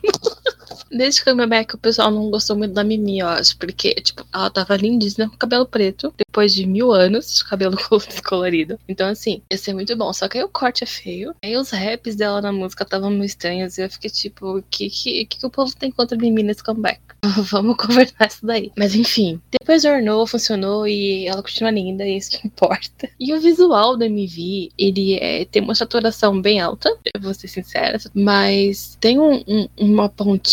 Desde 0.92 1.24
comeback 1.24 1.76
o 1.76 1.78
pessoal 1.78 2.12
não 2.12 2.30
gostou 2.30 2.56
muito 2.56 2.74
da 2.74 2.84
Mimi, 2.84 3.20
eu 3.20 3.28
acho, 3.28 3.58
porque, 3.58 3.94
tipo, 3.96 4.26
ela 4.34 4.50
tava 4.50 4.76
lindíssima 4.78 5.30
com 5.30 5.38
cabelo 5.38 5.66
preto, 5.66 6.14
depois 6.18 6.54
de 6.54 6.66
mil 6.66 6.92
anos 6.92 7.36
de 7.36 7.44
cabelo 7.46 7.76
descolorido. 8.08 8.80
Então, 8.88 9.08
assim, 9.10 9.42
ia 9.52 9.58
ser 9.58 9.74
muito 9.74 9.96
bom. 9.96 10.12
Só 10.14 10.28
que 10.28 10.38
aí 10.38 10.44
o 10.44 10.50
corte 10.50 10.84
é 10.84 10.88
feio. 10.88 11.36
Aí 11.44 11.56
os 11.58 11.70
raps 11.72 12.16
dela 12.16 12.42
na 12.42 12.52
música 12.52 12.84
estavam 12.84 13.10
meio 13.10 13.26
estranhos. 13.26 13.78
E 13.78 13.82
eu 13.84 13.90
fiquei 13.90 14.10
tipo, 14.10 14.58
o 14.58 14.64
que, 14.64 14.90
que, 14.90 15.26
que, 15.26 15.46
o 15.46 15.50
povo 15.50 15.76
tem 15.76 15.92
contra 15.92 16.18
Mimi 16.18 16.44
nesse 16.44 16.64
comeback? 16.64 17.00
Vamos 17.52 17.76
conversar 17.78 18.28
isso 18.28 18.46
daí. 18.46 18.72
Mas 18.78 18.96
enfim, 18.96 19.40
depois 19.52 19.86
ornou, 19.86 20.26
funcionou 20.28 20.88
e 20.88 21.26
ela 21.28 21.42
continua 21.42 21.72
linda, 21.72 22.06
e 22.06 22.18
isso 22.18 22.32
que 22.32 22.48
importa. 22.48 23.10
E 23.20 23.34
o 23.34 23.40
visual 23.40 23.96
do 23.98 24.04
MV, 24.04 24.70
ele 24.78 25.16
é, 25.16 25.46
tem 25.46 25.62
uma 25.62 25.76
saturação 25.76 26.42
bem 26.42 26.60
alta, 26.60 26.90
eu 27.14 27.22
vou 27.22 27.34
ser 27.34 27.48
sincera, 27.48 27.98
mas 28.14 28.98
tem 29.00 29.20
um- 29.20 29.44
um- 29.48 29.68
uma 29.78 30.10
pontinha 30.10 30.53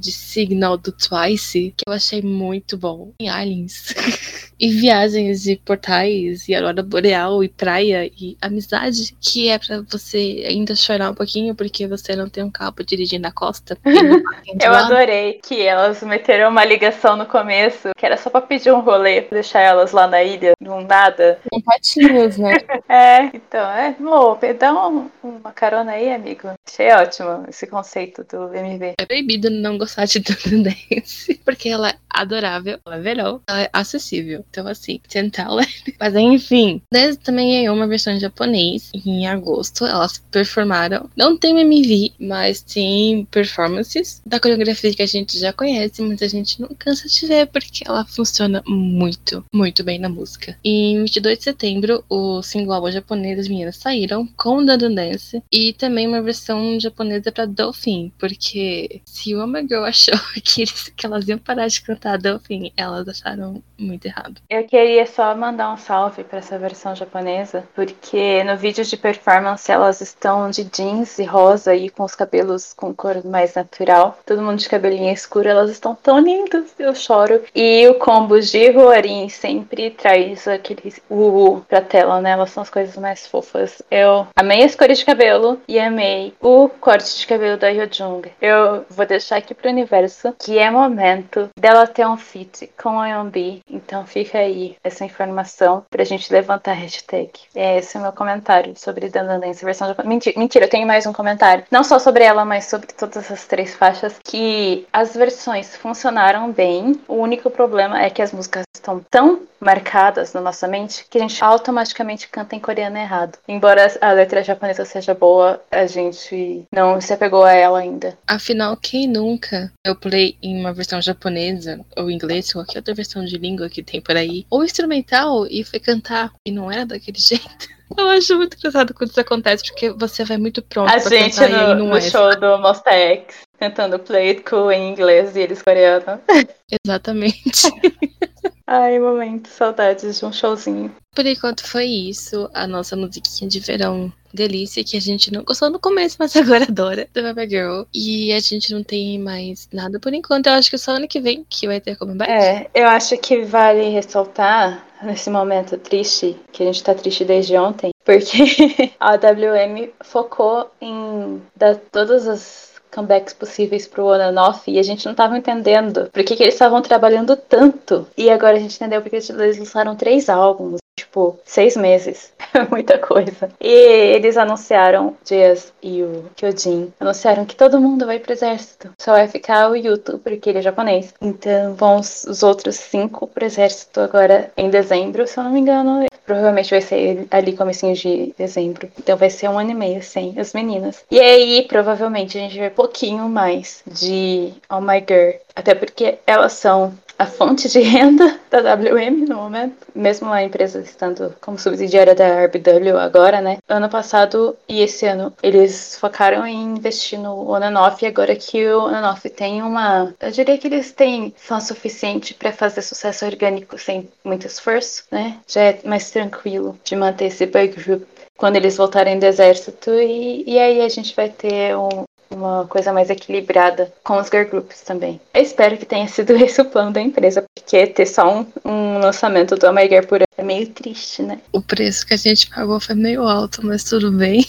de 0.00 0.10
signal 0.12 0.76
do 0.76 0.92
Twice 0.92 1.74
que 1.76 1.84
eu 1.86 1.92
achei 1.92 2.22
muito 2.22 2.76
bom. 2.76 3.12
Em 3.20 3.28
Aliens. 3.28 3.94
e 4.58 4.68
viagens 4.70 5.42
de 5.42 5.56
portais, 5.56 6.48
e 6.48 6.54
aurora 6.54 6.82
boreal, 6.82 7.42
e 7.42 7.48
praia, 7.48 8.06
e 8.06 8.36
amizade, 8.40 9.14
que 9.20 9.48
é 9.48 9.58
pra 9.58 9.82
você 9.90 10.44
ainda 10.48 10.74
chorar 10.76 11.10
um 11.10 11.14
pouquinho 11.14 11.54
porque 11.54 11.86
você 11.86 12.14
não 12.16 12.28
tem 12.28 12.42
um 12.44 12.50
carro 12.50 12.74
dirigir 12.86 13.18
na 13.20 13.32
costa. 13.32 13.76
e 13.84 14.56
de 14.56 14.64
Eu 14.64 14.72
lado. 14.72 14.92
adorei 14.94 15.34
que 15.42 15.60
elas 15.62 16.02
meteram 16.02 16.50
uma 16.50 16.64
ligação 16.64 17.16
no 17.16 17.26
começo, 17.26 17.90
que 17.96 18.04
era 18.06 18.16
só 18.16 18.30
pra 18.30 18.40
pedir 18.40 18.72
um 18.72 18.80
rolê, 18.80 19.22
pra 19.22 19.34
deixar 19.36 19.60
elas 19.60 19.92
lá 19.92 20.06
na 20.06 20.22
ilha, 20.22 20.52
não 20.60 20.80
nada. 20.82 21.38
Com 21.50 21.60
patinhos, 21.60 22.36
né? 22.36 22.54
É, 22.88 23.24
então, 23.34 23.68
é, 23.70 23.94
Mo, 23.98 24.38
dá 24.58 24.72
um- 24.88 25.10
uma 25.22 25.52
carona 25.52 25.92
aí, 25.92 26.12
amigo. 26.12 26.48
Achei 26.68 26.90
ótimo 26.92 27.44
esse 27.48 27.66
conceito 27.66 28.22
do 28.24 28.54
MV. 28.54 28.94
É 28.98 29.06
proibido 29.06 29.50
não 29.50 29.78
gostar 29.78 30.04
de 30.04 30.20
Dance, 30.20 31.40
porque 31.44 31.68
ela 31.68 31.90
é 31.90 31.94
adorável, 32.10 32.78
ela 32.86 32.96
é 32.96 33.00
verão, 33.00 33.40
ela 33.48 33.62
é 33.62 33.70
acessível. 33.72 34.44
Então, 34.54 34.68
assim, 34.68 35.00
tentar 35.08 35.42
ela. 35.44 35.62
Mas, 35.98 36.14
enfim, 36.14 36.80
Dance 36.92 37.18
também 37.18 37.66
é 37.66 37.70
uma 37.72 37.88
versão 37.88 38.12
em 38.12 38.20
japonês. 38.20 38.90
Em 39.04 39.26
agosto, 39.26 39.84
elas 39.84 40.18
performaram. 40.30 41.10
Não 41.16 41.36
tem 41.36 41.58
MV, 41.60 42.12
mas 42.20 42.60
tem 42.62 43.24
performances 43.30 44.22
da 44.24 44.38
coreografia 44.38 44.94
que 44.94 45.02
a 45.02 45.06
gente 45.06 45.36
já 45.38 45.52
conhece, 45.52 46.00
mas 46.02 46.22
a 46.22 46.28
gente 46.28 46.60
não 46.60 46.68
cansa 46.78 47.08
de 47.08 47.26
ver, 47.26 47.46
porque 47.48 47.82
ela 47.84 48.04
funciona 48.04 48.62
muito, 48.66 49.44
muito 49.52 49.82
bem 49.82 49.98
na 49.98 50.08
música. 50.08 50.56
Em 50.64 51.00
22 51.02 51.38
de 51.38 51.44
setembro, 51.44 52.04
o 52.08 52.40
single 52.42 52.74
álbum 52.74 52.90
japonês 52.92 53.36
das 53.36 53.48
meninas 53.48 53.76
saíram 53.76 54.26
com 54.36 54.58
o 54.58 54.64
Dandan 54.64 54.94
Dance 54.94 55.42
e 55.52 55.72
também 55.72 56.06
uma 56.06 56.22
versão 56.22 56.78
japonesa 56.78 57.32
pra 57.32 57.44
Dolphin, 57.46 58.12
porque 58.18 59.00
se 59.04 59.34
uma 59.34 59.60
girl 59.62 59.84
achou 59.84 60.14
que, 60.44 60.62
eles- 60.62 60.92
que 60.96 61.06
elas 61.06 61.26
iam 61.26 61.38
parar 61.38 61.66
de 61.66 61.80
cantar 61.82 62.18
Dolphin, 62.18 62.70
elas 62.76 63.08
acharam 63.08 63.62
muito 63.78 64.06
errado. 64.06 64.40
Eu 64.48 64.64
queria 64.64 65.06
só 65.06 65.34
mandar 65.34 65.72
um 65.72 65.76
salve 65.76 66.24
pra 66.24 66.38
essa 66.38 66.58
versão 66.58 66.94
japonesa, 66.94 67.64
porque 67.74 68.42
no 68.44 68.56
vídeo 68.56 68.84
de 68.84 68.96
performance 68.96 69.70
elas 69.70 70.00
estão 70.00 70.50
de 70.50 70.64
jeans 70.64 71.18
e 71.18 71.24
rosa 71.24 71.74
e 71.74 71.88
com 71.90 72.04
os 72.04 72.14
cabelos 72.14 72.72
com 72.72 72.94
cor 72.94 73.24
mais 73.24 73.54
natural. 73.54 74.18
Todo 74.24 74.42
mundo 74.42 74.58
de 74.58 74.68
cabelinho 74.68 75.12
escuro, 75.12 75.48
elas 75.48 75.70
estão 75.70 75.94
tão 75.94 76.18
lindas, 76.18 76.74
eu 76.78 76.94
choro. 76.94 77.42
E 77.54 77.86
o 77.88 77.94
combo 77.94 78.40
de 78.40 78.70
Roarin 78.70 79.28
sempre 79.28 79.90
traz 79.90 80.46
aquele 80.46 80.94
uh 81.10 81.62
pra 81.68 81.80
tela, 81.80 82.20
né? 82.20 82.30
Elas 82.30 82.50
são 82.50 82.62
as 82.62 82.70
coisas 82.70 82.96
mais 82.96 83.26
fofas. 83.26 83.82
Eu 83.90 84.26
amei 84.36 84.62
as 84.62 84.74
cores 84.74 84.98
de 84.98 85.04
cabelo 85.04 85.60
e 85.68 85.78
amei 85.78 86.34
o 86.40 86.68
corte 86.68 87.18
de 87.18 87.26
cabelo 87.26 87.56
da 87.56 87.68
Hyojung. 87.68 88.22
Eu 88.40 88.84
vou 88.88 89.06
deixar 89.06 89.36
aqui 89.36 89.54
pro 89.54 89.70
universo 89.70 90.34
que 90.38 90.58
é 90.58 90.70
momento 90.70 91.48
dela 91.58 91.86
ter 91.86 92.06
um 92.06 92.16
feat 92.16 92.70
com 92.80 92.98
a 92.98 93.08
Yombi. 93.08 93.62
Então 93.74 94.06
fica 94.06 94.38
aí 94.38 94.76
essa 94.84 95.04
informação 95.04 95.84
pra 95.90 96.04
gente 96.04 96.32
levantar 96.32 96.72
a 96.72 96.74
hashtag. 96.74 97.30
É 97.54 97.78
esse 97.78 97.96
é 97.96 98.00
o 98.00 98.02
meu 98.02 98.12
comentário 98.12 98.74
sobre 98.76 99.08
Dandandense 99.08 99.64
versão 99.64 99.88
japonesa. 99.88 100.08
Mentira, 100.08 100.38
mentira, 100.38 100.64
eu 100.66 100.70
tenho 100.70 100.86
mais 100.86 101.06
um 101.06 101.12
comentário. 101.12 101.64
Não 101.70 101.82
só 101.82 101.98
sobre 101.98 102.22
ela, 102.24 102.44
mas 102.44 102.66
sobre 102.66 102.86
todas 102.86 103.30
as 103.30 103.44
três 103.46 103.74
faixas. 103.74 104.16
Que 104.22 104.86
as 104.92 105.14
versões 105.14 105.76
funcionaram 105.76 106.52
bem. 106.52 107.00
O 107.08 107.16
único 107.16 107.50
problema 107.50 108.00
é 108.00 108.08
que 108.10 108.22
as 108.22 108.32
músicas 108.32 108.64
estão 108.74 109.04
tão 109.10 109.42
marcadas 109.64 110.32
na 110.32 110.40
nossa 110.40 110.68
mente 110.68 111.06
que 111.08 111.18
a 111.18 111.20
gente 111.20 111.42
automaticamente 111.42 112.28
canta 112.28 112.54
em 112.54 112.60
coreano 112.60 112.96
errado. 112.96 113.38
Embora 113.48 113.86
a 114.00 114.12
letra 114.12 114.44
japonesa 114.44 114.84
seja 114.84 115.14
boa, 115.14 115.60
a 115.70 115.86
gente 115.86 116.64
não 116.72 117.00
se 117.00 117.12
apegou 117.12 117.44
a 117.44 117.52
ela 117.52 117.78
ainda. 117.78 118.16
Afinal, 118.26 118.76
quem 118.76 119.08
nunca 119.08 119.72
eu 119.84 119.96
play 119.96 120.36
em 120.42 120.60
uma 120.60 120.72
versão 120.72 121.00
japonesa, 121.00 121.80
ou 121.96 122.10
inglês, 122.10 122.48
ou 122.48 122.62
qualquer 122.62 122.78
outra 122.78 122.94
versão 122.94 123.24
de 123.24 123.38
língua 123.38 123.68
que 123.68 123.82
tem 123.82 124.00
por 124.00 124.16
aí, 124.16 124.46
ou 124.50 124.64
instrumental, 124.64 125.46
e 125.46 125.64
foi 125.64 125.80
cantar 125.80 126.32
e 126.46 126.52
não 126.52 126.70
era 126.70 126.84
daquele 126.84 127.18
jeito? 127.18 127.74
Eu 127.96 128.08
acho 128.08 128.36
muito 128.36 128.56
engraçado 128.56 128.92
quando 128.92 129.10
isso 129.10 129.20
acontece, 129.20 129.64
porque 129.64 129.90
você 129.90 130.24
vai 130.24 130.36
muito 130.36 130.62
pronto 130.62 130.88
A 130.88 131.00
pra 131.00 131.16
gente 131.16 131.36
cantar 131.38 131.70
aí 131.70 131.74
no, 131.74 131.86
no 131.86 131.96
é. 131.96 132.00
show 132.00 132.34
do 132.38 132.58
Monsta 132.58 132.90
X 132.90 133.44
cantando 133.58 133.98
Play 133.98 134.30
It 134.30 134.42
Cool 134.42 134.72
em 134.72 134.90
inglês 134.90 135.36
e 135.36 135.40
eles 135.40 135.62
coreano. 135.62 136.20
Exatamente. 136.84 137.68
Ai, 138.66 138.98
momento, 138.98 139.48
saudades 139.48 140.18
de 140.18 140.24
um 140.24 140.32
showzinho. 140.32 140.94
Por 141.14 141.26
enquanto 141.26 141.66
foi 141.66 141.84
isso, 141.84 142.50
a 142.54 142.66
nossa 142.66 142.96
musiquinha 142.96 143.48
de 143.48 143.60
verão 143.60 144.12
delícia, 144.32 144.82
que 144.82 144.96
a 144.96 145.00
gente 145.00 145.32
não 145.32 145.44
gostou 145.44 145.70
no 145.70 145.78
começo, 145.78 146.16
mas 146.18 146.34
agora 146.36 146.64
adora, 146.64 147.06
do 147.12 147.22
Baba 147.22 147.46
Girl. 147.46 147.82
E 147.94 148.32
a 148.32 148.40
gente 148.40 148.72
não 148.74 148.82
tem 148.82 149.18
mais 149.18 149.68
nada 149.72 150.00
por 150.00 150.12
enquanto. 150.12 150.46
Eu 150.46 150.54
acho 150.54 150.70
que 150.70 150.78
só 150.78 150.92
ano 150.92 151.06
que 151.06 151.20
vem 151.20 151.46
que 151.48 151.66
vai 151.66 151.80
ter 151.80 151.96
comeback. 151.96 152.30
É, 152.30 152.70
eu 152.74 152.88
acho 152.88 153.16
que 153.18 153.42
vale 153.42 153.90
ressaltar 153.90 154.84
nesse 155.02 155.28
momento 155.28 155.76
triste, 155.76 156.36
que 156.50 156.62
a 156.62 156.66
gente 156.66 156.82
tá 156.82 156.94
triste 156.94 157.24
desde 157.24 157.56
ontem, 157.56 157.90
porque 158.04 158.92
a 158.98 159.14
WM 159.14 159.90
focou 160.02 160.70
em 160.80 161.42
dar 161.54 161.76
todas 161.76 162.26
as 162.26 162.73
comebacks 162.94 163.34
possíveis 163.34 163.86
pro 163.86 164.06
On 164.06 164.20
and 164.20 164.40
Off 164.40 164.70
e 164.70 164.78
a 164.78 164.82
gente 164.82 165.04
não 165.06 165.14
tava 165.14 165.36
entendendo 165.36 166.08
por 166.12 166.24
que, 166.24 166.36
que 166.36 166.42
eles 166.42 166.54
estavam 166.54 166.80
trabalhando 166.80 167.36
tanto. 167.36 168.06
E 168.16 168.30
agora 168.30 168.56
a 168.56 168.60
gente 168.60 168.76
entendeu 168.76 169.02
porque 169.02 169.16
eles 169.16 169.58
lançaram 169.58 169.96
três 169.96 170.28
álbuns, 170.28 170.80
tipo, 170.96 171.38
seis 171.44 171.76
meses. 171.76 172.32
É 172.54 172.64
muita 172.70 172.96
coisa. 172.98 173.48
E 173.60 174.14
eles 174.14 174.36
anunciaram, 174.36 175.16
Jazz 175.24 175.72
e 175.82 176.04
o 176.04 176.26
Kyojin, 176.36 176.92
anunciaram 177.00 177.44
que 177.44 177.56
todo 177.56 177.80
mundo 177.80 178.06
vai 178.06 178.20
pro 178.20 178.32
exército. 178.32 178.92
Só 178.96 179.10
vai 179.10 179.26
ficar 179.26 179.68
o 179.68 179.74
Yuto, 179.74 180.20
porque 180.20 180.50
ele 180.50 180.60
é 180.60 180.62
japonês. 180.62 181.12
Então 181.20 181.74
vão 181.74 181.98
os 181.98 182.44
outros 182.44 182.76
cinco 182.76 183.26
pro 183.26 183.44
exército 183.44 183.98
agora 183.98 184.52
em 184.56 184.70
dezembro, 184.70 185.26
se 185.26 185.36
eu 185.36 185.42
não 185.42 185.50
me 185.50 185.58
engano. 185.58 186.06
Provavelmente 186.24 186.70
vai 186.70 186.80
ser 186.80 187.26
ali 187.30 187.56
comecinho 187.56 187.94
de 187.94 188.34
dezembro. 188.36 188.88
Então 188.98 189.16
vai 189.16 189.30
ser 189.30 189.48
um 189.48 189.58
ano 189.58 189.70
e 189.70 189.74
meio 189.74 190.02
sem 190.02 190.38
as 190.38 190.52
meninas. 190.52 191.04
E 191.10 191.20
aí, 191.20 191.66
provavelmente, 191.68 192.38
a 192.38 192.40
gente 192.40 192.60
um 192.60 192.70
pouquinho 192.70 193.28
mais 193.28 193.82
de 193.86 194.52
Oh 194.70 194.80
My 194.80 195.04
Girl. 195.06 195.36
Até 195.54 195.74
porque 195.74 196.18
elas 196.26 196.52
são 196.52 196.92
a 197.18 197.26
fonte 197.26 197.68
de 197.68 197.80
renda 197.80 198.38
da 198.50 198.74
WM 198.74 199.26
no 199.26 199.36
momento, 199.36 199.86
mesmo 199.94 200.32
a 200.32 200.42
empresa 200.42 200.80
estando 200.80 201.34
como 201.40 201.58
subsidiária 201.58 202.14
da 202.14 202.44
RBW 202.44 202.98
agora, 202.98 203.40
né? 203.40 203.58
Ano 203.68 203.88
passado 203.88 204.56
e 204.68 204.80
esse 204.80 205.06
ano 205.06 205.32
eles 205.42 205.96
focaram 205.98 206.46
em 206.46 206.62
investir 206.62 207.18
no 207.18 207.50
On&Off 207.50 208.04
e 208.04 208.08
agora 208.08 208.34
que 208.36 208.66
o 208.66 208.86
On&Off 208.86 209.28
tem 209.30 209.62
uma, 209.62 210.14
eu 210.20 210.30
diria 210.30 210.58
que 210.58 210.66
eles 210.66 210.92
têm 210.92 211.32
fã 211.36 211.60
suficiente 211.60 212.34
para 212.34 212.52
fazer 212.52 212.82
sucesso 212.82 213.24
orgânico 213.24 213.78
sem 213.78 214.08
muito 214.24 214.46
esforço, 214.46 215.04
né? 215.10 215.38
Já 215.46 215.60
é 215.62 215.80
mais 215.84 216.10
tranquilo 216.14 216.78
de 216.84 216.94
manter 216.94 217.26
esse 217.26 217.44
boy 217.44 217.66
group 217.68 218.04
quando 218.36 218.56
eles 218.56 218.76
voltarem 218.76 219.18
do 219.18 219.26
exército 219.26 219.90
e, 219.90 220.44
e 220.46 220.58
aí 220.58 220.80
a 220.80 220.88
gente 220.88 221.14
vai 221.14 221.28
ter 221.28 221.76
um, 221.76 222.04
uma 222.30 222.66
coisa 222.66 222.92
mais 222.92 223.10
equilibrada 223.10 223.92
com 224.02 224.18
os 224.18 224.28
girl 224.28 224.48
groups 224.48 224.80
também. 224.82 225.20
Eu 225.32 225.42
espero 225.42 225.76
que 225.76 225.84
tenha 225.84 226.06
sido 226.08 226.32
esse 226.38 226.60
o 226.60 226.64
plano 226.64 226.92
da 226.92 227.00
empresa, 227.00 227.44
porque 227.54 227.86
ter 227.86 228.06
só 228.06 228.40
um, 228.40 228.46
um 228.64 228.98
lançamento 228.98 229.56
do 229.56 229.66
Oh 229.66 229.88
Girl 229.88 230.06
por 230.06 230.16
ano 230.16 230.24
é 230.36 230.42
meio 230.42 230.68
triste, 230.68 231.22
né? 231.22 231.40
O 231.52 231.60
preço 231.60 232.06
que 232.06 232.14
a 232.14 232.16
gente 232.16 232.48
pagou 232.48 232.80
foi 232.80 232.94
meio 232.94 233.22
alto, 233.22 233.64
mas 233.64 233.84
tudo 233.84 234.10
bem. 234.12 234.44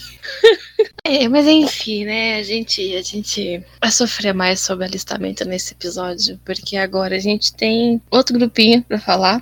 é, 1.04 1.28
mas 1.28 1.46
enfim, 1.46 2.04
né? 2.04 2.38
A 2.38 2.42
gente, 2.42 2.96
a 2.96 3.02
gente 3.02 3.62
vai 3.80 3.90
sofrer 3.90 4.34
mais 4.34 4.60
sobre 4.60 4.84
alistamento 4.84 5.44
nesse 5.44 5.74
episódio, 5.74 6.38
porque 6.44 6.76
agora 6.76 7.16
a 7.16 7.20
gente 7.20 7.54
tem 7.54 8.00
outro 8.10 8.36
grupinho 8.36 8.82
pra 8.82 8.98
falar 8.98 9.40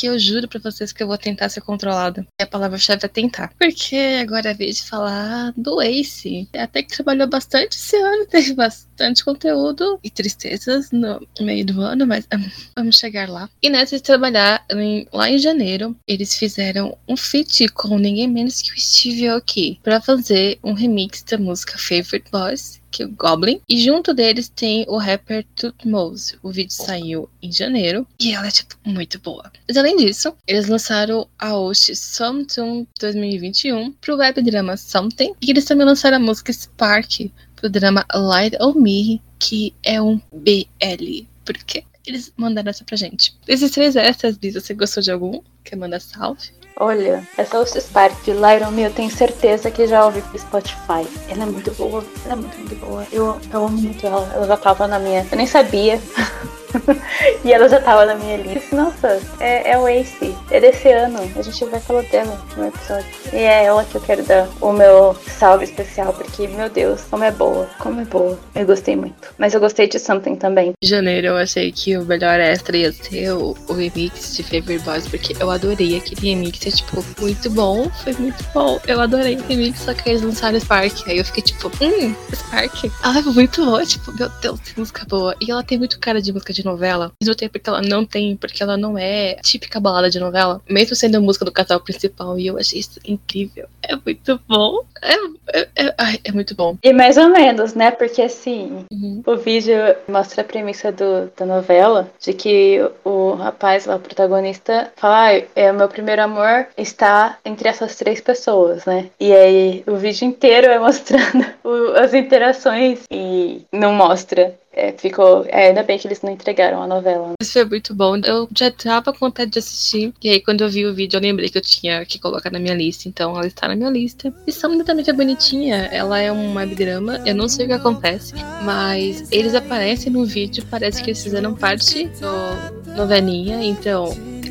que 0.00 0.06
eu 0.06 0.18
juro 0.18 0.48
pra 0.48 0.58
vocês 0.58 0.92
que 0.92 1.02
eu 1.02 1.06
vou 1.06 1.18
tentar 1.18 1.50
ser 1.50 1.60
controlada. 1.60 2.26
E 2.40 2.42
a 2.42 2.46
palavra-chave 2.46 3.04
é 3.04 3.08
tentar. 3.08 3.52
Porque 3.58 4.18
agora 4.22 4.50
é 4.50 4.54
vez 4.54 4.76
de 4.76 4.84
falar 4.84 5.52
do 5.54 5.82
Ace. 5.82 6.48
Até 6.56 6.82
que 6.82 6.94
trabalhou 6.94 7.28
bastante 7.28 7.76
esse 7.76 7.96
ano, 7.96 8.24
teve 8.30 8.54
bastante 8.54 8.89
conteúdo 9.24 9.98
e 10.02 10.10
tristezas 10.10 10.90
no 10.90 11.20
meio 11.40 11.64
do 11.64 11.80
ano, 11.80 12.06
mas 12.06 12.26
vamos 12.76 12.98
chegar 12.98 13.28
lá. 13.28 13.48
E 13.62 13.68
nessa 13.70 13.96
de 13.96 14.02
trabalhar 14.02 14.64
em- 14.72 15.06
lá 15.12 15.30
em 15.30 15.38
janeiro, 15.38 15.96
eles 16.06 16.34
fizeram 16.34 16.96
um 17.08 17.16
feat 17.16 17.68
com 17.68 17.98
ninguém 17.98 18.28
menos 18.28 18.62
que 18.62 18.72
o 18.72 18.80
Steve 18.80 19.28
Aoki 19.28 19.78
pra 19.82 20.00
fazer 20.00 20.58
um 20.62 20.72
remix 20.72 21.22
da 21.22 21.38
música 21.38 21.78
Favorite 21.78 22.30
Boys 22.30 22.80
que 22.90 23.04
é 23.04 23.06
o 23.06 23.10
Goblin. 23.10 23.60
E 23.68 23.78
junto 23.80 24.12
deles 24.12 24.48
tem 24.48 24.84
o 24.88 24.98
rapper 24.98 25.46
Tutmose. 25.54 26.36
O 26.42 26.50
vídeo 26.50 26.72
saiu 26.72 27.30
em 27.40 27.52
janeiro 27.52 28.04
e 28.20 28.32
ela 28.32 28.48
é, 28.48 28.50
tipo, 28.50 28.74
muito 28.84 29.18
boa. 29.20 29.50
Mas 29.68 29.76
além 29.76 29.96
disso, 29.96 30.34
eles 30.46 30.66
lançaram 30.66 31.28
a 31.38 31.50
host 31.50 31.94
Something 31.94 32.86
2021 32.98 33.92
pro 33.92 34.16
web 34.16 34.42
drama 34.42 34.76
Something. 34.76 35.34
E 35.40 35.50
eles 35.50 35.64
também 35.64 35.86
lançaram 35.86 36.16
a 36.16 36.20
música 36.20 36.52
Spark 36.52 37.30
pro 37.60 37.70
drama 37.70 38.04
Light 38.14 38.56
on 38.60 38.72
Me, 38.74 39.22
que 39.38 39.74
é 39.82 40.00
um 40.00 40.20
BL. 40.32 41.26
Por 41.44 41.56
quê? 41.66 41.84
Eles 42.06 42.32
mandaram 42.36 42.70
essa 42.70 42.84
pra 42.84 42.96
gente. 42.96 43.36
Esses 43.46 43.70
três 43.70 43.94
extras, 43.94 44.36
Bisa, 44.36 44.60
você 44.60 44.74
gostou 44.74 45.02
de 45.02 45.12
algum? 45.12 45.40
Quer 45.62 45.76
mandar 45.76 46.00
salve? 46.00 46.50
Olha, 46.76 47.28
essa 47.36 47.58
Ocean 47.60 47.80
Spark 47.80 48.26
Lyron 48.26 48.70
Me, 48.70 48.82
eu 48.82 48.92
tenho 48.92 49.10
certeza 49.10 49.70
que 49.70 49.86
já 49.86 50.06
ouvi 50.06 50.22
pro 50.22 50.38
Spotify. 50.38 51.06
Ela 51.28 51.42
é 51.42 51.46
muito 51.46 51.70
boa, 51.72 52.02
ela 52.24 52.32
é 52.32 52.36
muito, 52.36 52.56
muito 52.56 52.76
boa. 52.76 53.06
Eu, 53.12 53.38
eu 53.52 53.66
amo 53.66 53.76
muito 53.76 54.06
ela. 54.06 54.26
Ela 54.32 54.46
já 54.46 54.56
tava 54.56 54.88
na 54.88 54.98
minha. 54.98 55.26
Eu 55.30 55.36
nem 55.36 55.46
sabia. 55.46 56.00
e 57.44 57.52
ela 57.52 57.68
já 57.68 57.80
tava 57.80 58.06
na 58.06 58.14
minha 58.14 58.36
lista. 58.36 58.74
Nossa, 58.74 59.20
é, 59.38 59.72
é 59.72 59.78
o 59.78 59.86
Ace. 59.88 60.34
É 60.50 60.60
desse 60.60 60.88
ano. 60.90 61.18
A 61.36 61.42
gente 61.42 61.64
vai 61.66 61.80
falar 61.80 62.02
dela 62.02 62.40
no 62.56 62.66
episódio. 62.66 63.06
E 63.32 63.36
é 63.36 63.64
ela 63.64 63.84
que 63.84 63.94
eu 63.94 64.00
quero 64.00 64.22
dar 64.24 64.48
o 64.60 64.72
meu 64.72 65.16
salve 65.26 65.64
especial, 65.64 66.12
porque, 66.12 66.48
meu 66.48 66.68
Deus, 66.68 67.02
como 67.10 67.24
é 67.24 67.30
boa. 67.30 67.68
Como 67.78 68.00
é 68.00 68.04
boa. 68.04 68.38
Eu 68.54 68.66
gostei 68.66 68.96
muito. 68.96 69.14
Mas 69.38 69.54
eu 69.54 69.60
gostei 69.60 69.88
de 69.88 69.98
Something 69.98 70.36
também. 70.36 70.72
Em 70.82 70.86
janeiro 70.86 71.28
eu 71.28 71.36
achei 71.36 71.72
que 71.72 71.96
o 71.96 72.04
melhor 72.04 72.38
extra 72.40 72.76
ia 72.76 72.92
ser 72.92 73.32
o, 73.32 73.56
o 73.68 73.72
remix 73.72 74.36
de 74.36 74.42
Favorite 74.42 74.84
Boys, 74.84 75.06
porque 75.08 75.34
eu 75.38 75.50
adorei 75.50 75.96
aquele 75.96 76.20
remix. 76.20 76.66
É 76.66 76.70
tipo, 76.70 77.04
muito 77.20 77.50
bom, 77.50 77.88
foi 78.02 78.12
muito 78.14 78.44
bom. 78.52 78.80
Eu 78.86 79.00
adorei 79.00 79.36
o 79.36 79.42
remix, 79.46 79.80
só 79.80 79.94
que 79.94 80.08
eles 80.08 80.22
lançaram 80.22 80.58
Spark. 80.58 81.08
Aí 81.08 81.18
eu 81.18 81.24
fiquei 81.24 81.42
tipo, 81.42 81.68
hum, 81.82 82.14
Spark. 82.34 82.90
Ela 83.02 83.18
é 83.18 83.22
muito 83.22 83.64
boa, 83.64 83.84
tipo, 83.84 84.12
meu 84.12 84.28
Deus, 84.40 84.60
que 84.60 84.78
música 84.78 85.04
boa. 85.08 85.34
E 85.40 85.50
ela 85.50 85.62
tem 85.62 85.78
muito 85.78 85.98
cara 85.98 86.20
de 86.20 86.32
música 86.32 86.52
de 86.52 86.59
novela. 86.64 87.06
Ao 87.06 87.12
mesmo 87.22 87.34
tempo 87.34 87.58
que 87.58 87.68
ela 87.68 87.80
não 87.82 88.04
tem, 88.04 88.36
porque 88.36 88.62
ela 88.62 88.76
não 88.76 88.96
é 88.98 89.34
típica 89.42 89.80
balada 89.80 90.10
de 90.10 90.18
novela, 90.20 90.60
mesmo 90.68 90.94
sendo 90.96 91.16
a 91.16 91.20
música 91.20 91.44
do 91.44 91.52
casal 91.52 91.80
principal. 91.80 92.38
E 92.38 92.46
eu 92.46 92.58
achei 92.58 92.78
isso 92.80 92.98
incrível. 93.04 93.66
É 93.82 93.94
muito 93.96 94.40
bom. 94.48 94.80
É, 95.02 95.14
é, 95.60 95.68
é, 95.76 95.92
é 96.24 96.32
muito 96.32 96.54
bom. 96.54 96.76
E 96.82 96.92
mais 96.92 97.16
ou 97.16 97.28
menos, 97.28 97.74
né? 97.74 97.90
Porque 97.90 98.22
assim, 98.22 98.84
Uhum. 98.92 99.22
O 99.26 99.36
vídeo 99.36 99.74
mostra 100.08 100.42
a 100.42 100.44
premissa 100.44 100.90
do- 100.92 101.30
da 101.36 101.46
novela 101.46 102.10
de 102.20 102.32
que 102.32 102.80
o 103.04 103.32
rapaz 103.34 103.86
lá, 103.86 103.96
o 103.96 104.00
protagonista, 104.00 104.92
fala: 104.96 105.28
ah, 105.28 105.42
é, 105.54 105.70
o 105.70 105.74
meu 105.74 105.88
primeiro 105.88 106.22
amor 106.22 106.66
está 106.76 107.38
entre 107.44 107.68
essas 107.68 107.96
três 107.96 108.20
pessoas, 108.20 108.84
né? 108.84 109.06
E 109.18 109.32
aí 109.32 109.82
o 109.86 109.96
vídeo 109.96 110.24
inteiro 110.26 110.66
é 110.68 110.78
mostrando 110.78 111.44
o- 111.64 111.92
as 111.98 112.12
interações 112.14 113.00
e 113.10 113.62
não 113.72 113.92
mostra. 113.92 114.54
É, 114.72 114.92
ficou. 114.92 115.44
É, 115.48 115.68
ainda 115.68 115.82
bem 115.82 115.98
que 115.98 116.06
eles 116.06 116.22
não 116.22 116.32
entregaram 116.32 116.82
a 116.82 116.86
novela. 116.86 117.28
né? 117.28 117.34
Isso 117.42 117.54
foi 117.54 117.64
muito 117.64 117.94
bom. 117.94 118.16
Eu 118.18 118.48
já 118.56 118.70
tava 118.70 119.12
com 119.12 119.18
vontade 119.18 119.50
de 119.50 119.58
assistir. 119.58 120.12
E 120.22 120.30
aí, 120.30 120.40
quando 120.40 120.62
eu 120.62 120.68
vi 120.68 120.86
o 120.86 120.94
vídeo, 120.94 121.16
eu 121.16 121.20
lembrei 121.20 121.48
que 121.48 121.58
eu 121.58 121.62
tinha 121.62 122.04
que 122.06 122.18
colocar 122.18 122.50
na 122.50 122.58
minha 122.60 122.74
lista. 122.74 123.08
Então, 123.08 123.36
ela 123.36 123.46
está 123.46 123.66
na 123.66 123.74
minha 123.74 123.90
lista. 123.90 124.32
E 124.46 124.52
Samantha 124.52 124.84
também 124.84 125.04
foi 125.04 125.14
bonitinha. 125.14 125.88
Ela 125.92 126.20
é 126.20 126.30
um 126.30 126.54
webdrama. 126.54 127.20
Eu 127.26 127.34
não 127.34 127.48
sei 127.48 127.66
o 127.66 127.68
que 127.68 127.74
acontece. 127.74 128.34
Mas 128.62 129.30
eles 129.32 129.54
aparecem 129.54 130.12
no 130.12 130.24
vídeo. 130.24 130.64
Parece 130.70 131.02
que 131.02 131.10
eles 131.10 131.22
fizeram 131.22 131.54
parte 131.54 132.08
do 132.20 132.94
novelinha. 132.94 133.62
Então, 133.64 134.08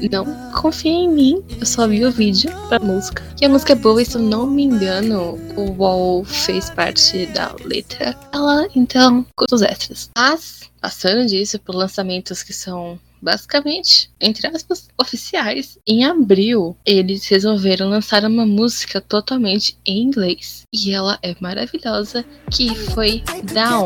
não 0.08 0.26
confia 0.52 0.92
em 0.92 1.10
mim. 1.10 1.44
Eu 1.60 1.66
só 1.66 1.88
vi 1.88 2.06
o 2.06 2.12
vídeo 2.12 2.52
da 2.70 2.80
música. 2.80 3.24
E 3.42 3.46
a 3.46 3.50
música 3.50 3.74
é 3.74 3.76
boa. 3.76 4.02
E 4.02 4.06
se 4.06 4.16
eu 4.16 4.22
não 4.22 4.48
me 4.48 4.64
engano, 4.64 5.40
o 5.58 5.72
Wall 5.72 6.24
fez 6.24 6.70
parte 6.70 7.26
da 7.28 7.56
letra. 7.66 8.16
Ela, 8.32 8.68
então, 8.76 9.26
os 9.52 9.62
extras. 9.62 10.10
Mas, 10.16 10.70
passando 10.80 11.28
disso 11.28 11.60
por 11.60 11.76
lançamentos 11.76 12.44
que 12.44 12.54
são 12.54 13.00
basicamente, 13.22 14.10
entre 14.20 14.48
aspas, 14.48 14.88
oficiais. 14.98 15.78
Em 15.86 16.06
abril, 16.06 16.76
eles 16.86 17.28
resolveram 17.28 17.90
lançar 17.90 18.24
uma 18.26 18.46
música 18.46 19.02
totalmente 19.02 19.78
em 19.86 20.02
inglês. 20.02 20.64
E 20.74 20.94
ela 20.94 21.20
é 21.22 21.36
maravilhosa, 21.40 22.26
que 22.52 22.74
foi 22.76 23.24
Down. 23.54 23.86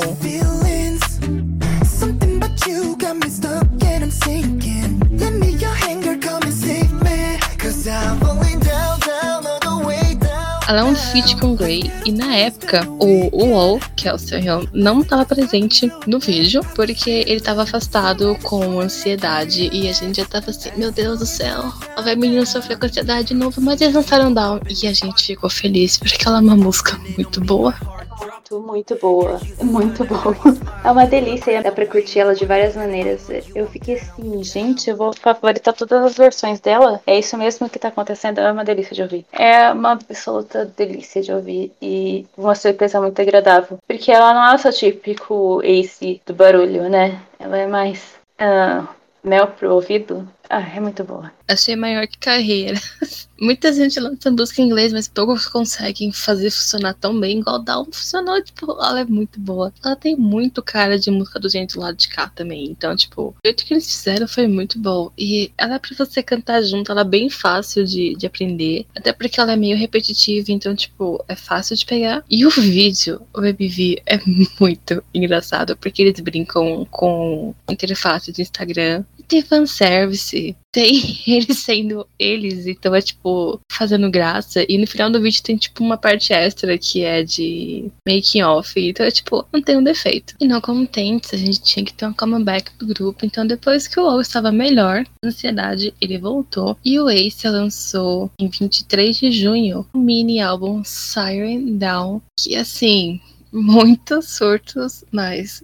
Ela 10.68 10.80
é 10.80 10.84
um 10.84 10.96
feat 10.96 11.36
com 11.38 11.56
Grey 11.56 11.92
e 12.06 12.12
na 12.12 12.36
época 12.36 12.88
o 13.00 13.30
UOL, 13.36 13.80
que 13.96 14.08
é 14.08 14.14
o 14.14 14.18
seu 14.18 14.40
Hyun, 14.40 14.66
não 14.72 15.02
estava 15.02 15.26
presente 15.26 15.92
no 16.08 16.20
vídeo 16.20 16.62
porque 16.74 17.10
ele 17.10 17.36
estava 17.36 17.64
afastado 17.64 18.38
com 18.44 18.80
ansiedade 18.80 19.70
e 19.74 19.90
a 19.90 19.94
gente 19.94 20.18
já 20.18 20.26
tava 20.26 20.52
assim, 20.52 20.70
meu 20.78 20.92
Deus 20.92 21.20
do 21.20 21.26
céu, 21.26 21.72
vai 22.02 22.16
menino 22.16 22.46
sofrer 22.46 22.78
com 22.78 22.86
ansiedade 22.86 23.30
de 23.30 23.34
novo, 23.34 23.60
mas 23.62 23.82
eles 23.82 23.94
lançaram 23.94 24.34
Down 24.34 24.62
e 24.70 24.88
a 24.88 24.94
gente 24.94 25.26
ficou 25.26 25.50
feliz 25.50 25.98
porque 25.98 26.26
ela 26.26 26.38
é 26.38 26.42
uma 26.42 26.56
música 26.56 26.98
muito 27.18 27.42
boa. 27.42 27.76
Muito, 28.24 28.60
muito 28.60 28.96
boa. 28.96 29.40
Muito 29.62 30.04
boa. 30.06 30.36
É 30.84 30.92
uma 30.92 31.06
delícia. 31.06 31.62
Dá 31.62 31.72
pra 31.72 31.86
curtir 31.86 32.20
ela 32.20 32.36
de 32.36 32.46
várias 32.46 32.76
maneiras. 32.76 33.28
Eu 33.56 33.68
fiquei 33.68 33.96
assim, 33.96 34.44
gente, 34.44 34.90
eu 34.90 34.98
vou 34.98 35.14
favoritar 35.14 35.74
todas 35.74 36.04
as 36.04 36.16
versões 36.16 36.60
dela. 36.60 37.02
É 37.06 37.18
isso 37.18 37.38
mesmo 37.38 37.70
que 37.70 37.80
tá 37.80 37.90
acontecendo. 37.90 38.40
É 38.40 38.52
uma 38.52 38.66
delícia 38.66 38.96
de 38.96 39.02
ouvir. 39.02 39.26
É 39.32 39.72
uma 39.72 39.92
absoluta 39.92 40.66
delícia 40.66 41.22
de 41.22 41.32
ouvir. 41.32 41.72
E 41.82 42.26
uma 42.38 42.56
surpresa 42.56 43.02
muito 43.02 43.22
agradável. 43.22 43.78
Porque 43.88 44.12
ela 44.12 44.34
não 44.34 44.52
é 44.52 44.56
o 44.56 44.60
seu 44.60 44.72
típico 44.72 45.62
ace 45.64 46.22
do 46.26 46.34
barulho, 46.34 46.90
né? 46.90 47.22
Ela 47.40 47.58
é 47.58 47.68
mais 47.68 48.16
ah, 48.38 48.88
mel 49.24 49.48
pro 49.48 49.74
ouvido. 49.74 50.28
Ah, 50.56 50.62
é 50.76 50.80
muito 50.80 51.04
boa. 51.04 51.32
Achei 51.48 51.76
maior 51.76 52.06
que 52.06 52.20
carreira. 52.20 52.80
Muita 53.42 53.74
gente 53.74 54.00
lança 54.00 54.30
música 54.30 54.62
em 54.62 54.66
inglês, 54.66 54.94
mas 54.94 55.08
poucos 55.08 55.48
conseguem 55.48 56.12
fazer 56.12 56.52
funcionar 56.52 56.94
tão 56.94 57.20
bem 57.20 57.40
igual 57.40 57.58
Down 57.58 57.86
funcionou. 57.86 58.40
Tipo, 58.40 58.72
ela 58.74 59.00
é 59.00 59.04
muito 59.04 59.40
boa. 59.40 59.74
Ela 59.84 59.96
tem 59.96 60.16
muito 60.16 60.62
cara 60.62 61.00
de 61.00 61.10
música 61.10 61.40
do 61.40 61.50
gente 61.50 61.74
do 61.74 61.80
lado 61.80 61.98
de 61.98 62.08
cá 62.08 62.30
também. 62.30 62.66
Então, 62.66 62.96
tipo, 62.96 63.30
o 63.30 63.36
jeito 63.44 63.66
que 63.66 63.74
eles 63.74 63.90
fizeram 63.90 64.28
foi 64.28 64.48
muito 64.48 64.78
bom. 64.78 65.12
E 65.18 65.52
ela 65.58 65.74
é 65.74 65.80
pra 65.80 65.90
você 65.98 66.22
cantar 66.22 66.62
junto, 66.62 66.92
ela 66.92 67.02
é 67.02 67.04
bem 67.06 67.32
fácil 67.32 67.84
de, 67.84 68.16
de 68.16 68.28
aprender. 68.28 68.86
Até 68.96 69.12
porque 69.12 69.40
ela 69.40 69.54
é 69.54 69.58
meio 69.58 69.76
repetitiva, 69.76 70.52
então, 70.52 70.76
tipo, 70.76 71.26
é 71.28 71.36
fácil 71.36 71.76
de 71.76 71.84
pegar. 71.84 72.24
E 72.30 72.46
o 72.46 72.52
vídeo, 72.52 73.24
o 73.34 73.42
BBV, 73.42 74.04
é 74.06 74.20
muito 74.62 75.04
engraçado, 75.12 75.76
porque 75.78 76.04
eles 76.04 76.20
brincam 76.20 76.86
com 76.92 77.56
interface 77.68 78.32
de 78.32 78.44
Instagram. 78.44 79.04
Tem 79.34 79.42
fanservice. 79.42 80.56
Tem 80.72 81.20
eles 81.26 81.58
sendo 81.60 82.08
eles, 82.20 82.68
então 82.68 82.94
é 82.94 83.02
tipo, 83.02 83.60
fazendo 83.72 84.10
graça. 84.12 84.66
E 84.70 84.78
no 84.78 84.86
final 84.86 85.10
do 85.10 85.22
vídeo 85.22 85.42
tem 85.42 85.58
tipo 85.58 85.84
uma 85.84 85.98
parte 85.98 86.34
extra 86.34 86.78
que 86.78 87.04
é 87.04 87.24
de 87.24 87.92
making 88.08 88.44
off. 88.44 88.80
Então 88.80 89.06
é 89.06 89.12
tipo, 89.12 89.46
não 89.52 89.62
tem 89.62 89.78
um 89.78 89.84
defeito. 89.84 90.36
E 90.40 90.48
não 90.48 90.62
contentes, 90.62 91.34
a 91.34 91.38
gente 91.38 91.62
tinha 91.62 91.86
que 91.86 91.94
ter 91.94 92.06
um 92.06 92.14
comeback 92.14 92.72
do 92.78 92.88
grupo. 92.88 93.26
Então 93.26 93.46
depois 93.46 93.88
que 93.88 94.00
o 94.00 94.04
WoW 94.04 94.22
estava 94.22 94.52
melhor, 94.52 95.04
ansiedade, 95.24 95.94
ele 96.00 96.18
voltou. 96.18 96.78
E 96.86 97.00
o 97.00 97.10
Ace 97.10 97.48
lançou 97.48 98.32
em 98.40 98.48
23 98.48 99.18
de 99.18 99.32
junho 99.32 99.86
o 99.94 99.98
mini 99.98 100.40
álbum 100.42 100.84
Siren 100.84 101.78
Down. 101.78 102.22
Que 102.40 102.56
assim, 102.56 103.20
muitos 103.54 104.30
surtos, 104.30 105.06
mas 105.12 105.64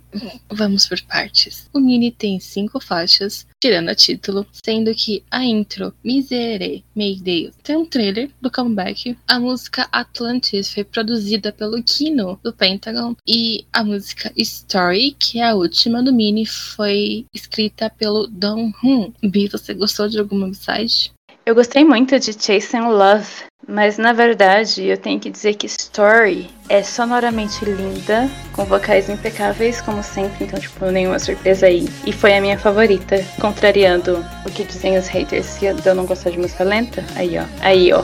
vamos 0.49 0.87
por 0.87 1.01
partes. 1.01 1.67
O 1.73 1.79
mini 1.79 2.11
tem 2.11 2.39
cinco 2.39 2.79
faixas, 2.79 3.47
tirando 3.59 3.89
a 3.89 3.95
título, 3.95 4.45
sendo 4.63 4.93
que 4.93 5.23
a 5.31 5.43
intro 5.43 5.93
Miserere 6.03 6.85
Mayday 6.95 7.51
tem 7.63 7.75
um 7.75 7.85
trailer 7.85 8.29
do 8.39 8.51
comeback. 8.51 9.17
A 9.27 9.39
música 9.39 9.89
Atlantis 9.91 10.71
foi 10.71 10.83
produzida 10.83 11.51
pelo 11.51 11.81
Kino 11.81 12.39
do 12.43 12.53
Pentagon 12.53 13.15
e 13.27 13.65
a 13.73 13.83
música 13.83 14.31
Story, 14.37 15.15
que 15.17 15.39
é 15.39 15.49
a 15.49 15.55
última 15.55 16.03
do 16.03 16.13
mini, 16.13 16.45
foi 16.45 17.25
escrita 17.33 17.89
pelo 17.89 18.27
Don 18.27 18.71
Hun. 18.83 19.11
Bi, 19.23 19.47
você 19.47 19.73
gostou 19.73 20.07
de 20.07 20.19
alguma 20.19 20.53
site? 20.53 21.11
Eu 21.45 21.55
gostei 21.55 21.83
muito 21.83 22.19
de 22.19 22.31
Chasing 22.33 22.89
Love, 22.89 23.48
mas 23.67 23.97
na 23.97 24.13
verdade 24.13 24.85
eu 24.85 24.97
tenho 24.97 25.19
que 25.19 25.29
dizer 25.29 25.55
que 25.55 25.67
Story 25.67 26.49
é 26.69 26.83
sonoramente 26.83 27.65
linda, 27.65 28.29
com 28.53 28.63
vocais 28.63 29.09
impecáveis, 29.09 29.81
como 29.81 30.03
sempre, 30.03 30.45
então, 30.45 30.59
tipo, 30.59 30.85
nenhuma 30.85 31.17
surpresa 31.17 31.65
aí. 31.65 31.89
E 32.05 32.13
foi 32.13 32.37
a 32.37 32.41
minha 32.41 32.59
favorita, 32.59 33.25
contrariando 33.41 34.23
o 34.45 34.51
que 34.51 34.63
dizem 34.63 34.95
os 34.97 35.07
haters 35.07 35.57
que 35.57 35.65
eu 35.65 35.95
não 35.95 36.05
gostar 36.05 36.29
de 36.29 36.37
música 36.37 36.63
lenta. 36.63 37.03
Aí, 37.15 37.37
ó. 37.39 37.43
Aí, 37.61 37.91
ó. 37.91 38.03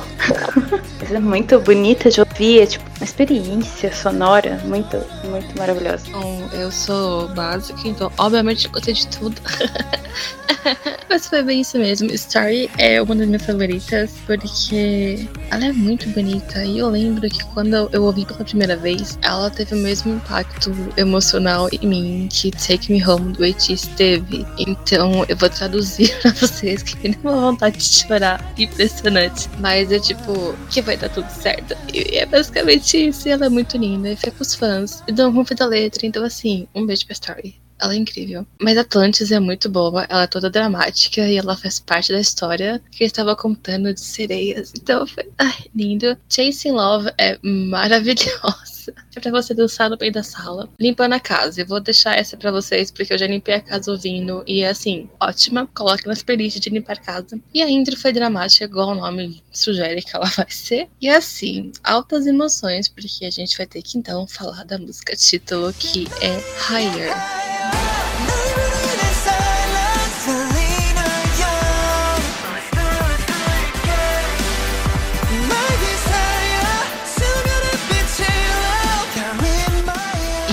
Mas 0.99 1.11
é 1.11 1.19
muito 1.19 1.59
bonita 1.59 2.09
de 2.09 2.19
ouvir, 2.19 2.61
é 2.61 2.65
tipo 2.65 2.83
uma 2.97 3.05
experiência 3.05 3.93
sonora 3.93 4.59
muito, 4.65 4.97
muito 5.29 5.55
maravilhosa. 5.57 6.09
Bom, 6.11 6.49
eu 6.53 6.71
sou 6.71 7.27
básica, 7.29 7.79
então 7.87 8.11
obviamente 8.17 8.67
gostei 8.69 8.95
de 8.95 9.07
tudo. 9.07 9.39
Mas 11.07 11.27
foi 11.27 11.43
bem 11.43 11.61
isso 11.61 11.77
mesmo. 11.77 12.09
Story 12.11 12.69
é 12.79 12.99
uma 13.01 13.15
das 13.15 13.27
minhas 13.27 13.45
favoritas 13.45 14.11
porque 14.25 15.27
ela 15.51 15.65
é 15.65 15.71
muito 15.71 16.09
bonita. 16.09 16.63
E 16.63 16.79
eu 16.79 16.89
lembro 16.89 17.29
que 17.29 17.43
quando 17.45 17.73
eu 17.91 18.03
ouvi 18.03 18.25
pela 18.25 18.43
primeira 18.43 18.75
vez, 18.75 19.17
ela 19.21 19.49
teve 19.49 19.75
o 19.75 19.77
mesmo 19.77 20.15
impacto 20.15 20.71
emocional 20.97 21.69
em 21.71 21.87
mim 21.87 22.29
que 22.31 22.51
Take 22.51 22.91
Me 22.91 23.05
Home 23.05 23.33
do 23.33 23.43
ATEEZ 23.43 23.87
teve. 23.95 24.45
Então 24.57 25.25
eu 25.27 25.35
vou 25.35 25.49
traduzir 25.49 26.15
pra 26.21 26.31
vocês 26.31 26.83
que 26.83 26.95
tem 26.97 27.15
uma 27.23 27.39
vontade 27.39 27.77
de 27.77 27.83
chorar 27.83 28.53
impressionante. 28.57 29.49
Mas 29.59 29.91
é 29.91 29.99
tipo, 29.99 30.55
que 30.69 30.81
vai 30.81 30.97
dar 30.97 31.09
tudo 31.09 31.29
certo. 31.29 31.75
E 31.93 32.17
é 32.17 32.25
basicamente 32.25 33.07
isso. 33.07 33.27
E 33.27 33.31
ela 33.31 33.45
é 33.45 33.49
muito 33.49 33.77
linda. 33.77 34.09
E 34.09 34.15
foi 34.15 34.31
com 34.31 34.41
os 34.41 34.55
fãs. 34.55 35.03
E 35.07 35.11
dão 35.11 35.29
um 35.29 35.43
da 35.43 35.65
letra. 35.65 36.05
Então, 36.05 36.23
assim, 36.23 36.67
um 36.73 36.85
beijo 36.85 37.05
pra 37.05 37.13
Story. 37.13 37.64
Ela 37.80 37.93
é 37.93 37.97
incrível. 37.97 38.45
Mas 38.61 38.78
Atlantis 38.78 39.32
é 39.32 39.39
muito 39.39 39.69
boa, 39.69 40.05
ela 40.09 40.23
é 40.23 40.28
toda 40.28 40.49
dramática 40.49 41.28
e 41.28 41.38
ela 41.38 41.57
faz 41.57 41.80
parte 41.80 42.11
da 42.11 42.19
história 42.19 42.82
que 42.91 43.03
eu 43.03 43.07
estava 43.07 43.36
contando 43.36 43.93
de 43.93 43.99
sereias. 43.99 44.71
Então 44.76 45.05
foi 45.05 45.30
ai, 45.38 45.65
lindo. 45.76 46.17
Chasing 46.30 46.71
Love 46.71 47.11
é 47.17 47.38
maravilhosa. 47.43 48.74
É 49.15 49.19
pra 49.19 49.31
você 49.31 49.53
dançar 49.53 49.89
no 49.89 49.97
meio 49.99 50.11
da 50.11 50.23
sala, 50.23 50.69
limpando 50.79 51.13
a 51.13 51.19
casa. 51.19 51.61
Eu 51.61 51.67
vou 51.67 51.79
deixar 51.79 52.17
essa 52.17 52.38
pra 52.38 52.51
vocês 52.51 52.91
porque 52.91 53.13
eu 53.13 53.17
já 53.17 53.27
limpei 53.27 53.55
a 53.55 53.61
casa 53.61 53.91
ouvindo 53.91 54.43
e 54.47 54.61
é 54.61 54.69
assim, 54.69 55.09
ótima. 55.19 55.67
Coloque 55.73 56.07
nas 56.07 56.23
playlists 56.23 56.61
de 56.61 56.69
limpar 56.69 56.97
a 56.97 57.01
casa. 57.01 57.39
E 57.53 57.61
a 57.61 57.69
intro 57.69 57.97
foi 57.97 58.11
dramática, 58.11 58.65
igual 58.65 58.89
o 58.89 58.95
nome 58.95 59.43
sugere 59.51 60.01
que 60.01 60.15
ela 60.15 60.25
vai 60.36 60.49
ser. 60.49 60.88
E 61.01 61.09
assim, 61.09 61.71
altas 61.83 62.25
emoções, 62.25 62.88
porque 62.88 63.25
a 63.25 63.31
gente 63.31 63.57
vai 63.57 63.65
ter 63.65 63.81
que 63.81 63.97
então 63.97 64.27
falar 64.27 64.63
da 64.63 64.77
música 64.77 65.15
título 65.15 65.73
que 65.73 66.07
é 66.21 66.36
Higher. 66.69 67.84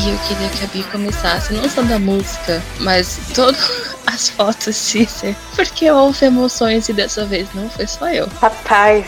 E 0.04 0.10
eu 0.10 0.18
queria 0.26 0.48
que 0.48 0.64
a 0.64 0.66
Bi 0.66 0.82
começasse 0.90 1.52
não 1.52 1.68
só 1.68 1.80
da 1.82 1.96
música, 1.96 2.60
mas 2.80 3.20
todas 3.36 3.94
as 4.04 4.30
fotos 4.30 4.90
teaser. 4.90 5.36
Porque 5.54 5.88
houve 5.88 6.26
emoções 6.26 6.88
e 6.88 6.92
dessa 6.92 7.24
vez 7.24 7.46
não 7.54 7.70
foi 7.70 7.86
só 7.86 8.08
eu. 8.08 8.26
Rapaz, 8.40 9.06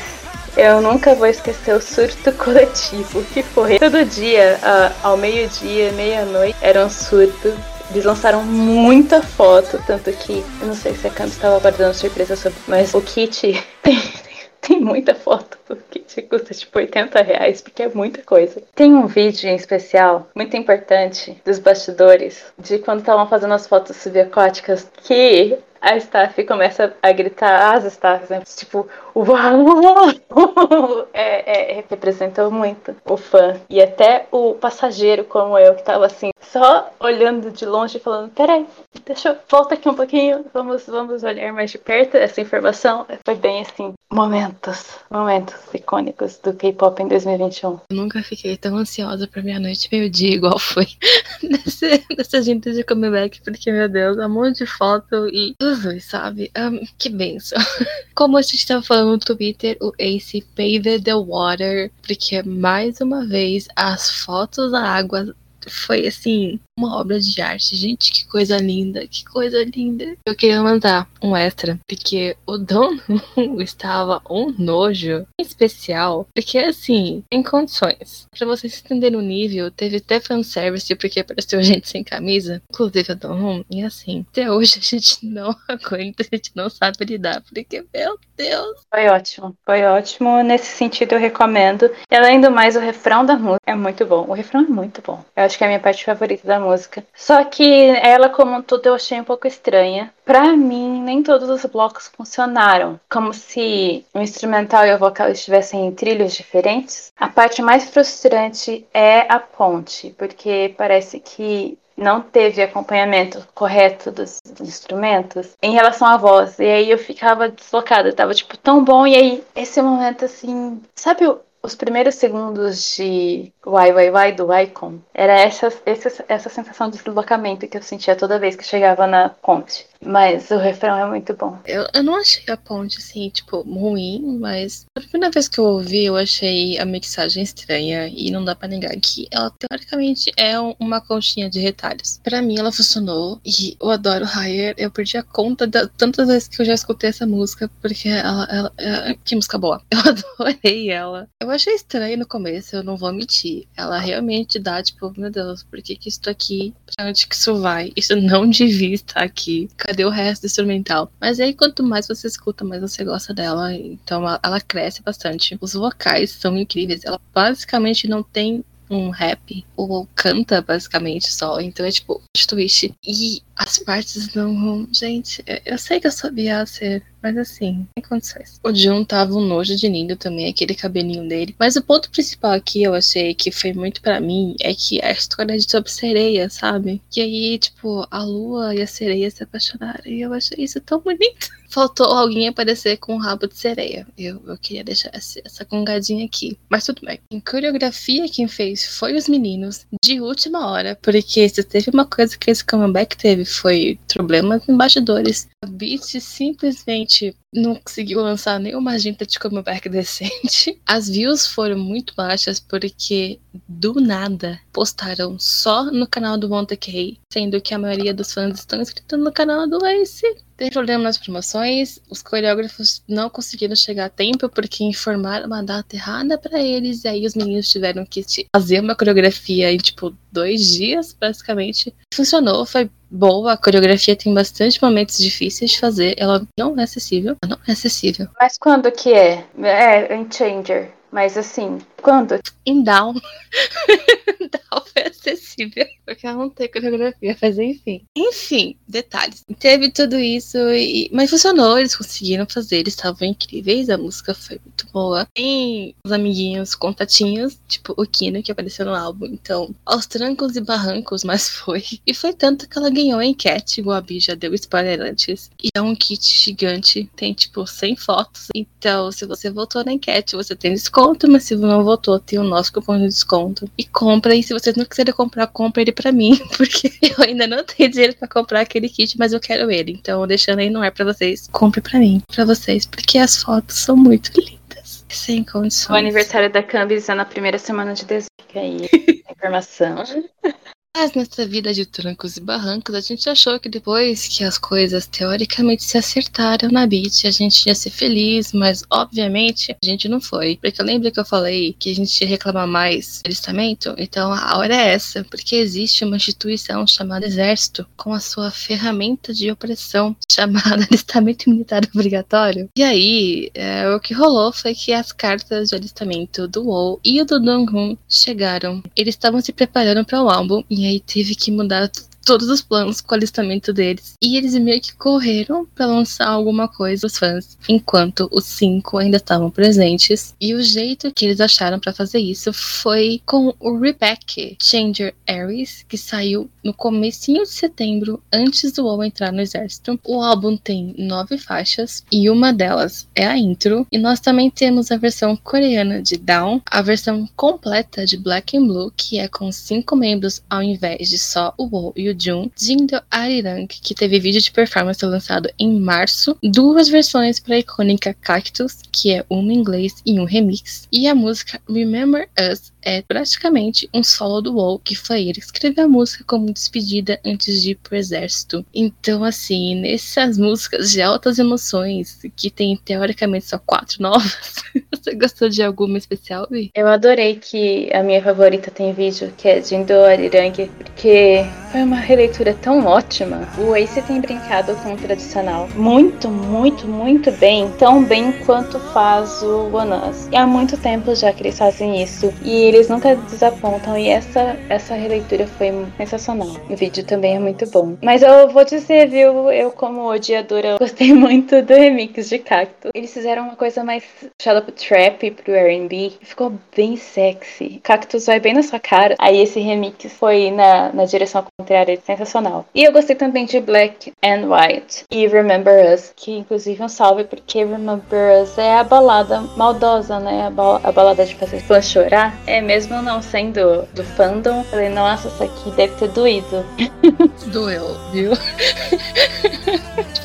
eu 0.57 0.81
nunca 0.81 1.13
vou 1.17 1.27
esquecer 1.27 1.75
o 1.75 1.81
surto 1.81 2.31
coletivo 2.39 3.25
que 3.35 3.43
foi. 3.43 3.81
Todo 3.81 4.05
dia, 4.05 4.57
ah, 4.63 4.93
ao 5.03 5.17
meio-dia, 5.17 5.91
meia-noite, 5.93 6.57
era 6.61 6.87
um 6.87 6.91
surto. 6.91 7.53
Eles 7.91 8.05
lançaram 8.05 8.45
muita 8.45 9.21
foto, 9.21 9.83
tanto 9.89 10.13
que 10.13 10.45
eu 10.61 10.69
não 10.69 10.77
sei 10.77 10.95
se 10.95 11.09
a 11.09 11.11
Cam 11.11 11.27
estava 11.27 11.59
guardando 11.59 11.93
surpresa 11.93 12.37
sobre, 12.37 12.59
mas 12.69 12.95
o 12.95 13.01
kit 13.01 13.61
tem, 14.67 14.81
muita 14.81 15.15
foto. 15.15 15.59
O 15.69 15.77
kit 15.77 16.23
custa 16.23 16.55
tipo 16.55 16.79
80 16.79 17.23
reais, 17.23 17.61
porque 17.61 17.83
é 17.83 17.89
muita 17.89 18.23
coisa. 18.23 18.63
Tem 18.75 18.95
um 18.95 19.07
vídeo 19.07 19.49
em 19.49 19.57
especial, 19.57 20.29
muito 20.35 20.57
importante, 20.57 21.41
dos 21.45 21.59
bastidores, 21.59 22.45
de 22.59 22.79
quando 22.79 23.01
estavam 23.01 23.29
fazendo 23.29 23.55
as 23.55 23.67
fotos 23.67 23.97
subaquáticas, 23.97 24.91
que 25.03 25.59
a 25.85 25.97
staff 25.99 26.43
começa 26.45 26.97
a 27.03 27.13
gritar, 27.13 27.75
as 27.75 27.85
staffs, 27.85 28.31
né? 28.31 28.43
Tipo, 28.57 28.89
uau! 29.15 30.15
É, 31.13 31.79
é, 31.79 31.85
representou 31.89 32.51
muito 32.51 32.95
o 33.05 33.17
fã. 33.17 33.57
E 33.71 33.81
até 33.81 34.27
o 34.33 34.55
passageiro, 34.55 35.25
como 35.25 35.57
eu, 35.57 35.75
que 35.75 35.83
tava 35.83 36.07
assim, 36.07 36.31
só 36.41 36.91
olhando 36.99 37.51
de 37.51 37.65
longe, 37.65 37.99
falando: 37.99 38.31
peraí, 38.31 38.67
deixa 39.05 39.31
eu. 39.31 39.37
Volta 39.49 39.75
aqui 39.75 39.89
um 39.89 39.95
pouquinho, 39.95 40.45
vamos, 40.53 40.87
vamos 40.87 41.23
olhar 41.23 41.53
mais 41.53 41.71
de 41.71 41.79
perto 41.79 42.17
essa 42.17 42.41
informação. 42.41 43.07
Foi 43.25 43.35
bem 43.37 43.63
assim, 43.63 43.93
momentos, 44.13 44.99
momentos 45.11 45.55
icônicos 45.73 46.39
do 46.39 46.53
K-pop 46.55 47.03
em 47.03 47.09
2021. 47.09 47.81
Eu 47.91 47.97
nunca 47.97 48.23
fiquei 48.23 48.57
tão 48.57 48.77
ansiosa 48.77 49.27
pra 49.27 49.43
meia-noite 49.43 49.89
meio-dia 49.91 50.35
igual 50.35 50.59
foi 50.59 50.87
nesse, 51.43 52.05
nessa 52.17 52.43
gente 52.43 52.73
de 52.73 52.83
comeback, 52.85 53.41
porque, 53.43 53.71
meu 53.71 53.89
Deus, 53.89 54.17
um 54.19 54.29
monte 54.29 54.59
de 54.59 54.67
foto 54.67 55.29
e 55.29 55.55
tudo, 55.75 56.01
sabe? 56.01 56.51
Ahn, 56.55 56.81
que 56.99 57.09
benção. 57.09 57.59
Como 58.15 58.37
a 58.37 58.43
gente 58.43 58.67
tava 58.67 58.83
falando 58.83 59.13
no 59.13 59.19
Twitter, 59.19 59.77
o 59.81 59.93
Ace 59.99 60.41
paved 60.55 61.03
the 61.03 61.15
water, 61.15 61.91
porque 62.07 62.43
mais 62.43 63.01
uma 63.01 63.27
vez 63.27 63.69
as 63.77 64.11
fotos 64.11 64.73
da 64.73 64.83
água 64.83 65.35
foi 65.69 66.07
assim, 66.07 66.61
uma 66.79 66.99
obra 66.99 67.21
de 67.21 67.41
arte. 67.41 67.77
Gente, 67.77 68.13
que 68.13 68.27
coisa 68.27 68.57
linda, 68.59 69.07
que 69.07 69.25
coisa 69.25 69.65
linda. 69.65 70.17
Eu 70.27 70.35
queria 70.35 70.63
mandar 70.63 71.09
um 71.23 71.37
extra, 71.37 71.79
porque 71.89 72.37
o 72.47 72.59
dono 72.59 73.01
estava 73.63 74.21
um 74.29 74.53
nojo 74.59 75.27
em 75.39 75.43
especial, 75.43 76.27
porque 76.35 76.59
assim, 76.59 77.23
em 77.31 77.43
condições. 77.43 78.27
Pra 78.37 78.47
vocês 78.47 78.83
entenderem 78.85 79.19
o 79.19 79.23
nível, 79.23 79.71
teve 79.71 79.99
até 79.99 80.21
fanservice, 80.21 80.95
porque 80.97 81.21
apareceu 81.21 81.63
gente 81.63 81.89
sem 81.89 82.03
camisa, 82.03 82.61
inclusive 82.71 83.13
a 83.13 83.15
Don 83.15 83.65
e 83.71 83.83
assim, 83.83 84.27
até 84.31 84.51
hoje 84.51 84.79
a 84.79 84.83
gente 84.83 85.25
não 85.25 85.55
aguenta, 85.69 86.23
a 86.23 86.37
gente 86.37 86.51
não 86.55 86.69
sabe 86.69 87.05
lidar, 87.05 87.43
porque, 87.43 87.85
meu 87.95 88.19
Deus. 88.37 88.81
Foi 88.91 89.07
ótimo, 89.09 89.57
foi 89.65 89.85
ótimo. 89.85 90.43
Nesse 90.43 90.67
sentido, 90.67 91.13
eu 91.13 91.21
recomendo. 91.21 91.91
E 92.11 92.15
além 92.15 92.41
do 92.41 92.51
mais, 92.51 92.77
o 92.77 92.81
refrão 92.81 93.25
da 93.25 93.37
música 93.37 93.63
é 93.67 93.75
muito 93.75 94.05
bom. 94.05 94.27
O 94.29 94.33
refrão 94.33 94.63
é 94.63 94.69
muito 94.69 95.01
bom. 95.03 95.25
Eu 95.37 95.45
acho 95.45 95.57
que 95.57 95.65
é 95.65 95.67
a 95.67 95.71
minha 95.71 95.81
parte 95.81 96.05
favorita 96.05 96.47
da 96.47 96.59
música. 96.65 97.05
Só 97.15 97.45
que 97.45 97.65
ela, 98.03 98.29
como 98.29 98.57
um 98.57 98.63
todo, 98.63 98.87
eu 98.87 98.95
achei 98.95 99.21
um 99.21 99.25
pouco 99.25 99.47
estranha. 99.47 100.13
Pra 100.25 100.57
mim, 100.57 101.03
nem 101.03 101.23
todos 101.23 101.49
os 101.49 101.65
blocos 101.71 102.09
funcionaram. 102.09 102.99
Como 103.11 103.33
se 103.33 104.05
o 104.15 104.21
instrumental 104.21 104.87
e 104.87 104.95
o 104.95 104.99
vocal 104.99 105.29
estivessem 105.29 105.87
em 105.87 105.93
trilhos 105.93 106.35
diferentes. 106.35 107.13
A 107.17 107.29
parte 107.29 107.63
mais 107.63 107.91
frustrante 107.91 108.87
é 108.93 109.21
a 109.33 109.39
ponte, 109.39 110.15
porque 110.19 110.75
parece 110.77 111.21
que 111.21 111.79
não 111.97 112.21
teve 112.21 112.63
acompanhamento 112.63 113.47
correto 113.55 114.11
dos, 114.11 114.41
instrumentos 114.61 115.57
em 115.63 115.73
relação 115.73 116.09
à 116.09 116.17
voz. 116.17 116.59
E 116.59 116.65
aí 116.65 116.91
eu 116.91 116.99
ficava 116.99 117.49
deslocada, 117.49 118.13
tava 118.13 118.35
tipo 118.35 118.57
tão 118.57 118.83
bom. 118.85 119.07
E 119.07 119.15
aí, 119.15 119.45
esse 119.55 119.81
momento 119.81 120.25
assim, 120.25 120.81
sabe 120.95 121.25
os 121.65 121.75
primeiros 121.75 122.17
segundos 122.17 122.95
de 122.95 123.51
Why 123.67 123.91
Why 123.91 124.11
Why 124.11 124.33
do 124.33 124.55
Icon? 124.55 124.99
Era 125.15 125.33
essa, 125.33 125.73
essa, 125.87 126.25
essa 126.29 126.51
sensação 126.51 126.91
de 126.91 126.99
deslocamento 126.99 127.67
que 127.67 127.79
eu 127.79 127.83
sentia 127.83 128.15
toda 128.15 128.39
vez 128.39 128.55
que 128.55 128.63
chegava 128.63 129.07
na 129.07 129.31
ponte. 129.31 129.87
Mas 130.05 130.51
o 130.51 130.57
refrão 130.59 130.97
é 130.99 131.07
muito 131.09 131.35
bom. 131.35 131.59
Eu, 131.65 131.87
eu 131.95 132.03
não 132.03 132.17
achei 132.17 132.45
a 132.53 132.57
ponte, 132.57 132.99
assim, 132.99 133.29
tipo, 133.31 133.61
ruim, 133.63 134.39
mas 134.39 134.87
a 134.97 135.01
primeira 135.01 135.31
vez 135.33 135.49
que 135.49 135.59
eu 135.59 135.65
ouvi, 135.65 136.05
eu 136.05 136.17
achei 136.17 136.79
a 136.79 136.85
mixagem 136.85 137.43
estranha 137.43 138.09
e 138.09 138.31
não 138.31 138.45
dá 138.45 138.55
pra 138.55 138.69
negar 138.69 138.95
que 139.01 139.27
ela, 139.31 139.51
teoricamente, 139.59 140.31
é 140.37 140.59
um- 140.61 140.75
uma 140.79 141.01
conchinha 141.01 141.49
de 141.49 141.59
retalhos. 141.61 142.21
Pra 142.23 142.43
mim, 142.43 142.59
ela 142.59 142.73
funcionou 142.73 143.41
e 143.45 143.77
eu 143.81 143.91
adoro 143.91 144.25
Higher. 144.25 144.75
Eu 144.77 144.91
perdi 144.91 145.17
a 145.17 145.23
conta 145.23 145.67
da 145.67 145.87
tantas 145.89 146.29
vezes 146.29 146.49
que 146.49 146.61
eu 146.61 146.67
já 146.67 146.75
escutei 146.75 147.11
essa 147.11 147.27
música, 147.27 147.71
porque 147.81 148.09
ela, 148.09 148.45
ela, 148.51 148.73
ela- 148.77 149.15
que 149.25 149.35
música 149.37 149.59
boa. 149.59 149.83
Eu 149.95 150.01
adorei 150.01 150.91
ela. 150.91 151.29
Eu 151.41 151.51
achei 151.51 151.75
estranho 151.75 152.19
no 152.19 152.27
começo, 152.27 152.77
eu 152.77 152.83
não 152.83 152.97
vou 152.97 153.13
mentir. 153.13 153.67
Ela 153.77 153.99
realmente 153.99 154.59
dá, 154.59 154.83
tipo, 154.83 155.13
meu 155.17 155.31
Deus, 155.31 155.63
por 155.63 155.81
que 155.83 155.97
que 155.97 156.09
isso 156.09 156.21
aqui? 156.29 156.75
Pra 156.95 157.07
onde 157.07 157.27
que 157.27 157.35
isso 157.35 157.57
vai? 157.61 157.93
Isso 157.97 158.15
não 158.17 158.49
devia 158.49 158.95
estar 158.95 159.23
aqui. 159.23 159.69
Cadê 159.95 160.05
o 160.05 160.11
resto 160.11 160.45
instrumental? 160.45 161.09
Mas 161.21 161.39
aí, 161.39 161.55
quanto 161.55 161.85
mais 161.85 162.09
você 162.09 162.27
escuta, 162.27 162.65
mais 162.65 162.81
você 162.83 163.05
gosta 163.05 163.33
dela. 163.33 163.73
Então, 163.73 164.23
ela- 164.23 164.41
ela 164.43 164.61
cresce 164.61 165.01
bastante. 165.03 165.57
Os 165.61 165.75
vocais 165.75 166.33
são 166.33 166.59
incríveis. 166.59 167.05
Ela 167.05 167.21
basicamente 167.33 168.09
não 168.09 168.21
tem 168.21 168.65
um 168.91 169.09
rap, 169.11 169.65
ou 169.77 170.07
canta 170.15 170.61
basicamente 170.61 171.33
só. 171.33 171.61
Então 171.61 171.87
é 171.87 171.91
tipo, 171.93 172.21
twist. 172.49 172.93
E 173.07 173.41
as 173.57 173.79
partes 173.79 174.35
não. 174.35 174.87
Gente, 174.93 175.43
eu 175.65 175.79
sei 175.79 176.01
que 176.01 176.07
eu 176.09 176.13
sabia 176.13 176.67
ser, 176.67 177.03
mas 177.25 177.39
assim, 177.39 177.89
tem 177.95 178.05
condições. 178.05 178.61
O 178.63 178.71
Jun 178.71 179.03
tava 179.03 179.33
um 179.35 179.41
nojo 179.41 179.75
de 179.75 179.89
lindo 179.89 180.15
também, 180.15 180.47
aquele 180.47 180.75
cabelinho 180.75 181.27
dele. 181.27 181.57
Mas 181.59 181.75
o 181.75 181.83
ponto 181.83 182.11
principal 182.11 182.53
aqui, 182.53 182.83
eu 182.83 182.93
achei 182.93 183.35
que 183.35 183.51
foi 183.51 183.73
muito 183.73 184.03
pra 184.03 184.21
mim, 184.21 184.55
é 184.61 184.75
que 184.75 185.03
a 185.03 185.11
história 185.11 185.55
é 185.55 185.57
de 185.57 185.71
sobre 185.71 185.91
sereia, 185.91 186.51
sabe? 186.51 187.01
E 187.17 187.23
aí, 187.23 187.59
tipo, 187.59 188.07
a 188.11 188.23
lua 188.23 188.75
e 188.75 188.83
a 188.83 188.87
sereia 188.87 189.31
se 189.31 189.43
apaixonaram. 189.43 190.03
E 190.05 190.21
eu 190.21 190.35
achei 190.35 190.63
isso 190.63 190.79
tão 190.83 191.01
bonito. 191.01 191.49
Faltou 191.71 192.07
alguém 192.07 192.47
aparecer 192.47 192.99
com 192.99 193.15
um 193.15 193.19
rabo 193.19 193.49
de 193.49 193.57
sereia. 193.57 194.07
Eu, 194.17 194.41
eu 194.47 194.57
queria 194.57 194.85
deixar 194.85 195.11
essa, 195.13 195.41
essa 195.45 195.65
congadinha 195.65 196.25
aqui. 196.25 196.57
Mas 196.69 196.85
tudo 196.85 197.05
bem. 197.05 197.19
Em 197.33 197.41
coreografia, 197.41 198.29
quem 198.29 198.47
fez 198.47 198.97
foi 198.97 199.17
os 199.17 199.29
meninos, 199.29 199.85
de 200.01 200.21
última 200.21 200.71
hora. 200.71 200.97
Porque 201.03 201.49
se 201.49 201.65
teve 201.65 201.91
uma 201.91 202.05
coisa 202.05 202.39
que 202.39 202.49
esse 202.49 202.65
comeback 202.65 203.17
teve, 203.17 203.45
foi 203.45 203.99
problemas 204.07 204.69
em 204.69 204.77
bastidores. 204.77 205.49
A 205.65 205.67
Beat 205.67 206.21
simplesmente 206.21 207.14
não 207.53 207.77
conseguiu 207.77 208.21
lançar 208.21 208.59
nenhuma 208.59 208.93
agenda 208.93 209.25
de 209.25 209.39
comeback 209.39 209.89
decente. 209.91 210.81
As 210.87 211.09
views 211.09 211.47
foram 211.47 211.79
muito 211.79 212.15
baixas 212.15 212.59
porque 212.59 213.39
do 213.69 213.95
nada 213.95 214.61
postaram 214.73 215.39
só 215.39 215.85
no 215.85 216.07
canal 216.07 216.37
do 216.37 216.49
Monte 216.49 216.77
K, 216.77 217.19
sendo 217.33 217.61
que 217.61 217.75
a 217.75 217.79
maioria 217.79 218.13
dos 218.13 218.33
fãs 218.33 218.59
estão 218.59 218.81
inscritos 218.81 219.19
no 219.19 219.33
canal 219.33 219.69
do 219.69 219.85
Ace. 219.87 220.27
Tem 220.57 220.71
problema 220.71 221.03
nas 221.03 221.19
promoções, 221.19 222.01
os 222.09 222.23
coreógrafos 222.23 223.03
não 223.09 223.29
conseguiram 223.29 223.75
chegar 223.75 224.05
a 224.07 224.09
tempo 224.09 224.49
porque 224.49 224.85
informaram 224.85 225.47
uma 225.47 225.63
data 225.63 225.97
errada 225.97 226.39
pra 226.39 226.63
eles, 226.63 227.03
e 227.03 227.09
aí 227.09 227.27
os 227.27 227.35
meninos 227.35 227.69
tiveram 227.69 228.07
que 228.07 228.25
fazer 228.55 228.79
uma 228.79 228.95
coreografia 228.95 229.73
em 229.73 229.79
tipo 229.79 230.17
dois 230.31 230.73
dias, 230.73 231.13
basicamente. 231.13 231.93
Funcionou, 232.15 232.65
foi 232.65 232.89
boa, 233.15 233.53
a 233.53 233.57
coreografia 233.57 234.17
tem 234.17 234.35
bastante 234.35 234.83
momentos 234.83 235.19
difíceis 235.19 235.71
de 235.71 235.81
fazer, 235.81 236.15
ela 236.19 236.47
não 236.59 236.79
é 236.79 236.83
acessível, 236.83 237.37
ela 237.43 237.57
não 237.57 237.59
é 237.67 237.73
acessível. 237.73 238.27
Mas 238.41 238.59
quando 238.59 238.91
que 238.91 239.13
é? 239.13 239.45
É, 239.63 240.15
em 240.15 240.27
Changer. 240.31 240.91
Mas 241.13 241.39
assim, 241.39 241.79
quando? 242.05 242.39
Em 242.67 242.83
Down, 242.83 243.15
Down 244.39 244.85
foi 244.93 245.03
acessível, 245.05 245.87
porque 246.05 246.27
ela 246.27 246.37
não 246.37 246.51
tem 246.51 246.71
coreografia, 246.71 247.37
mas 247.41 247.59
enfim. 247.59 248.03
Enfim, 248.17 248.77
detalhes. 248.87 249.43
Teve 249.59 249.91
tudo 249.91 250.19
isso, 250.19 250.59
e... 250.71 251.11
mas 251.13 251.31
funcionou, 251.31 251.79
eles 251.79 251.97
conseguiram 251.97 252.47
fazer, 252.47 252.77
eles 252.77 252.93
estavam 252.93 253.27
incríveis, 253.27 253.89
a 253.89 253.97
música 253.97 254.35
foi 254.35 254.61
muito 254.63 254.87
boa. 254.93 255.27
Tem 255.35 255.95
os 256.05 256.13
amiguinhos, 256.13 256.75
contatinhos, 256.75 257.59
tipo 257.67 257.95
o 257.97 258.07
Kino, 258.07 258.43
que 258.43 258.53
apareceu 258.53 258.85
no 258.85 258.95
álbum, 258.95 259.27
então, 259.27 259.75
aos 259.87 260.07
trancos 260.07 260.57
e 260.57 260.61
barrancos, 260.61 261.25
mas 261.25 261.49
foi. 261.49 261.83
E 262.07 262.13
foi 262.13 262.35
tanto 262.35 262.69
que 262.69 262.79
ela 262.79 262.91
ganhou 262.91 263.19
a 263.19 263.25
enquete, 263.25 263.81
igual 263.81 263.97
a 263.97 264.03
Bi 264.03 264.21
já 264.21 264.35
deu 264.35 264.53
spoiler 264.55 265.01
antes. 265.01 265.51
E 265.63 265.69
é 265.75 265.81
um 265.81 265.95
kit 265.95 266.23
gigante, 266.23 267.11
tem 267.17 267.33
tipo 267.33 267.67
100 267.67 267.97
fotos, 267.97 268.49
então 268.55 269.11
se 269.11 269.25
você 269.25 269.51
votou 269.51 269.83
na 269.83 269.93
enquete, 269.93 270.37
você 270.37 270.55
tem 270.55 270.75
desconto, 270.75 271.31
mas 271.31 271.45
se 271.45 271.57
não 271.57 271.83
votou, 271.83 271.94
tem 271.97 272.39
o 272.39 272.45
nosso 272.45 272.73
cupom 272.73 272.99
de 272.99 273.09
desconto. 273.09 273.71
E 273.77 273.85
compra, 273.85 274.35
e 274.35 274.43
se 274.43 274.53
vocês 274.53 274.77
não 274.77 274.85
quiserem 274.85 275.13
comprar, 275.13 275.47
compra 275.47 275.83
ele 275.83 275.93
pra 275.93 276.13
mim, 276.13 276.39
porque 276.57 276.93
eu 277.03 277.25
ainda 277.25 277.47
não 277.47 277.65
tenho 277.65 277.91
dinheiro 277.91 278.17
pra 278.17 278.29
comprar 278.29 278.61
aquele 278.61 278.89
kit, 278.89 279.19
mas 279.19 279.33
eu 279.33 279.41
quero 279.41 279.71
ele. 279.71 279.93
Então, 279.93 280.27
deixando 280.27 280.61
aí 280.61 280.71
no 280.71 280.83
ar 280.83 280.93
pra 280.93 281.05
vocês, 281.05 281.49
compre 281.53 281.81
pra 281.81 281.99
mim, 281.99 282.23
pra 282.27 282.45
vocês, 282.45 282.87
porque 282.87 283.19
as 283.19 283.43
fotos 283.43 283.77
são 283.77 283.97
muito 283.97 284.33
lindas. 284.39 285.05
Sem 285.09 285.45
condições. 285.45 285.95
O 285.95 285.99
aniversário 285.99 286.51
da 286.51 286.63
Cambis 286.63 287.09
é 287.09 287.15
na 287.15 287.25
primeira 287.25 287.59
semana 287.59 287.95
de 287.95 288.05
dezembro. 288.05 288.29
Fica 288.41 288.61
aí 288.61 288.89
informação. 289.31 290.03
Mas 290.97 291.13
nessa 291.13 291.45
vida 291.45 291.75
de 291.75 291.85
trancos 291.85 292.37
e 292.37 292.41
barrancos, 292.41 292.95
a 292.95 293.01
gente 293.01 293.29
achou 293.29 293.59
que 293.59 293.69
depois 293.69 294.29
que 294.29 294.45
as 294.45 294.57
coisas 294.57 295.09
teoricamente 295.09 295.83
se 295.83 295.99
acertaram 295.99 296.71
na 296.71 296.87
beat, 296.87 297.25
a 297.27 297.33
gente 297.33 297.67
ia 297.67 297.75
ser 297.75 297.91
feliz, 297.91 298.53
mas 298.53 298.85
obviamente 298.89 299.73
a 299.73 299.85
gente 299.85 300.09
não 300.09 300.21
foi. 300.21 300.57
Porque 300.63 300.81
lembra 300.81 301.11
que 301.11 301.19
eu 301.19 301.25
falei 301.25 301.75
que 301.77 301.91
a 301.91 301.95
gente 301.95 302.21
ia 302.21 302.29
reclamar 302.29 302.69
mais 302.69 303.21
do 303.25 303.29
listamento? 303.29 303.93
Então 303.99 304.33
a 304.33 304.57
hora 304.57 304.73
é 304.73 304.95
essa, 304.95 305.25
porque 305.25 305.57
existe 305.57 306.05
uma 306.05 306.15
instituição 306.15 306.87
chamada 306.87 307.27
Exército, 307.27 307.85
com 307.97 308.13
a 308.13 308.21
sua 308.21 308.53
ferramenta 308.53 309.35
de 309.35 309.51
opressão, 309.51 310.17
chamada 310.31 310.87
listamento 310.93 311.51
militar 311.51 311.83
obrigatório. 311.93 312.69
E 312.79 312.85
aí, 312.85 313.51
é, 313.53 313.91
o 313.91 313.99
que 313.99 314.15
rolou 314.15 314.53
foi 314.53 314.73
que 314.77 314.93
as 314.93 315.11
cartas 315.11 315.71
de 315.71 315.75
alistamento 315.75 316.47
do 316.47 316.69
WoW 316.69 317.01
e 317.05 317.25
do 317.25 317.41
Donghoon 317.41 317.97
chegaram. 318.09 318.81
Eles 318.95 319.17
estavam 319.17 319.41
se 319.41 319.53
preparando 319.53 320.05
para 320.05 320.23
o 320.23 320.31
álbum 320.31 320.63
e 320.71 320.84
aí 320.87 321.01
teve 321.01 321.35
que 321.35 321.51
mudar 321.51 321.91
todos 322.25 322.49
os 322.49 322.63
planos 322.63 323.01
com 323.01 323.15
o 323.15 323.17
alistamento 323.17 323.73
deles. 323.73 324.15
E 324.23 324.37
eles 324.37 324.55
meio 324.55 324.81
que 324.81 324.95
correram 324.97 325.67
para 325.75 325.87
lançar 325.87 326.29
alguma 326.29 326.67
coisa 326.67 327.07
os 327.07 327.19
fãs, 327.19 327.59
enquanto 327.69 328.29
os 328.33 328.45
cinco 328.45 328.99
ainda 328.99 329.19
estavam 329.19 329.51
presentes. 329.51 330.35
E 330.41 330.55
o 330.55 330.63
jeito 330.63 331.13
que 331.13 331.27
eles 331.27 331.41
acharam 331.41 331.79
para 331.79 331.93
fazer 331.93 332.19
isso 332.19 332.53
foi 332.53 333.21
com 333.27 333.55
o 333.61 333.79
Repack 333.79 334.57
Changer 334.61 335.15
Ares, 335.29 335.85
que 335.89 335.99
saiu 335.99 336.51
no 336.63 336.73
comecinho 336.73 337.43
de 337.43 337.51
setembro, 337.51 338.23
antes 338.33 338.73
do 338.73 338.85
WoW 338.85 339.05
entrar 339.05 339.33
no 339.33 339.41
exército. 339.41 339.99
O 340.05 340.23
álbum 340.23 340.57
tem 340.57 340.95
nove 340.99 341.37
faixas 341.37 342.05
e 342.11 342.31
uma 342.31 342.53
delas 342.53 343.07
é 343.15 343.27
a 343.27 343.37
intro. 343.37 343.87
E 343.93 343.99
nós 343.99 344.21
também 344.21 344.51
temos 344.51 344.91
a 344.91 344.97
versão 344.97 345.37
coreana 345.37 346.01
de 346.01 346.17
Down, 346.17 346.63
a 346.67 346.81
versão 346.81 347.29
completa 347.37 348.07
de 348.07 348.17
Black 348.17 348.57
and 348.57 348.67
Blue, 348.67 348.93
que 348.97 349.19
é 349.19 349.29
com 349.29 349.53
cinco 349.53 349.95
membros 349.95 350.43
ao 350.49 350.63
invés 350.63 351.09
de 351.09 351.19
só 351.19 351.53
o 351.59 351.65
WoW 351.65 351.93
e 351.97 352.09
o 352.09 352.14
Jun, 352.19 352.51
Jindo 352.57 353.01
Arirang, 353.11 353.67
que 353.67 353.95
teve 353.95 354.21
vídeo 354.21 354.41
de 354.41 354.51
performance 354.51 355.05
lançado 355.05 355.51
em 355.59 355.79
março, 355.79 356.37
duas 356.43 356.89
versões 356.89 357.39
para 357.41 357.55
a 357.55 357.59
icônica 357.59 358.15
Cactus, 358.21 358.79
que 358.93 359.13
é 359.13 359.25
uma 359.29 359.53
em 359.53 359.57
inglês 359.57 359.95
e 360.05 360.19
um 360.19 360.25
remix, 360.25 360.89
e 360.91 361.07
a 361.09 361.15
música 361.15 361.61
Remember 361.69 362.29
Us 362.39 362.74
é 362.85 363.03
praticamente 363.03 363.89
um 363.93 364.03
solo 364.03 364.41
do 364.41 364.55
WoW, 364.55 364.79
que 364.79 364.95
foi 364.95 365.23
ele 365.23 365.35
que 365.35 365.47
escreveu 365.47 365.85
a 365.85 365.89
música 365.89 366.25
como 366.27 366.53
despedida 366.53 367.19
antes 367.25 367.63
de 367.63 367.71
ir 367.71 367.75
pro 367.77 367.97
exército. 367.97 368.65
Então, 368.75 369.25
assim, 369.25 369.75
nessas 369.81 370.39
músicas 370.39 370.91
de 370.91 371.01
altas 371.01 371.39
emoções, 371.39 372.21
que 372.37 372.51
tem 372.51 372.77
teoricamente 372.77 373.47
só 373.47 373.59
quatro 373.59 374.03
novas, 374.03 374.55
você 374.93 375.15
gostou 375.15 375.49
de 375.49 375.63
alguma 375.63 375.99
especial, 375.99 376.47
Vi? 376.51 376.71
Eu 376.75 376.87
adorei 376.87 377.37
que 377.37 377.91
a 377.93 378.03
minha 378.03 378.23
favorita 378.23 378.71
tem 378.71 378.93
vídeo, 378.93 379.33
que 379.37 379.49
é 379.49 379.61
de 379.61 379.75
Indorang, 379.75 380.71
porque 380.79 381.45
foi 381.73 381.83
uma 381.83 381.97
releitura 381.97 382.55
tão 382.55 382.87
ótima. 382.87 383.49
O 383.59 383.75
Ace 383.75 384.01
tem 384.03 384.21
brincado 384.21 384.75
com 384.77 384.93
o 384.93 384.97
tradicional 384.97 385.69
muito, 385.75 386.29
muito, 386.29 386.87
muito 386.87 387.31
bem, 387.33 387.71
tão 387.79 388.05
bem 388.05 388.33
quanto 388.45 388.79
faz 388.93 389.43
o 389.43 389.75
One. 389.75 389.95
E 390.33 390.37
há 390.37 390.47
muito 390.47 390.77
tempo 390.77 391.15
já 391.15 391.33
que 391.33 391.43
eles 391.43 391.59
fazem 391.59 392.03
isso, 392.03 392.33
e 392.43 392.51
eles 392.75 392.89
nunca 392.89 393.15
desapontam, 393.15 393.97
e 393.97 394.09
essa, 394.09 394.57
essa 394.69 394.95
releitura 394.95 395.47
foi 395.47 395.73
sensacional. 395.97 396.49
O 396.69 396.77
vídeo 396.77 397.05
também 397.05 397.37
é 397.37 397.39
muito 397.39 397.67
bom. 397.71 397.97
Mas 398.03 398.23
eu 398.23 398.49
vou 398.49 398.65
dizer, 398.65 399.09
viu, 399.09 399.51
eu 399.53 399.71
como 399.71 400.11
odiadora, 400.11 400.77
gostei 400.79 401.13
muito 401.15 401.63
do 401.63 401.75
remix 401.75 402.29
de 402.29 402.39
Cacto. 402.39 402.91
Eles 402.95 403.13
fizeram 403.13 403.45
uma 403.45 403.57
coisa 403.57 403.85
mais 403.85 404.05
puxada 404.37 404.61
pro 404.61 404.73
trap, 404.73 405.31
pro 405.31 405.55
R&B, 405.55 406.13
ficou 406.21 406.53
bem 406.75 406.97
sexy. 406.97 407.81
Cactus 407.83 408.27
vai 408.27 408.41
bem 408.41 408.55
na 408.55 408.63
sua 408.63 408.81
cara. 408.81 409.15
Aí 409.19 409.41
esse 409.41 409.61
remix 409.61 410.13
foi 410.13 410.51
na, 410.51 410.93
na 410.93 411.05
direção 411.05 411.45
contrária, 411.57 411.99
sensacional. 412.05 412.67
E 412.75 412.83
eu 412.83 412.93
gostei 412.93 413.15
também 413.15 413.45
de 413.45 413.61
Black 413.61 414.13
and 414.23 414.49
White 414.49 415.05
e 415.11 415.27
Remember 415.29 415.93
Us, 415.93 416.13
que 416.17 416.33
inclusive 416.33 416.83
um 416.83 416.89
salve 416.89 417.25
porque 417.25 417.65
Remember 417.65 418.43
Us 418.43 418.59
é 418.59 418.79
a 418.79 418.85
balada 418.85 419.41
maldosa, 419.57 420.19
né? 420.19 420.49
A 420.83 420.93
balada 420.93 421.25
de 421.25 421.35
fazer 421.37 421.61
fã 421.61 421.81
chorar. 421.81 422.35
É 422.47 422.64
mesmo 422.65 423.01
não 423.03 423.23
sendo 423.23 423.87
do 423.95 424.03
fandom. 424.03 424.65
Falei, 424.65 424.89
nossa, 424.89 425.29
isso 425.29 425.43
aqui 425.43 425.71
deve 425.73 425.95
ter 425.97 426.09
doído. 426.09 426.65
Doeu, 427.53 427.97
viu? 428.11 428.33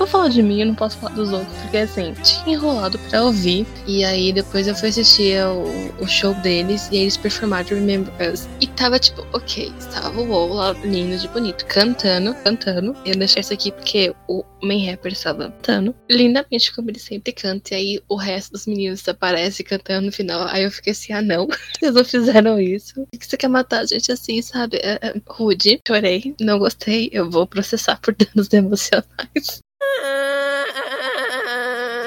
falar 0.10 0.30
de 0.30 0.42
mim, 0.42 0.62
eu 0.62 0.68
não 0.68 0.76
posso 0.76 0.98
falar 0.98 1.14
dos 1.16 1.32
outros, 1.32 1.56
porque 1.62 1.78
assim, 1.78 2.14
tinha 2.24 2.56
enrolado 2.56 2.98
pra 3.10 3.24
ouvir, 3.24 3.66
e 3.88 4.04
aí 4.04 4.34
depois 4.34 4.68
eu 4.68 4.76
fui 4.76 4.90
assistir 4.90 5.42
o, 5.46 6.04
o 6.04 6.08
show 6.08 6.34
deles, 6.36 6.90
e 6.92 6.98
eles 6.98 7.16
performaram 7.16 7.70
Remember 7.70 8.14
Us. 8.32 8.48
E 8.60 8.68
tava 8.68 9.00
tipo, 9.00 9.26
ok, 9.34 9.72
estava 9.78 10.20
o 10.20 10.28
WoW 10.28 10.54
lá, 10.54 10.72
lindo 10.84 11.18
de 11.18 11.28
bonito, 11.28 11.66
cantando, 11.66 12.34
cantando. 12.44 12.96
Eu 13.06 13.16
deixei 13.16 13.42
isso 13.42 13.54
aqui 13.54 13.72
porque 13.72 14.14
o 14.28 14.44
main 14.62 14.90
rapper 14.90 15.14
estava 15.14 15.52
cantando 15.52 15.96
lindamente, 16.10 16.74
como 16.74 16.90
ele 16.90 17.00
sempre 17.00 17.32
canta, 17.32 17.74
e 17.74 17.78
aí 17.78 18.02
o 18.10 18.16
resto 18.16 18.54
dos 18.54 18.66
meninos 18.66 19.08
aparece 19.08 19.64
cantando 19.64 20.08
no 20.08 20.12
final. 20.12 20.48
Aí 20.48 20.64
eu 20.64 20.72
fiquei 20.72 20.92
assim, 20.92 21.14
ah 21.14 21.22
não, 21.22 21.48
vocês 21.80 21.94
não 21.94 22.04
fizeram 22.04 22.29
isso. 22.60 23.06
Por 23.12 23.20
que 23.20 23.26
você 23.26 23.38
quer 23.38 23.48
matar 23.48 23.82
a 23.82 23.86
gente 23.86 24.12
assim, 24.12 24.42
sabe? 24.42 24.78
É, 24.78 25.00
é, 25.02 25.22
rude, 25.28 25.80
chorei, 25.88 26.36
não 26.40 26.60
gostei, 26.60 27.10
eu 27.12 27.30
vou 27.30 27.48
processar 27.48 28.00
por 28.00 28.16
danos 28.16 28.52
emocionais. 28.54 29.62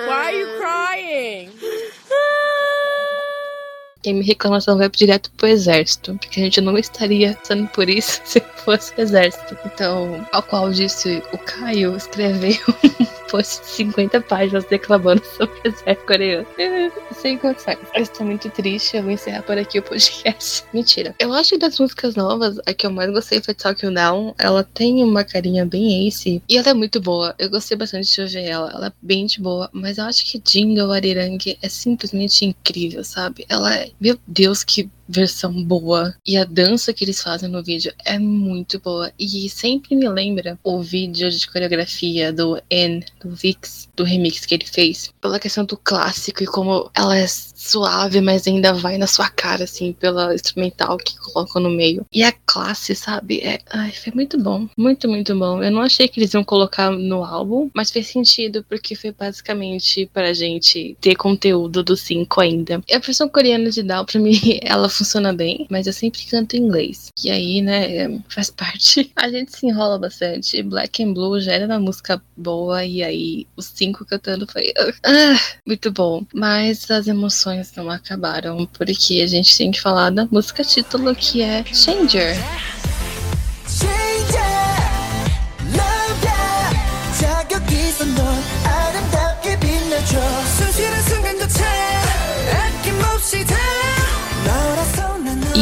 Why 0.07 0.29
are 0.29 0.39
you 0.39 0.47
crying? 0.59 1.51
Quem 4.03 4.15
me 4.15 4.25
reclamação 4.25 4.77
vai 4.77 4.89
direto 4.89 5.31
pro 5.37 5.47
exército, 5.47 6.17
porque 6.21 6.41
a 6.41 6.45
gente 6.45 6.61
não 6.61 6.77
estaria 6.77 7.35
passando 7.35 7.69
por 7.69 7.89
isso 7.89 8.21
se 8.25 8.41
fosse 8.65 8.93
exército. 8.99 9.57
Então, 9.65 10.27
ao 10.33 10.43
qual 10.43 10.71
disse 10.71 11.23
o 11.33 11.39
Caio, 11.39 11.97
escreveu 11.97 12.59
um 13.01 13.31
post 13.31 13.63
de 13.63 13.69
50 13.69 14.21
páginas 14.23 14.65
declamando 14.65 15.23
sobre 15.25 15.55
o 15.65 15.69
exército 15.69 16.07
coreano. 16.07 16.47
Sem 17.13 17.39
condições. 17.39 17.79
Eu 17.95 18.03
estou 18.03 18.27
muito 18.27 18.51
triste, 18.51 18.97
eu 18.97 19.03
vou 19.03 19.13
encerrar 19.13 19.43
por 19.43 19.57
aqui 19.57 19.79
o 19.79 19.83
podcast. 19.83 20.65
Mentira. 20.73 21.15
Eu 21.19 21.33
acho 21.33 21.51
que 21.51 21.59
das 21.59 21.79
músicas 21.79 22.17
novas, 22.17 22.59
a 22.67 22.75
que 22.75 22.87
eu 22.87 22.91
mais 22.91 23.11
gostei 23.11 23.41
foi 23.41 23.55
Talking 23.55 23.95
Down. 23.95 24.35
Ela 24.39 24.65
tem 24.65 25.03
uma 25.05 25.25
carinha 25.25 25.65
bem 25.65 26.09
ace, 26.09 26.43
e 26.49 26.57
ela 26.57 26.71
é 26.71 26.75
muito 26.75 27.01
boa. 27.01 27.35
Eu 27.39 27.49
gostei 27.49 27.77
bastante 27.77 28.13
de 28.13 28.21
ouvir 28.21 28.45
ela. 28.45 28.71
Ela 28.73 28.87
é 28.89 28.93
bem 29.01 29.27
de 29.27 29.41
boa, 29.41 29.71
mas 29.73 29.99
eu 29.99 30.05
acho 30.05 30.31
que 30.31 30.39
Jingle 30.39 30.91
Arirang 30.91 31.59
é 31.63 31.69
simplesmente 31.69 32.45
incrível, 32.45 33.05
sabe? 33.05 33.47
Ela 33.49 33.75
é 33.77 33.92
meu 34.01 34.19
Deus, 34.27 34.63
que 34.65 34.91
versão 35.09 35.53
boa. 35.65 36.15
E 36.27 36.37
a 36.37 36.45
dança 36.45 36.93
que 36.93 37.05
eles 37.05 37.23
fazem 37.23 37.49
no 37.49 37.63
vídeo 37.63 37.93
é 38.05 38.19
muito 38.19 38.79
boa. 38.81 39.13
E 39.19 39.49
sempre 39.49 39.95
me 39.95 40.09
lembra 40.09 40.59
o 40.63 40.81
vídeo 40.81 41.31
de 41.31 41.47
coreografia 41.51 42.33
do 42.33 42.61
N, 42.71 43.05
do 43.23 43.35
Vix, 43.35 43.89
do 43.97 44.05
remix 44.05 44.47
que 44.47 44.55
ele 44.55 44.67
fez. 44.67 45.13
Pela 45.21 45.39
questão 45.39 45.65
do 45.65 45.77
clássico 45.77 46.43
e 46.43 46.47
como 46.47 46.91
ela 46.95 47.17
é 47.17 47.27
suave, 47.27 48.21
mas 48.21 48.47
ainda 48.47 48.73
vai 48.73 48.99
na 48.99 49.07
sua 49.07 49.29
cara, 49.29 49.65
assim, 49.65 49.93
pela 49.93 50.35
instrumental 50.35 50.97
que 50.99 51.17
colocam 51.19 51.63
no 51.63 51.71
meio. 51.71 52.05
E 52.13 52.23
a 52.25 52.33
classe, 52.33 52.95
sabe? 52.95 53.41
É, 53.41 53.61
ai, 53.71 53.93
foi 53.93 54.13
muito 54.13 54.39
bom. 54.39 54.69
Muito, 54.77 55.09
muito 55.09 55.37
bom. 55.39 55.63
Eu 55.63 55.71
não 55.71 55.83
achei 55.83 56.09
que 56.09 56.19
eles 56.19 56.35
iam 56.35 56.43
colocar 56.43 56.91
no 56.91 57.25
álbum, 57.25 57.71
mas 57.75 57.91
fez 57.91 58.09
sentido 58.09 58.65
porque 58.69 58.95
foi 58.95 59.13
basicamente 59.13 60.11
pra 60.13 60.33
gente 60.33 60.97
ter 61.01 61.15
conteúdo 61.15 61.83
do 61.83 61.97
5 61.97 62.41
ainda. 62.41 62.83
E 62.89 62.95
a 62.95 62.99
versão 62.99 63.29
coreana 63.29 63.71
de 63.71 63.83
Down, 63.83 64.05
pra 64.05 64.21
mim, 64.21 64.39
ela 64.63 64.89
funciona 64.93 65.33
bem, 65.33 65.67
mas 65.71 65.87
eu 65.87 65.93
sempre 65.93 66.25
canto 66.27 66.57
em 66.57 66.61
inglês. 66.61 67.09
E 67.23 67.31
aí, 67.31 67.61
né, 67.61 68.21
faz 68.29 68.51
parte. 68.53 69.11
A 69.17 69.29
gente 69.29 69.57
se 69.57 69.67
enrola 69.67 69.99
bastante. 69.99 70.63
Black 70.63 71.03
and 71.03 71.13
Blue 71.13 71.41
já 71.41 71.53
era 71.53 71.67
uma 71.67 71.79
música 71.79 72.23
boa, 72.37 72.85
e 72.85 73.03
aí 73.03 73.47
os 73.57 73.67
cinco 73.67 74.05
cantando 74.05 74.47
foi. 74.47 74.73
Ah, 75.05 75.39
muito 75.67 75.91
bom. 75.91 76.25
Mas 76.33 76.91
as 76.91 77.07
emoções 77.07 77.73
não 77.77 77.91
acabaram, 77.91 78.67
porque 78.67 79.21
a 79.23 79.27
gente 79.27 79.57
tem 79.57 79.71
que 79.71 79.81
falar 79.81 80.11
da 80.11 80.27
música 80.27 80.63
título 80.65 81.15
que 81.15 81.43
é 81.43 81.65
Changer. 81.65 82.37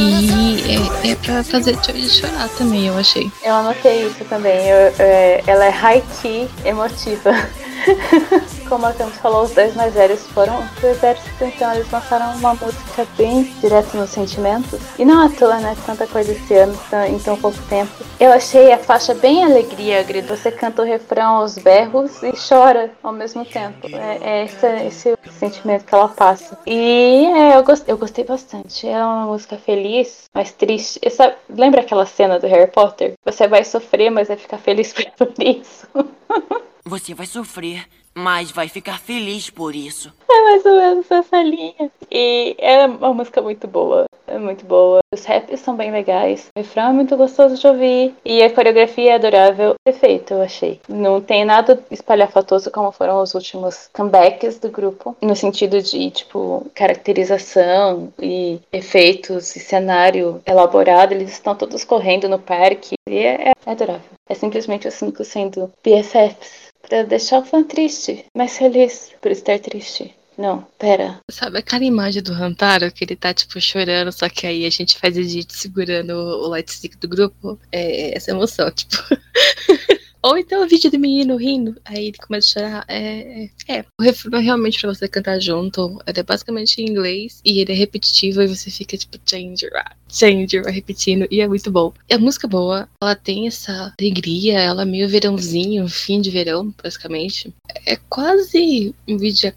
E 0.02 0.62
é, 1.06 1.10
é 1.10 1.14
pra 1.16 1.44
fazer 1.44 1.76
Joey 1.84 2.08
chorar 2.08 2.48
também, 2.56 2.86
eu 2.86 2.96
achei. 2.96 3.30
Eu 3.44 3.54
anotei 3.54 4.06
isso 4.06 4.24
também. 4.24 4.66
eu- 4.66 4.94
é, 4.98 5.42
ela 5.46 5.66
é 5.66 5.68
high-key 5.68 6.48
emotiva. 6.64 7.30
Como 8.68 8.86
a 8.86 8.92
Campos 8.92 9.18
falou, 9.18 9.42
os 9.42 9.50
dois 9.50 9.74
mais 9.74 9.94
velhos 9.94 10.24
foram 10.28 10.64
pro 10.78 10.88
exército, 10.88 11.44
então 11.44 11.72
eles 11.74 11.90
lançaram 11.90 12.36
uma 12.36 12.54
música 12.54 13.06
bem 13.16 13.42
direto 13.60 13.96
nos 13.96 14.10
sentimentos. 14.10 14.78
E 14.98 15.04
não 15.04 15.24
à 15.26 15.28
toa, 15.28 15.58
né? 15.58 15.76
Tanta 15.84 16.06
coisa 16.06 16.30
esse 16.32 16.54
ano, 16.54 16.78
tão- 16.88 17.04
em 17.06 17.18
tão 17.18 17.36
pouco 17.36 17.58
tempo. 17.68 17.90
Eu 18.18 18.30
achei 18.32 18.72
a 18.72 18.78
faixa 18.78 19.12
bem 19.14 19.44
alegria, 19.44 20.02
Grid. 20.02 20.26
Você 20.28 20.52
canta 20.52 20.82
o 20.82 20.84
refrão 20.84 21.36
aos 21.36 21.56
berros 21.58 22.22
e 22.22 22.32
chora 22.48 22.90
ao 23.02 23.12
mesmo 23.12 23.44
tempo. 23.44 23.88
É, 23.92 24.18
é 24.22 24.44
esse, 24.44 24.66
esse 24.86 25.12
o 25.12 25.32
sentimento 25.38 25.84
que 25.84 25.94
ela 25.94 26.08
passa. 26.08 26.56
E 26.66 27.26
é, 27.26 27.56
eu, 27.56 27.64
gostei, 27.64 27.92
eu 27.92 27.98
gostei 27.98 28.24
bastante. 28.24 28.86
É 28.86 29.02
uma 29.04 29.26
música 29.26 29.56
feliz, 29.56 30.24
mas 30.32 30.52
triste. 30.52 31.00
E 31.02 31.10
sabe- 31.10 31.34
lembra 31.48 31.80
aquela 31.80 32.06
cena 32.06 32.38
do 32.38 32.46
Harry 32.46 32.70
Potter? 32.70 33.14
Você 33.24 33.48
vai 33.48 33.64
sofrer, 33.64 34.10
mas 34.10 34.28
vai 34.28 34.36
ficar 34.36 34.58
feliz 34.58 34.92
por 35.16 35.32
isso. 35.38 35.88
Você 36.90 37.14
vai 37.14 37.24
sofrer, 37.24 37.86
mas 38.12 38.50
vai 38.50 38.66
ficar 38.66 38.98
feliz 38.98 39.48
por 39.48 39.76
isso. 39.76 40.12
É 40.28 40.42
mais 40.42 40.66
ou 40.66 40.76
menos 40.76 41.08
essa 41.08 41.40
linha. 41.40 41.88
E 42.10 42.56
é 42.58 42.84
uma 42.84 43.14
música 43.14 43.40
muito 43.40 43.68
boa. 43.68 44.06
É 44.26 44.36
muito 44.36 44.66
boa. 44.66 44.98
Os 45.14 45.24
raps 45.24 45.60
são 45.60 45.76
bem 45.76 45.92
legais. 45.92 46.48
O 46.48 46.58
refrão 46.58 46.88
é 46.88 46.92
muito 46.92 47.16
gostoso 47.16 47.56
de 47.56 47.64
ouvir. 47.64 48.12
E 48.24 48.42
a 48.42 48.52
coreografia 48.52 49.12
é 49.12 49.14
adorável. 49.14 49.76
Perfeito, 49.84 50.34
eu 50.34 50.42
achei. 50.42 50.80
Não 50.88 51.20
tem 51.20 51.44
nada 51.44 51.80
espalhafatoso 51.92 52.72
como 52.72 52.90
foram 52.90 53.22
os 53.22 53.34
últimos 53.34 53.88
comebacks 53.92 54.58
do 54.58 54.68
grupo. 54.68 55.16
No 55.22 55.36
sentido 55.36 55.80
de, 55.80 56.10
tipo, 56.10 56.66
caracterização 56.74 58.12
e 58.20 58.58
efeitos 58.72 59.54
e 59.54 59.60
cenário 59.60 60.42
elaborado. 60.44 61.12
Eles 61.12 61.30
estão 61.30 61.54
todos 61.54 61.84
correndo 61.84 62.28
no 62.28 62.40
parque. 62.40 62.96
E 63.08 63.16
é, 63.16 63.50
é 63.50 63.70
adorável. 63.70 64.10
É 64.28 64.34
simplesmente 64.34 64.88
os 64.88 64.94
cinco 64.94 65.24
sendo 65.24 65.72
BFFs. 65.84 66.69
Pra 66.82 67.02
deixar 67.02 67.40
o 67.40 67.44
fã 67.44 67.62
triste, 67.62 68.24
mas 68.36 68.56
feliz 68.56 69.12
por 69.20 69.30
estar 69.30 69.58
triste. 69.58 70.14
Não, 70.36 70.66
pera. 70.78 71.20
Sabe 71.30 71.58
aquela 71.58 71.84
imagem 71.84 72.22
do 72.22 72.32
Hantaro 72.32 72.90
que 72.90 73.04
ele 73.04 73.14
tá, 73.14 73.34
tipo, 73.34 73.60
chorando, 73.60 74.10
só 74.10 74.26
que 74.26 74.46
aí 74.46 74.64
a 74.64 74.70
gente 74.70 74.98
faz 74.98 75.16
edit 75.16 75.54
segurando 75.54 76.14
o 76.14 76.48
light 76.48 76.72
stick 76.72 76.96
do 76.96 77.06
grupo? 77.08 77.58
É 77.70 78.16
essa 78.16 78.30
emoção, 78.30 78.70
tipo. 78.70 78.96
Ou 80.22 80.36
então 80.36 80.62
o 80.62 80.68
vídeo 80.68 80.90
do 80.90 80.98
menino 80.98 81.36
rindo, 81.36 81.80
aí 81.84 82.08
ele 82.08 82.18
começa 82.18 82.60
a 82.60 82.62
chorar. 82.62 82.84
É, 82.88 83.48
é, 83.68 83.78
é. 83.78 83.84
o 83.98 84.02
refrão 84.02 84.38
é 84.38 84.42
realmente 84.42 84.78
pra 84.80 84.92
você 84.92 85.08
cantar 85.08 85.40
junto. 85.40 85.98
Ele 86.06 86.20
é 86.20 86.22
basicamente 86.22 86.80
em 86.80 86.90
inglês 86.90 87.40
e 87.44 87.60
ele 87.60 87.72
é 87.72 87.74
repetitivo 87.74 88.42
e 88.42 88.46
você 88.46 88.70
fica 88.70 88.98
tipo, 88.98 89.18
changer, 89.24 89.70
changer, 90.08 90.62
vai 90.62 90.72
repetindo. 90.72 91.26
E 91.30 91.40
é 91.40 91.48
muito 91.48 91.70
bom. 91.70 91.92
E 92.08 92.14
a 92.14 92.18
música 92.18 92.46
é 92.46 92.50
boa, 92.50 92.88
ela 93.02 93.14
tem 93.14 93.46
essa 93.46 93.94
alegria, 93.98 94.58
ela 94.58 94.82
é 94.82 94.84
meio 94.84 95.08
verãozinho, 95.08 95.88
fim 95.88 96.20
de 96.20 96.30
verão, 96.30 96.74
basicamente. 96.82 97.54
É 97.86 97.96
quase 97.96 98.94
um 99.08 99.16
vídeo 99.16 99.54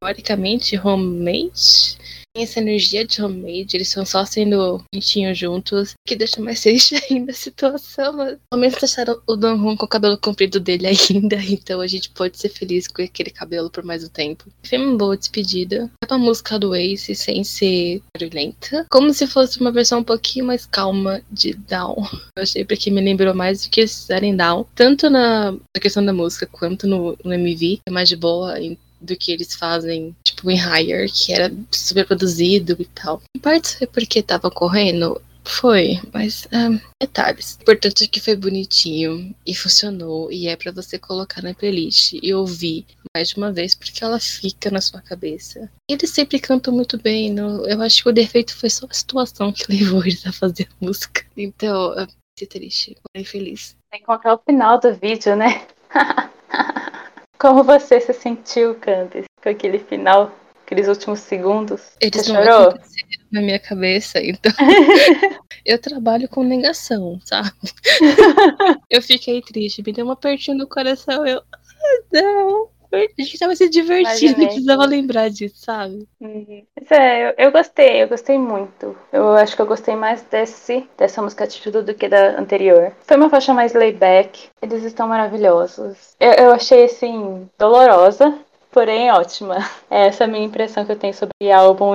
teoricamente 0.00 0.78
homemade. 0.78 1.98
Essa 2.36 2.60
energia 2.60 3.04
de 3.04 3.22
homemade, 3.22 3.76
eles 3.76 3.88
estão 3.88 4.04
só 4.04 4.24
sendo 4.24 4.84
bonitinhos 4.92 5.38
juntos, 5.38 5.94
que 6.06 6.14
deixa 6.14 6.40
mais 6.40 6.60
triste 6.62 6.94
ainda 7.10 7.32
a 7.32 7.34
situação. 7.34 8.12
Mas 8.12 8.38
ao 8.50 8.58
menos 8.58 8.78
deixaram 8.78 9.20
o 9.26 9.36
Don 9.36 9.54
Hong 9.54 9.76
com 9.76 9.86
o 9.86 9.88
cabelo 9.88 10.18
comprido 10.18 10.60
dele 10.60 10.86
ainda, 11.10 11.36
então 11.36 11.80
a 11.80 11.86
gente 11.86 12.10
pode 12.10 12.38
ser 12.38 12.50
feliz 12.50 12.86
com 12.86 13.02
aquele 13.02 13.30
cabelo 13.30 13.70
por 13.70 13.84
mais 13.84 14.04
um 14.04 14.08
tempo. 14.08 14.44
Foi 14.62 14.78
uma 14.78 14.96
boa 14.96 15.16
despedida. 15.16 15.90
É 16.02 16.12
uma 16.14 16.18
música 16.18 16.58
do 16.58 16.74
Ace 16.74 17.14
sem 17.14 17.42
ser 17.42 18.02
barulhenta, 18.14 18.86
como 18.90 19.12
se 19.12 19.26
fosse 19.26 19.60
uma 19.60 19.72
versão 19.72 20.00
um 20.00 20.04
pouquinho 20.04 20.44
mais 20.44 20.66
calma 20.66 21.22
de 21.30 21.54
Down. 21.54 21.96
Eu 22.36 22.42
achei 22.42 22.64
porque 22.64 22.90
me 22.90 23.00
lembrou 23.00 23.34
mais 23.34 23.64
do 23.64 23.70
que 23.70 23.80
eles 23.80 24.00
fizeram 24.00 24.36
Down, 24.36 24.66
tanto 24.74 25.08
na, 25.08 25.56
questão 25.80 26.04
da 26.04 26.12
música 26.12 26.46
quanto 26.46 26.86
no, 26.86 27.16
no 27.24 27.32
MV, 27.32 27.80
é 27.86 27.90
mais 27.90 28.08
de 28.08 28.16
boa. 28.16 28.60
em 28.60 28.76
do 29.00 29.16
que 29.16 29.32
eles 29.32 29.54
fazem, 29.54 30.14
tipo, 30.24 30.50
em 30.50 30.56
Higher, 30.56 31.10
que 31.12 31.32
era 31.32 31.52
super 31.70 32.06
produzido 32.06 32.76
e 32.78 32.84
tal. 32.86 33.22
Em 33.36 33.40
parte 33.40 33.76
foi 33.76 33.86
porque 33.86 34.22
tava 34.22 34.50
correndo, 34.50 35.20
foi, 35.46 36.00
mas 36.12 36.46
ah, 36.52 36.78
detalhes. 37.00 37.56
O 37.58 37.62
importante 37.62 38.04
é 38.04 38.06
que 38.06 38.20
foi 38.20 38.34
bonitinho 38.34 39.34
e 39.46 39.54
funcionou, 39.54 40.30
e 40.30 40.48
é 40.48 40.56
pra 40.56 40.72
você 40.72 40.98
colocar 40.98 41.40
na 41.40 41.54
playlist 41.54 42.14
e 42.20 42.34
ouvir 42.34 42.84
mais 43.14 43.28
de 43.28 43.36
uma 43.36 43.52
vez, 43.52 43.74
porque 43.74 44.02
ela 44.02 44.18
fica 44.18 44.70
na 44.70 44.80
sua 44.80 45.00
cabeça. 45.00 45.70
Eles 45.88 46.10
sempre 46.10 46.40
cantam 46.40 46.74
muito 46.74 46.98
bem, 46.98 47.32
no, 47.32 47.64
eu 47.66 47.80
acho 47.80 48.02
que 48.02 48.08
o 48.08 48.12
defeito 48.12 48.56
foi 48.56 48.68
só 48.68 48.86
a 48.90 48.94
situação 48.94 49.52
que 49.52 49.64
levou 49.72 50.02
eles 50.02 50.26
a 50.26 50.32
fazer 50.32 50.68
a 50.70 50.84
música. 50.84 51.24
Então, 51.36 51.94
fiquei 52.38 52.60
triste, 52.60 52.96
porém 53.02 53.24
feliz. 53.24 53.76
Tem 53.90 54.00
que 54.00 54.06
colocar 54.06 54.34
o 54.34 54.42
final 54.44 54.80
do 54.80 54.94
vídeo, 54.94 55.36
né? 55.36 55.66
Como 57.38 57.62
você 57.62 58.00
se 58.00 58.12
sentiu, 58.12 58.74
Candice, 58.76 59.26
com 59.42 59.48
aquele 59.48 59.78
final, 59.78 60.32
aqueles 60.64 60.88
últimos 60.88 61.20
segundos? 61.20 61.92
Eles 62.00 62.24
você 62.24 62.32
não 62.32 62.42
chorou? 62.42 62.68
aconteceram 62.68 63.24
na 63.30 63.40
minha 63.40 63.58
cabeça, 63.58 64.20
então 64.22 64.52
eu 65.64 65.78
trabalho 65.78 66.28
com 66.28 66.42
negação, 66.42 67.20
sabe? 67.24 67.50
eu 68.90 69.02
fiquei 69.02 69.42
triste, 69.42 69.82
me 69.84 69.92
deu 69.92 70.06
um 70.06 70.10
apertinho 70.10 70.56
no 70.56 70.68
coração, 70.68 71.26
eu, 71.26 71.42
ai 71.52 72.22
não. 72.22 72.75
A 72.96 73.22
gente 73.22 73.38
tava 73.38 73.54
se 73.56 73.68
divertindo, 73.68 74.40
Imaginei. 74.42 74.46
precisava 74.46 74.84
lembrar 74.86 75.28
disso, 75.30 75.56
sabe? 75.58 76.06
Uhum. 76.20 76.64
Mas 76.78 76.90
é, 76.90 77.30
eu, 77.30 77.34
eu 77.46 77.52
gostei, 77.52 78.02
eu 78.02 78.08
gostei 78.08 78.38
muito. 78.38 78.96
Eu 79.12 79.32
acho 79.32 79.54
que 79.56 79.62
eu 79.62 79.66
gostei 79.66 79.94
mais 79.96 80.22
desse, 80.22 80.88
dessa 80.96 81.20
música 81.22 81.46
título 81.46 81.82
do 81.84 81.94
que 81.94 82.08
da 82.08 82.38
anterior. 82.38 82.92
Foi 83.06 83.16
uma 83.16 83.30
faixa 83.30 83.52
mais 83.54 83.74
layback. 83.74 84.48
Eles 84.62 84.82
estão 84.84 85.08
maravilhosos. 85.08 86.14
Eu, 86.18 86.32
eu 86.32 86.52
achei, 86.52 86.84
assim, 86.84 87.48
dolorosa, 87.58 88.38
porém 88.76 89.10
ótima. 89.10 89.56
É 89.90 90.08
essa 90.08 90.24
a 90.24 90.26
minha 90.26 90.44
impressão 90.44 90.84
que 90.84 90.92
eu 90.92 90.98
tenho 90.98 91.14
sobre 91.14 91.32
o 91.40 91.50
álbum 91.50 91.94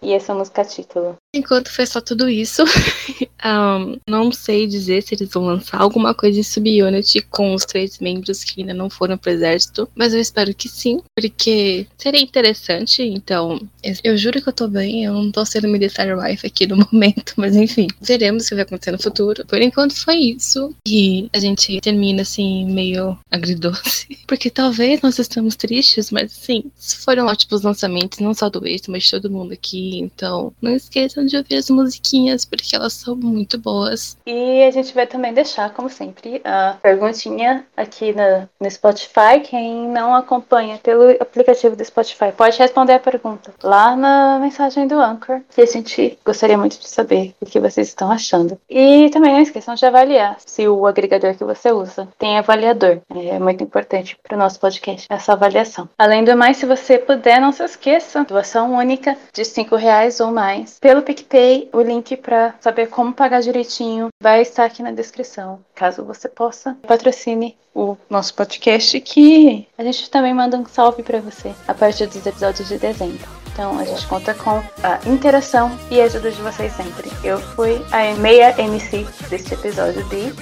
e 0.00 0.12
essa 0.12 0.32
música 0.32 0.64
título. 0.64 1.16
Enquanto 1.34 1.72
foi 1.72 1.86
só 1.86 2.00
tudo 2.00 2.28
isso, 2.28 2.62
um, 3.44 3.96
não 4.08 4.30
sei 4.30 4.66
dizer 4.68 5.02
se 5.02 5.14
eles 5.14 5.30
vão 5.32 5.44
lançar 5.46 5.80
alguma 5.80 6.14
coisa 6.14 6.38
em 6.38 6.44
Subunity 6.44 7.22
com 7.22 7.52
os 7.54 7.64
três 7.64 7.98
membros 7.98 8.44
que 8.44 8.60
ainda 8.60 8.72
não 8.72 8.88
foram 8.88 9.18
pro 9.18 9.32
exército, 9.32 9.88
mas 9.94 10.14
eu 10.14 10.20
espero 10.20 10.54
que 10.54 10.68
sim, 10.68 11.00
porque 11.16 11.86
seria 11.98 12.20
interessante. 12.20 13.02
Então, 13.02 13.60
eu, 14.04 14.16
juro 14.16 14.40
que 14.40 14.48
eu 14.48 14.52
tô 14.52 14.68
bem, 14.68 15.04
eu 15.04 15.14
não 15.14 15.32
tô 15.32 15.44
sendo 15.44 15.66
Military 15.66 16.12
Wife 16.12 16.46
aqui 16.46 16.66
no 16.66 16.76
momento, 16.92 17.34
mas 17.36 17.56
enfim, 17.56 17.88
veremos 18.00 18.44
o 18.44 18.48
que 18.50 18.54
vai 18.54 18.64
acontecer 18.64 18.92
no 18.92 19.02
futuro. 19.02 19.44
Por 19.46 19.60
enquanto 19.60 19.96
foi 19.96 20.16
isso, 20.16 20.74
e 20.86 21.28
a 21.32 21.40
gente 21.40 21.80
termina 21.80 22.22
assim, 22.22 22.66
meio 22.66 23.18
agridoce, 23.30 24.18
porque 24.26 24.50
talvez 24.50 25.00
nós 25.00 25.18
estamos 25.18 25.56
tristes, 25.56 26.10
mas 26.10 26.19
sim, 26.28 26.70
foram 27.04 27.26
ótimos 27.26 27.62
lançamentos, 27.62 28.18
não 28.18 28.34
só 28.34 28.48
do 28.48 28.60
Waste, 28.60 28.90
mas 28.90 29.04
de 29.04 29.10
todo 29.10 29.30
mundo 29.30 29.52
aqui, 29.52 29.98
então 29.98 30.52
não 30.60 30.72
esqueçam 30.72 31.24
de 31.24 31.36
ouvir 31.36 31.56
as 31.56 31.70
musiquinhas, 31.70 32.44
porque 32.44 32.74
elas 32.74 32.92
são 32.92 33.16
muito 33.16 33.58
boas. 33.58 34.16
E 34.26 34.62
a 34.64 34.70
gente 34.70 34.94
vai 34.94 35.06
também 35.06 35.32
deixar, 35.32 35.72
como 35.72 35.88
sempre, 35.88 36.40
a 36.44 36.76
perguntinha 36.82 37.66
aqui 37.76 38.12
na, 38.12 38.48
no 38.60 38.70
Spotify. 38.70 39.40
Quem 39.42 39.88
não 39.88 40.14
acompanha 40.14 40.78
pelo 40.78 41.10
aplicativo 41.20 41.76
do 41.76 41.84
Spotify 41.84 42.32
pode 42.36 42.58
responder 42.58 42.94
a 42.94 43.00
pergunta 43.00 43.52
lá 43.62 43.96
na 43.96 44.38
mensagem 44.38 44.86
do 44.86 44.98
Anchor, 44.98 45.40
que 45.54 45.60
a 45.60 45.66
gente 45.66 46.18
gostaria 46.24 46.58
muito 46.58 46.78
de 46.78 46.88
saber 46.88 47.34
o 47.40 47.46
que 47.46 47.60
vocês 47.60 47.88
estão 47.88 48.10
achando. 48.10 48.58
E 48.68 49.08
também 49.10 49.32
não 49.32 49.40
esqueçam 49.40 49.74
de 49.74 49.84
avaliar 49.84 50.36
se 50.44 50.68
o 50.68 50.86
agregador 50.86 51.34
que 51.34 51.44
você 51.44 51.72
usa 51.72 52.08
tem 52.18 52.38
avaliador. 52.38 53.00
É 53.14 53.38
muito 53.38 53.62
importante 53.62 54.16
para 54.22 54.36
o 54.36 54.38
nosso 54.38 54.58
podcast 54.60 55.06
essa 55.08 55.32
avaliação. 55.32 55.88
Além 56.00 56.24
do 56.24 56.34
mais, 56.34 56.56
se 56.56 56.64
você 56.64 56.96
puder, 56.96 57.38
não 57.42 57.52
se 57.52 57.62
esqueça, 57.62 58.24
doação 58.24 58.72
única 58.72 59.18
de 59.34 59.44
5 59.44 59.76
reais 59.76 60.18
ou 60.18 60.32
mais 60.32 60.78
pelo 60.80 61.02
PicPay. 61.02 61.68
O 61.74 61.82
link 61.82 62.16
para 62.16 62.54
saber 62.58 62.86
como 62.86 63.12
pagar 63.12 63.42
direitinho 63.42 64.08
vai 64.18 64.40
estar 64.40 64.64
aqui 64.64 64.82
na 64.82 64.92
descrição. 64.92 65.60
Caso 65.74 66.02
você 66.02 66.26
possa, 66.26 66.74
patrocine 66.88 67.54
o 67.74 67.98
nosso 68.08 68.32
podcast, 68.32 68.98
que 69.02 69.68
a 69.76 69.84
gente 69.84 70.08
também 70.08 70.32
manda 70.32 70.56
um 70.56 70.64
salve 70.64 71.02
para 71.02 71.20
você 71.20 71.52
a 71.68 71.74
partir 71.74 72.06
dos 72.06 72.24
episódios 72.24 72.66
de 72.66 72.78
dezembro. 72.78 73.28
Então 73.52 73.78
a 73.78 73.84
gente 73.84 74.06
conta 74.06 74.32
com 74.32 74.62
a 74.82 74.98
interação 75.06 75.70
e 75.90 76.00
a 76.00 76.04
ajuda 76.04 76.30
de 76.30 76.40
vocês 76.40 76.72
sempre. 76.72 77.10
Eu 77.22 77.38
fui 77.38 77.78
a 77.92 78.14
meia 78.18 78.58
MC 78.58 79.06
deste 79.28 79.52
episódio 79.52 80.02
de 80.04 80.32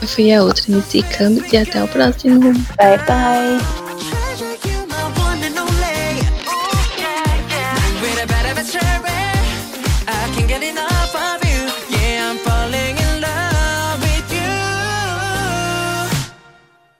Eu 0.00 0.06
fui 0.06 0.32
a 0.32 0.44
outra 0.44 0.70
MC 0.70 1.02
Camis 1.02 1.52
e 1.52 1.56
até 1.56 1.82
o 1.82 1.88
próximo. 1.88 2.52
Bye 2.76 2.98
Bye! 3.04 4.77